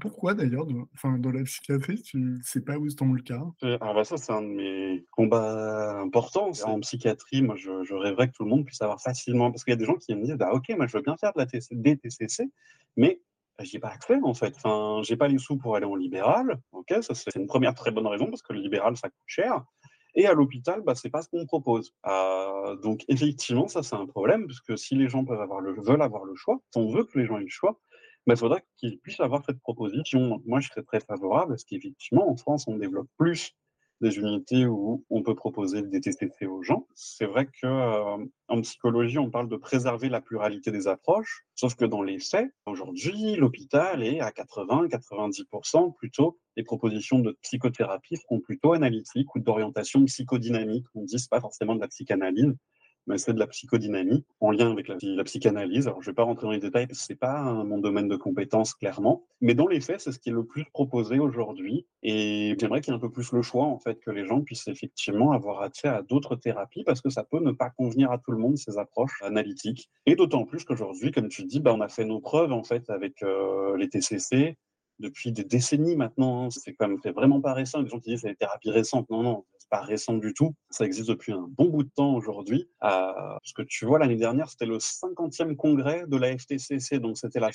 pourquoi 0.00 0.34
d'ailleurs, 0.34 0.66
enfin, 0.94 1.18
dans 1.18 1.32
la 1.32 1.42
psychiatrie, 1.42 2.00
tu 2.02 2.40
sais 2.42 2.60
pas 2.60 2.78
où 2.78 2.88
c'est 2.88 3.04
le 3.04 3.22
cas? 3.22 3.44
Euh, 3.64 3.76
Alors 3.80 3.94
bah 3.94 4.04
ça, 4.04 4.16
c'est 4.16 4.32
un 4.32 4.42
de 4.42 4.48
mes 4.48 5.04
combats 5.10 6.00
importants. 6.00 6.50
En 6.64 6.80
psychiatrie, 6.80 7.42
moi, 7.42 7.56
je, 7.56 7.94
rêverais 7.94 8.28
que 8.28 8.34
tout 8.34 8.44
le 8.44 8.50
monde 8.50 8.64
puisse 8.64 8.80
avoir 8.80 9.00
facilement, 9.00 9.50
parce 9.50 9.64
qu'il 9.64 9.72
y 9.72 9.74
a 9.74 9.78
des 9.78 9.84
gens 9.84 9.96
qui 9.96 10.14
me 10.14 10.24
disent, 10.24 10.36
bah 10.36 10.52
ok, 10.52 10.70
moi, 10.76 10.86
je 10.86 10.96
veux 10.96 11.02
bien 11.02 11.16
faire 11.16 11.32
de 11.34 11.40
la 11.40 11.46
TC, 11.46 11.74
des 11.74 11.96
TCC, 11.96 12.50
mais 12.96 13.20
j'ai 13.64 13.78
pas 13.78 13.88
accès 13.88 14.18
en 14.22 14.34
fait. 14.34 14.54
Enfin, 14.56 15.02
j'ai 15.02 15.16
pas 15.16 15.28
les 15.28 15.38
sous 15.38 15.56
pour 15.56 15.76
aller 15.76 15.86
en 15.86 15.96
libéral. 15.96 16.60
Ok, 16.72 16.94
ça 17.02 17.14
c'est 17.14 17.34
une 17.36 17.46
première 17.46 17.74
très 17.74 17.90
bonne 17.90 18.06
raison 18.06 18.26
parce 18.26 18.42
que 18.42 18.52
le 18.52 18.60
libéral 18.60 18.96
ça 18.96 19.08
coûte 19.08 19.18
cher. 19.26 19.64
Et 20.16 20.26
à 20.26 20.32
l'hôpital, 20.32 20.82
bah, 20.82 20.96
c'est 20.96 21.08
pas 21.10 21.22
ce 21.22 21.28
qu'on 21.28 21.46
propose. 21.46 21.94
Euh, 22.06 22.76
donc 22.76 23.04
effectivement, 23.08 23.68
ça 23.68 23.82
c'est 23.82 23.96
un 23.96 24.06
problème 24.06 24.46
puisque 24.46 24.76
si 24.76 24.96
les 24.96 25.08
gens 25.08 25.24
peuvent 25.24 25.40
avoir 25.40 25.60
le, 25.60 25.80
veulent 25.80 26.02
avoir 26.02 26.24
le 26.24 26.34
choix, 26.34 26.58
si 26.72 26.78
on 26.78 26.90
veut 26.90 27.04
que 27.04 27.18
les 27.18 27.26
gens 27.26 27.38
aient 27.38 27.42
le 27.42 27.48
choix, 27.48 27.78
il 28.26 28.36
faudra 28.36 28.60
qu'ils 28.76 28.98
puissent 28.98 29.20
avoir 29.20 29.44
cette 29.44 29.60
proposition. 29.60 30.40
Moi, 30.46 30.60
je 30.60 30.68
serais 30.68 30.82
très 30.82 31.00
favorable 31.00 31.52
parce 31.52 31.64
qu'effectivement, 31.64 32.30
en 32.30 32.36
France, 32.36 32.66
on 32.68 32.76
développe 32.76 33.08
plus 33.16 33.56
des 34.00 34.18
unités 34.18 34.66
où 34.66 35.04
on 35.10 35.22
peut 35.22 35.34
proposer 35.34 35.82
des 35.82 36.00
TCC 36.00 36.46
aux 36.46 36.62
gens. 36.62 36.86
C'est 36.94 37.26
vrai 37.26 37.46
que 37.46 37.66
euh, 37.66 38.24
en 38.48 38.60
psychologie, 38.62 39.18
on 39.18 39.30
parle 39.30 39.48
de 39.48 39.56
préserver 39.56 40.08
la 40.08 40.20
pluralité 40.20 40.70
des 40.70 40.88
approches, 40.88 41.44
sauf 41.54 41.74
que 41.74 41.84
dans 41.84 42.02
les 42.02 42.18
faits, 42.18 42.50
aujourd'hui, 42.66 43.36
l'hôpital 43.36 44.02
est 44.02 44.20
à 44.20 44.30
80-90% 44.30 45.94
plutôt 45.96 46.38
des 46.56 46.62
propositions 46.62 47.20
de 47.20 47.36
psychothérapie 47.42 48.16
seront 48.16 48.40
plutôt 48.40 48.72
analytiques 48.72 49.34
ou 49.34 49.40
d'orientation 49.40 50.04
psychodynamique. 50.04 50.86
On 50.94 51.04
dit 51.04 51.16
pas 51.30 51.40
forcément 51.40 51.74
de 51.74 51.80
la 51.80 51.88
psychanalyse, 51.88 52.54
mais 53.06 53.18
c'est 53.18 53.32
de 53.32 53.38
la 53.38 53.46
psychodynamie 53.46 54.24
en 54.40 54.50
lien 54.50 54.70
avec 54.70 54.88
la, 54.88 55.24
psychanalyse. 55.24 55.88
Alors, 55.88 56.02
je 56.02 56.08
ne 56.08 56.12
vais 56.12 56.16
pas 56.16 56.24
rentrer 56.24 56.46
dans 56.46 56.52
les 56.52 56.58
détails 56.58 56.86
ce 56.92 57.12
n'est 57.12 57.16
pas 57.16 57.42
mon 57.64 57.78
domaine 57.78 58.08
de 58.08 58.16
compétence, 58.16 58.74
clairement. 58.74 59.24
Mais 59.40 59.54
dans 59.54 59.66
les 59.66 59.80
faits, 59.80 60.00
c'est 60.00 60.12
ce 60.12 60.18
qui 60.18 60.30
est 60.30 60.32
le 60.32 60.44
plus 60.44 60.64
proposé 60.72 61.18
aujourd'hui. 61.18 61.86
Et 62.02 62.54
j'aimerais 62.58 62.80
qu'il 62.80 62.92
y 62.92 62.94
ait 62.94 62.98
un 62.98 63.00
peu 63.00 63.10
plus 63.10 63.32
le 63.32 63.42
choix, 63.42 63.64
en 63.64 63.78
fait, 63.78 64.00
que 64.00 64.10
les 64.10 64.26
gens 64.26 64.40
puissent 64.40 64.68
effectivement 64.68 65.32
avoir 65.32 65.62
accès 65.62 65.88
à 65.88 66.02
d'autres 66.02 66.36
thérapies 66.36 66.84
parce 66.84 67.00
que 67.00 67.10
ça 67.10 67.24
peut 67.24 67.40
ne 67.40 67.52
pas 67.52 67.70
convenir 67.70 68.10
à 68.12 68.18
tout 68.18 68.32
le 68.32 68.38
monde, 68.38 68.56
ces 68.56 68.78
approches 68.78 69.22
analytiques. 69.22 69.90
Et 70.06 70.16
d'autant 70.16 70.44
plus 70.44 70.64
qu'aujourd'hui, 70.64 71.10
comme 71.10 71.28
tu 71.28 71.44
dis, 71.44 71.60
bah, 71.60 71.72
on 71.74 71.80
a 71.80 71.88
fait 71.88 72.04
nos 72.04 72.20
preuves, 72.20 72.52
en 72.52 72.64
fait, 72.64 72.88
avec 72.90 73.22
euh, 73.22 73.76
les 73.76 73.88
TCC, 73.88 74.56
depuis 75.00 75.32
des 75.32 75.44
décennies 75.44 75.96
maintenant. 75.96 76.44
Hein. 76.44 76.48
C'est 76.50 76.78
même 76.80 76.98
vraiment 77.14 77.40
pas 77.40 77.54
récent. 77.54 77.80
Les 77.80 77.88
gens 77.88 77.98
qui 77.98 78.10
disent 78.10 78.20
c'est 78.20 78.28
des 78.28 78.36
thérapies 78.36 78.70
récentes. 78.70 79.10
Non, 79.10 79.22
non, 79.22 79.44
pas 79.70 79.80
récent 79.80 80.14
du 80.14 80.34
tout. 80.34 80.54
Ça 80.70 80.84
existe 80.84 81.08
depuis 81.08 81.32
un 81.32 81.46
bon 81.48 81.66
bout 81.66 81.84
de 81.84 81.90
temps 81.94 82.14
aujourd'hui. 82.14 82.68
Euh, 82.82 83.12
parce 83.12 83.52
que 83.54 83.62
tu 83.62 83.86
vois, 83.86 83.98
l'année 83.98 84.16
dernière, 84.16 84.50
c'était 84.50 84.66
le 84.66 84.78
50e 84.78 85.56
congrès 85.56 86.04
de 86.06 86.16
la 86.16 86.36
FTCC. 86.36 86.98
Donc, 86.98 87.16
c'était 87.16 87.40
la 87.40 87.50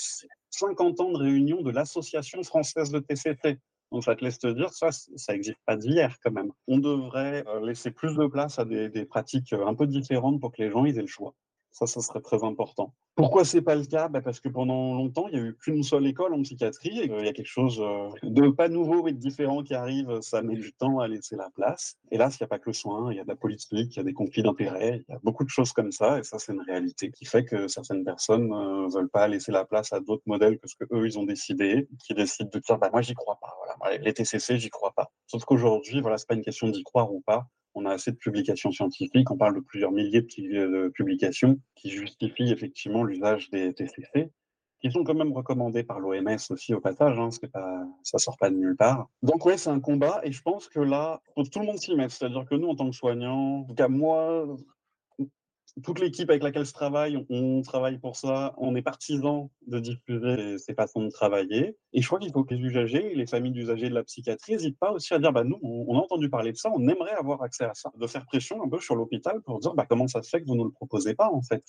50 0.52 1.00
ans 1.02 1.12
de 1.12 1.18
réunion 1.18 1.62
de 1.62 1.72
l'Association 1.72 2.42
française 2.44 2.92
de 2.92 3.00
TCT. 3.00 3.60
Donc, 3.92 4.04
ça 4.04 4.16
te 4.16 4.24
laisse 4.24 4.40
te 4.40 4.48
dire, 4.48 4.74
ça, 4.74 4.92
ça 4.92 5.34
n'existe 5.34 5.60
pas 5.66 5.76
d'hier 5.76 6.18
quand 6.24 6.32
même. 6.32 6.52
On 6.68 6.80
devrait 6.80 7.44
euh, 7.48 7.66
laisser 7.66 7.92
plus 7.92 8.16
de 8.16 8.26
place 8.26 8.58
à 8.58 8.66
des, 8.66 9.06
pratiques 9.06 9.54
euh, 9.54 9.68
un 9.68 9.76
peu 9.76 9.86
différentes 9.86 10.40
pour 10.40 10.52
que 10.52 10.64
les 10.64 10.72
gens 10.72 10.86
aient 10.86 10.94
le 10.94 11.08
choix. 11.08 11.34
Ça, 11.76 11.88
ça 11.88 12.00
serait 12.00 12.22
très 12.22 12.42
important. 12.46 12.94
Pourquoi 13.16 13.44
c'est 13.44 13.62
pas 13.62 13.76
le 13.76 13.84
cas? 13.84 14.08
Bah 14.08 14.22
Parce 14.22 14.40
que 14.40 14.48
pendant 14.48 14.94
longtemps, 14.96 15.28
il 15.28 15.38
n'y 15.38 15.46
a 15.46 15.50
eu 15.50 15.58
qu'une 15.58 15.84
seule 15.84 16.08
école 16.08 16.34
en 16.34 16.42
psychiatrie. 16.42 17.02
Et 17.02 17.08
il 17.08 17.26
y 17.26 17.28
a 17.28 17.34
quelque 17.34 17.46
chose 17.46 17.82
euh, 17.82 18.08
de 18.24 18.48
pas 18.48 18.70
nouveau 18.70 19.04
mais 19.04 19.12
de 19.12 19.18
différent 19.18 19.62
qui 19.62 19.74
arrive. 19.74 20.22
Ça 20.22 20.42
met 20.42 20.56
du 20.56 20.72
temps 20.72 21.00
à 21.00 21.10
laisser 21.10 21.36
la 21.36 21.50
place. 21.50 21.98
Et 22.12 22.18
là, 22.18 22.30
il 22.32 22.38
n'y 22.40 22.46
a 22.46 22.48
pas 22.48 22.60
que 22.60 22.70
le 22.70 22.74
soin. 22.74 23.12
Il 23.12 23.18
y 23.18 23.20
a 23.20 23.24
de 23.24 23.28
la 23.28 23.36
politique, 23.36 23.94
il 23.94 23.98
y 23.98 24.00
a 24.00 24.04
des 24.04 24.14
conflits 24.14 24.42
d'intérêts. 24.42 25.04
Il 25.10 25.12
y 25.12 25.16
a 25.16 25.20
beaucoup 25.22 25.44
de 25.44 25.50
choses 25.50 25.74
comme 25.74 25.92
ça. 25.92 26.18
Et 26.20 26.24
ça, 26.24 26.40
c'est 26.40 26.54
une 26.54 26.62
réalité 26.62 27.12
qui 27.12 27.26
fait 27.26 27.44
que 27.44 27.68
certaines 27.68 28.06
personnes 28.06 28.48
ne 28.48 28.86
euh, 28.86 28.88
veulent 28.88 29.10
pas 29.10 29.28
laisser 29.28 29.52
la 29.52 29.66
place 29.66 29.92
à 29.92 30.00
d'autres 30.00 30.24
modèles 30.28 30.58
que 30.60 30.70
ce 30.70 30.76
que 30.78 30.86
eux 30.94 31.06
ils 31.06 31.20
ont 31.20 31.26
décidé, 31.26 31.90
qui 32.06 32.14
décident 32.14 32.50
de 32.54 32.60
dire 32.60 32.78
bah 32.78 32.90
moi 32.90 33.02
j'y 33.02 33.16
crois 33.16 33.38
pas. 33.42 33.54
Voilà, 33.78 33.98
les 33.98 34.14
TCC, 34.14 34.60
j'y 34.60 34.70
crois 34.70 34.94
pas. 34.96 35.12
Sauf 35.28 35.44
qu'aujourd'hui, 35.44 36.00
voilà, 36.00 36.18
c'est 36.18 36.28
pas 36.28 36.36
une 36.36 36.42
question 36.42 36.70
d'y 36.70 36.84
croire 36.84 37.12
ou 37.14 37.20
pas 37.20 37.50
on 37.76 37.86
a 37.86 37.92
assez 37.92 38.12
de 38.12 38.18
publications 38.18 38.72
scientifiques, 38.72 39.30
on 39.30 39.38
parle 39.38 39.56
de 39.56 39.60
plusieurs 39.60 39.92
milliers 39.92 40.22
de 40.22 40.88
publications 40.90 41.60
qui 41.76 41.92
justifient 41.92 42.52
effectivement 42.52 43.04
l'usage 43.04 43.50
des 43.50 43.74
TCC, 43.74 44.32
qui 44.82 44.92
sont 44.92 45.04
quand 45.04 45.16
même 45.16 45.34
recommandées 45.34 45.84
par 45.84 46.00
l'OMS 46.00 46.38
aussi 46.50 46.74
au 46.74 46.80
passage, 46.80 47.18
hein, 47.20 47.30
que 47.30 47.48
ça 48.04 48.18
sort 48.18 48.38
pas 48.38 48.50
de 48.50 48.56
nulle 48.56 48.76
part. 48.76 49.08
Donc 49.24 49.46
oui, 49.46 49.54
c'est 49.58 49.70
un 49.70 49.80
combat, 49.80 50.22
et 50.24 50.32
je 50.32 50.42
pense 50.42 50.68
que 50.68 50.80
là, 50.80 51.22
tout 51.36 51.60
le 51.60 51.66
monde 51.66 51.78
s'y 51.78 51.96
met, 51.96 52.10
c'est-à-dire 52.10 52.46
que 52.50 52.56
nous, 52.56 52.68
en 52.68 52.76
tant 52.76 52.90
que 52.90 52.96
soignants, 52.96 53.60
en 53.60 53.64
tout 53.64 53.76
cas 53.76 53.88
moi, 53.88 54.46
toute 55.84 56.00
l'équipe 56.00 56.30
avec 56.30 56.44
laquelle 56.44 56.66
je 56.66 56.74
travaille, 56.74 57.26
on, 57.30 57.62
travaille 57.62 57.98
pour 57.98 58.16
ça. 58.16 58.54
On 58.58 58.76
est 58.76 58.82
partisans 58.82 59.50
de 59.68 59.80
diffuser 59.80 60.58
ces, 60.58 60.74
façons 60.74 61.04
de 61.04 61.10
travailler. 61.10 61.76
Et 61.94 62.02
je 62.02 62.08
crois 62.08 62.20
qu'il 62.20 62.32
faut 62.32 62.44
que 62.44 62.54
les 62.54 62.62
usagers 62.62 63.14
les 63.14 63.28
familles 63.28 63.52
d'usagers 63.52 63.90
de 63.90 63.94
la 63.94 64.04
psychiatrie 64.04 64.54
n'hésitent 64.54 64.80
pas 64.80 64.92
aussi 64.92 65.14
à 65.14 65.20
dire 65.20 65.34
bah, 65.34 65.44
nous, 65.44 65.60
on, 65.62 65.98
a 65.98 66.02
entendu 66.02 66.30
parler 66.30 66.52
de 66.52 66.58
ça, 66.58 66.72
on 66.74 66.88
aimerait 66.88 67.14
avoir 67.14 67.42
accès 67.42 67.66
à 67.66 67.74
ça. 67.74 67.92
De 67.98 68.08
faire 68.08 68.26
pression 68.26 68.64
un 68.64 68.70
peu 68.70 68.80
sur 68.80 68.96
l'hôpital 68.96 69.42
pour 69.42 69.60
dire 69.60 69.74
bah, 69.74 69.86
comment 69.88 70.08
ça 70.08 70.22
se 70.22 70.30
fait 70.30 70.42
que 70.42 70.48
vous 70.48 70.56
ne 70.56 70.64
le 70.64 70.72
proposez 70.72 71.14
pas, 71.14 71.30
en 71.30 71.42
fait. 71.42 71.64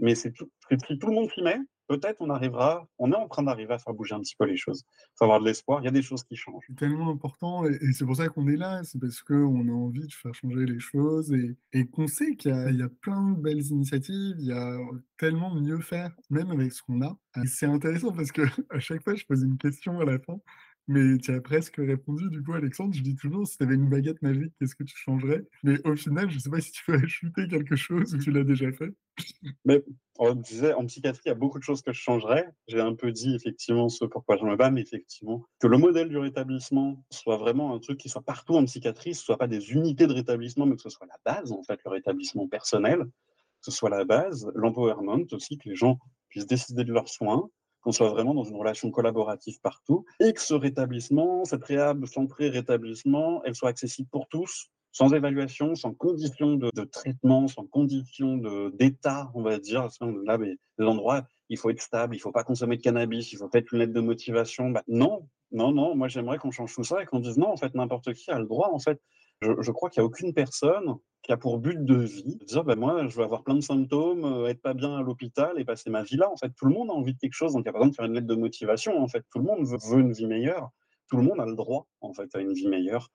mais 0.00 0.14
c'est 0.14 0.32
tout, 0.32 0.48
tout 0.68 1.06
le 1.06 1.14
monde 1.14 1.30
s'y 1.30 1.42
met 1.42 1.58
peut-être 1.88 2.18
on 2.20 2.30
arrivera, 2.30 2.86
on 2.98 3.10
est 3.12 3.16
en 3.16 3.26
train 3.28 3.42
d'arriver 3.42 3.74
à 3.74 3.78
faire 3.78 3.94
bouger 3.94 4.14
un 4.14 4.20
petit 4.20 4.36
peu 4.36 4.44
les 4.44 4.56
choses. 4.56 4.84
Il 4.88 5.16
faut 5.16 5.24
avoir 5.24 5.40
de 5.40 5.46
l'espoir, 5.46 5.80
il 5.80 5.86
y 5.86 5.88
a 5.88 5.92
des 5.92 6.02
choses 6.02 6.22
qui 6.22 6.36
changent. 6.36 6.64
C'est 6.68 6.76
tellement 6.76 7.10
important 7.10 7.64
et, 7.66 7.78
c'est 7.92 8.04
pour 8.04 8.16
ça 8.16 8.28
qu'on 8.28 8.46
est 8.48 8.56
là, 8.56 8.82
c'est 8.84 9.00
parce 9.00 9.22
qu'on 9.22 9.68
a 9.68 9.72
envie 9.72 10.06
de 10.06 10.12
faire 10.12 10.34
changer 10.34 10.66
les 10.66 10.78
choses 10.78 11.32
et, 11.72 11.86
qu'on 11.86 12.06
sait 12.06 12.36
qu'il 12.36 12.52
y, 12.52 12.82
a 12.82 12.88
plein 13.00 13.32
de 13.32 13.40
belles 13.40 13.66
initiatives, 13.66 14.36
il 14.38 14.46
y 14.46 14.52
a 14.52 14.78
tellement 15.16 15.54
mieux 15.54 15.80
faire, 15.80 16.14
même 16.30 16.50
avec 16.50 16.72
ce 16.72 16.82
qu'on 16.82 17.02
a. 17.02 17.16
c'est 17.46 17.66
intéressant 17.66 18.12
parce 18.12 18.32
que 18.32 18.42
à 18.70 18.78
chaque 18.78 19.02
fois, 19.02 19.14
je 19.14 19.24
pose 19.24 19.42
une 19.42 19.58
question 19.58 19.98
à 20.00 20.04
la 20.04 20.18
fin 20.18 20.38
Mais 20.88 21.18
tu 21.18 21.34
as 21.34 21.40
presque 21.42 21.76
répondu, 21.76 22.30
du 22.30 22.42
coup, 22.42 22.54
Alexandre. 22.54 22.94
Je 22.94 23.02
dis 23.02 23.14
toujours, 23.14 23.46
si 23.46 23.58
tu 23.58 23.62
avais 23.62 23.74
une 23.74 23.90
baguette 23.90 24.22
magique, 24.22 24.54
qu'est-ce 24.58 24.74
que 24.74 24.84
tu 24.84 24.96
changerais? 24.96 25.44
Mais 25.62 25.86
au 25.86 25.94
final, 25.96 26.30
je 26.30 26.36
ne 26.36 26.40
sais 26.40 26.48
pas 26.48 26.62
si 26.62 26.72
tu 26.72 26.82
veux 26.90 26.96
ajouter 27.04 27.46
quelque 27.46 27.76
chose 27.76 28.14
ou 28.14 28.18
tu 28.18 28.30
l'as 28.30 28.42
déjà 28.42 28.72
fait. 28.72 28.90
Mais 29.66 29.84
on 30.18 30.34
disait, 30.34 30.72
en 30.72 30.86
psychiatrie, 30.86 31.24
il 31.26 31.28
y 31.28 31.32
a 31.32 31.34
beaucoup 31.34 31.58
de 31.58 31.62
choses 31.62 31.82
que 31.82 31.92
je 31.92 32.00
changerais. 32.00 32.48
J'ai 32.68 32.80
un 32.80 32.94
peu 32.94 33.12
dit 33.12 33.34
effectivement 33.34 33.90
ce 33.90 34.06
pourquoi 34.06 34.38
je 34.38 34.44
me 34.44 34.56
bats, 34.56 34.70
mais 34.70 34.80
effectivement, 34.80 35.44
que 35.60 35.66
le 35.66 35.76
modèle 35.76 36.08
du 36.08 36.16
rétablissement 36.16 37.04
soit 37.10 37.36
vraiment 37.36 37.74
un 37.74 37.78
truc 37.80 37.98
qui 37.98 38.08
soit 38.08 38.22
partout 38.22 38.56
en 38.56 38.64
psychiatrie, 38.64 39.14
ce 39.14 39.22
soit 39.22 39.36
pas 39.36 39.46
des 39.46 39.72
unités 39.72 40.06
de 40.06 40.14
rétablissement, 40.14 40.64
mais 40.64 40.76
que 40.76 40.82
ce 40.82 40.90
soit 40.90 41.06
la 41.06 41.18
base, 41.34 41.52
en 41.52 41.62
fait, 41.64 41.80
le 41.84 41.90
rétablissement 41.90 42.48
personnel, 42.48 43.00
que 43.00 43.10
ce 43.60 43.70
soit 43.70 43.90
la 43.90 44.06
base, 44.06 44.50
l'empowerment 44.54 45.26
aussi, 45.32 45.58
que 45.58 45.68
les 45.68 45.76
gens 45.76 45.98
puissent 46.30 46.46
décider 46.46 46.84
de 46.84 46.92
leurs 46.94 47.08
soins, 47.08 47.50
qu'on 47.88 47.92
soit 47.92 48.10
vraiment 48.10 48.34
dans 48.34 48.44
une 48.44 48.56
relation 48.56 48.90
collaborative 48.90 49.62
partout, 49.62 50.04
et 50.20 50.34
que 50.34 50.42
ce 50.42 50.52
rétablissement, 50.52 51.46
cette 51.46 51.64
réhab 51.64 52.04
centrée 52.04 52.50
rétablissement, 52.50 53.42
elle 53.46 53.54
soit 53.54 53.70
accessible 53.70 54.10
pour 54.12 54.28
tous, 54.28 54.68
sans 54.92 55.14
évaluation, 55.14 55.74
sans 55.74 55.94
condition 55.94 56.56
de, 56.56 56.70
traitement, 56.84 57.48
sans 57.48 57.64
condition 57.64 58.36
d'état, 58.74 59.30
on 59.32 59.40
va 59.40 59.58
dire. 59.58 59.88
Là, 60.26 60.36
mais, 60.36 60.58
les 60.78 60.86
endroits, 60.86 61.22
il 61.48 61.56
faut 61.56 61.70
être 61.70 61.80
stable, 61.80 62.14
il 62.14 62.18
faut 62.18 62.30
pas 62.30 62.44
consommer 62.44 62.76
de 62.76 62.82
cannabis, 62.82 63.32
il 63.32 63.38
faut 63.38 63.48
pas 63.48 63.60
être 63.60 63.72
une 63.72 63.78
lettre 63.78 63.94
de 63.94 64.00
motivation. 64.00 64.68
Bah, 64.68 64.82
non, 64.86 65.26
non, 65.50 65.72
non, 65.72 65.96
moi 65.96 66.08
j'aimerais 66.08 66.36
qu'on 66.36 66.50
change 66.50 66.74
tout 66.74 66.84
ça 66.84 67.02
et 67.02 67.06
qu'on 67.06 67.20
dise 67.20 67.38
non, 67.38 67.48
en 67.48 67.56
fait, 67.56 67.74
n'importe 67.74 68.12
qui 68.12 68.30
a 68.30 68.38
le 68.38 68.44
droit, 68.44 68.68
en 68.70 68.80
fait. 68.80 69.00
Je, 69.40 69.70
crois 69.70 69.88
qu'il 69.88 70.00
n'y 70.00 70.04
a 70.04 70.06
aucune 70.06 70.34
personne 70.34 70.96
qui 71.22 71.32
a 71.32 71.36
pour 71.36 71.58
but 71.58 71.84
de 71.84 71.94
vie 71.94 72.36
de 72.36 72.44
dire 72.44 72.64
bah, 72.64 72.74
moi, 72.74 73.06
je 73.06 73.16
vais 73.16 73.22
avoir 73.22 73.44
plein 73.44 73.54
de 73.54 73.60
symptômes, 73.60 74.24
euh, 74.24 74.48
être 74.48 74.60
pas 74.60 74.74
bien 74.74 74.96
à 74.96 75.02
l'hôpital 75.02 75.60
et 75.60 75.64
passer 75.64 75.90
ma 75.90 76.02
vie 76.02 76.16
là. 76.16 76.30
En 76.30 76.36
fait, 76.36 76.50
tout 76.50 76.66
le 76.66 76.72
monde 76.72 76.90
a 76.90 76.94
envie 76.94 77.14
de 77.14 77.18
quelque 77.18 77.34
chose, 77.34 77.52
donc 77.52 77.60
il 77.60 77.64
n'y 77.64 77.70
a 77.70 77.72
pas 77.72 77.78
besoin 77.78 77.90
de 77.90 77.94
faire 77.94 78.04
une 78.06 78.14
lettre 78.14 78.26
de 78.26 78.34
motivation. 78.34 79.00
En 79.00 79.08
fait, 79.08 79.24
tout 79.30 79.38
le 79.38 79.44
monde 79.44 79.64
veut, 79.64 80.00
une 80.00 80.12
vie 80.12 80.26
meilleure. 80.26 80.70
Tout 81.08 81.16
le 81.16 81.22
monde 81.22 81.40
a 81.40 81.46
le 81.46 81.54
droit, 81.54 81.86
en 82.00 82.12
fait, 82.12 82.34
à 82.34 82.40
une 82.40 82.52
vie 82.52 82.68
meilleure. 82.68 83.10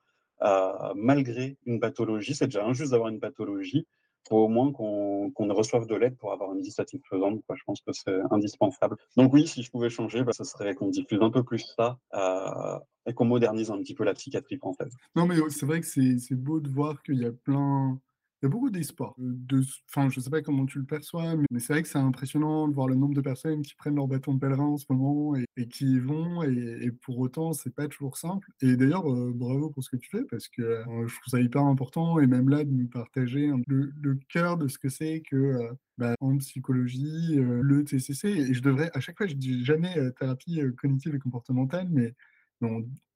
Malgré 0.95 1.57
une 1.65 1.79
pathologie. 1.79 2.35
C'est 2.35 2.47
déjà 2.47 2.65
injuste 2.65 2.91
d'avoir 2.91 3.09
une 3.09 3.19
pathologie. 3.21 3.87
Faut 4.29 4.37
au 4.37 4.47
moins 4.47 4.71
qu'on 4.71 5.31
reçoive 5.53 5.85
de 5.85 5.95
l'aide 5.95 6.17
pour 6.17 6.31
avoir 6.31 6.53
une 6.53 6.61
vie 6.61 6.71
satisfaisante. 6.71 7.41
Je 7.53 7.63
pense 7.65 7.81
que 7.81 7.91
c'est 7.91 8.19
indispensable. 8.31 8.95
Donc 9.17 9.33
oui, 9.33 9.47
si 9.47 9.63
je 9.63 9.71
pouvais 9.71 9.89
changer, 9.89 10.23
bah, 10.23 10.31
ce 10.33 10.43
serait 10.43 10.73
qu'on 10.75 10.89
diffuse 10.89 11.21
un 11.21 11.29
peu 11.29 11.43
plus 11.43 11.73
ça 11.77 11.97
euh, 12.13 12.79
et 13.05 13.13
qu'on 13.13 13.25
modernise 13.25 13.71
un 13.71 13.77
petit 13.79 13.93
peu 13.93 14.03
la 14.03 14.13
psychiatrie 14.13 14.57
française. 14.57 14.93
Non, 15.15 15.25
mais 15.25 15.35
c'est 15.49 15.65
vrai 15.65 15.81
que 15.81 15.85
c'est 15.85 16.35
beau 16.35 16.59
de 16.59 16.69
voir 16.69 17.01
qu'il 17.03 17.21
y 17.21 17.25
a 17.25 17.31
plein 17.31 17.99
il 18.43 18.47
y 18.47 18.49
a 18.49 18.49
beaucoup 18.49 18.69
d'espoir. 18.69 19.13
De, 19.17 19.61
enfin, 19.87 20.09
je 20.09 20.19
ne 20.19 20.23
sais 20.23 20.29
pas 20.29 20.41
comment 20.41 20.65
tu 20.65 20.77
le 20.77 20.83
perçois, 20.83 21.37
mais, 21.37 21.59
c'est 21.59 21.71
vrai 21.71 21.81
que 21.81 21.87
c'est 21.87 21.97
impressionnant 21.97 22.67
de 22.67 22.73
voir 22.73 22.89
le 22.89 22.95
nombre 22.95 23.13
de 23.13 23.21
personnes 23.21 23.61
qui 23.61 23.73
prennent 23.73 23.95
leur 23.95 24.07
bâton 24.07 24.33
de 24.33 24.39
pèlerin 24.39 24.65
en 24.65 24.77
ce 24.77 24.85
moment 24.89 25.33
et, 25.55 25.67
qui 25.69 25.85
y 25.93 25.99
vont. 25.99 26.43
Et, 26.43 26.91
pour 26.91 27.19
autant, 27.19 27.53
c'est 27.53 27.73
pas 27.73 27.87
toujours 27.87 28.17
simple. 28.17 28.45
Et 28.61 28.75
d'ailleurs, 28.75 29.09
euh, 29.09 29.31
bravo 29.33 29.69
pour 29.69 29.81
ce 29.81 29.89
que 29.89 29.95
tu 29.95 30.09
fais 30.09 30.25
parce 30.25 30.49
que 30.49 30.61
euh, 30.61 31.07
je 31.07 31.15
trouve 31.15 31.31
ça 31.31 31.39
hyper 31.39 31.61
important 31.61 32.19
et 32.19 32.27
même 32.27 32.49
là 32.49 32.65
de 32.65 32.69
nous 32.69 32.87
partager 32.89 33.49
le, 33.67 34.19
cœur 34.27 34.57
de 34.57 34.67
ce 34.67 34.77
que 34.77 34.89
c'est 34.89 35.21
que 35.21 35.37
euh, 35.37 35.71
bah, 35.97 36.15
en 36.19 36.37
psychologie, 36.37 37.35
le 37.37 37.85
TCC. 37.85 38.27
Et 38.27 38.53
je 38.53 38.61
devrais, 38.61 38.91
à 38.93 38.99
chaque 38.99 39.17
fois, 39.17 39.27
je 39.27 39.35
dis 39.35 39.63
jamais 39.63 39.95
thérapie 40.19 40.59
cognitive 40.77 41.15
et 41.15 41.19
comportementale, 41.19 41.87
mais 41.89 42.13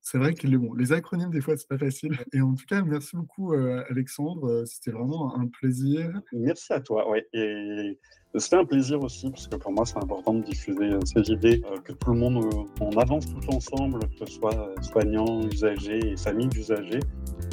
c'est 0.10 0.20
vrai 0.20 0.34
que 0.34 0.48
les, 0.48 0.58
bon, 0.58 0.74
les 0.74 0.94
acronymes, 0.94 1.32
des 1.32 1.42
fois, 1.42 1.58
c'est 1.58 1.68
pas 1.68 1.78
facile. 1.78 2.18
Et 2.32 2.40
en 2.40 2.56
tout 2.56 2.66
cas, 2.66 2.82
merci 2.82 3.18
beaucoup, 3.18 3.54
euh, 3.54 3.84
Alexandre. 3.90 4.48
Euh, 4.48 4.66
c'était 4.66 4.92
vraiment 4.92 5.38
un 5.38 5.48
plaisir. 5.48 6.22
Merci 6.32 6.72
à 6.72 6.80
toi. 6.80 7.10
Ouais. 7.10 7.28
Et 7.34 8.00
c'était 8.36 8.58
un 8.58 8.66
plaisir 8.66 9.02
aussi, 9.02 9.30
parce 9.30 9.48
que 9.48 9.56
pour 9.56 9.72
moi, 9.72 9.86
c'est 9.86 9.98
important 9.98 10.34
de 10.34 10.44
diffuser 10.44 10.92
euh, 10.92 11.00
ces 11.06 11.32
idées, 11.32 11.62
que 11.84 11.94
tout 11.94 12.12
le 12.12 12.20
monde, 12.20 12.44
on 12.82 12.90
avance 12.98 13.26
tout 13.26 13.54
ensemble, 13.54 14.00
que 14.00 14.26
ce 14.26 14.34
soit 14.34 14.74
soignants, 14.82 15.42
usagers 15.44 16.00
et 16.04 16.18
familles 16.18 16.48
d'usagers. 16.48 17.00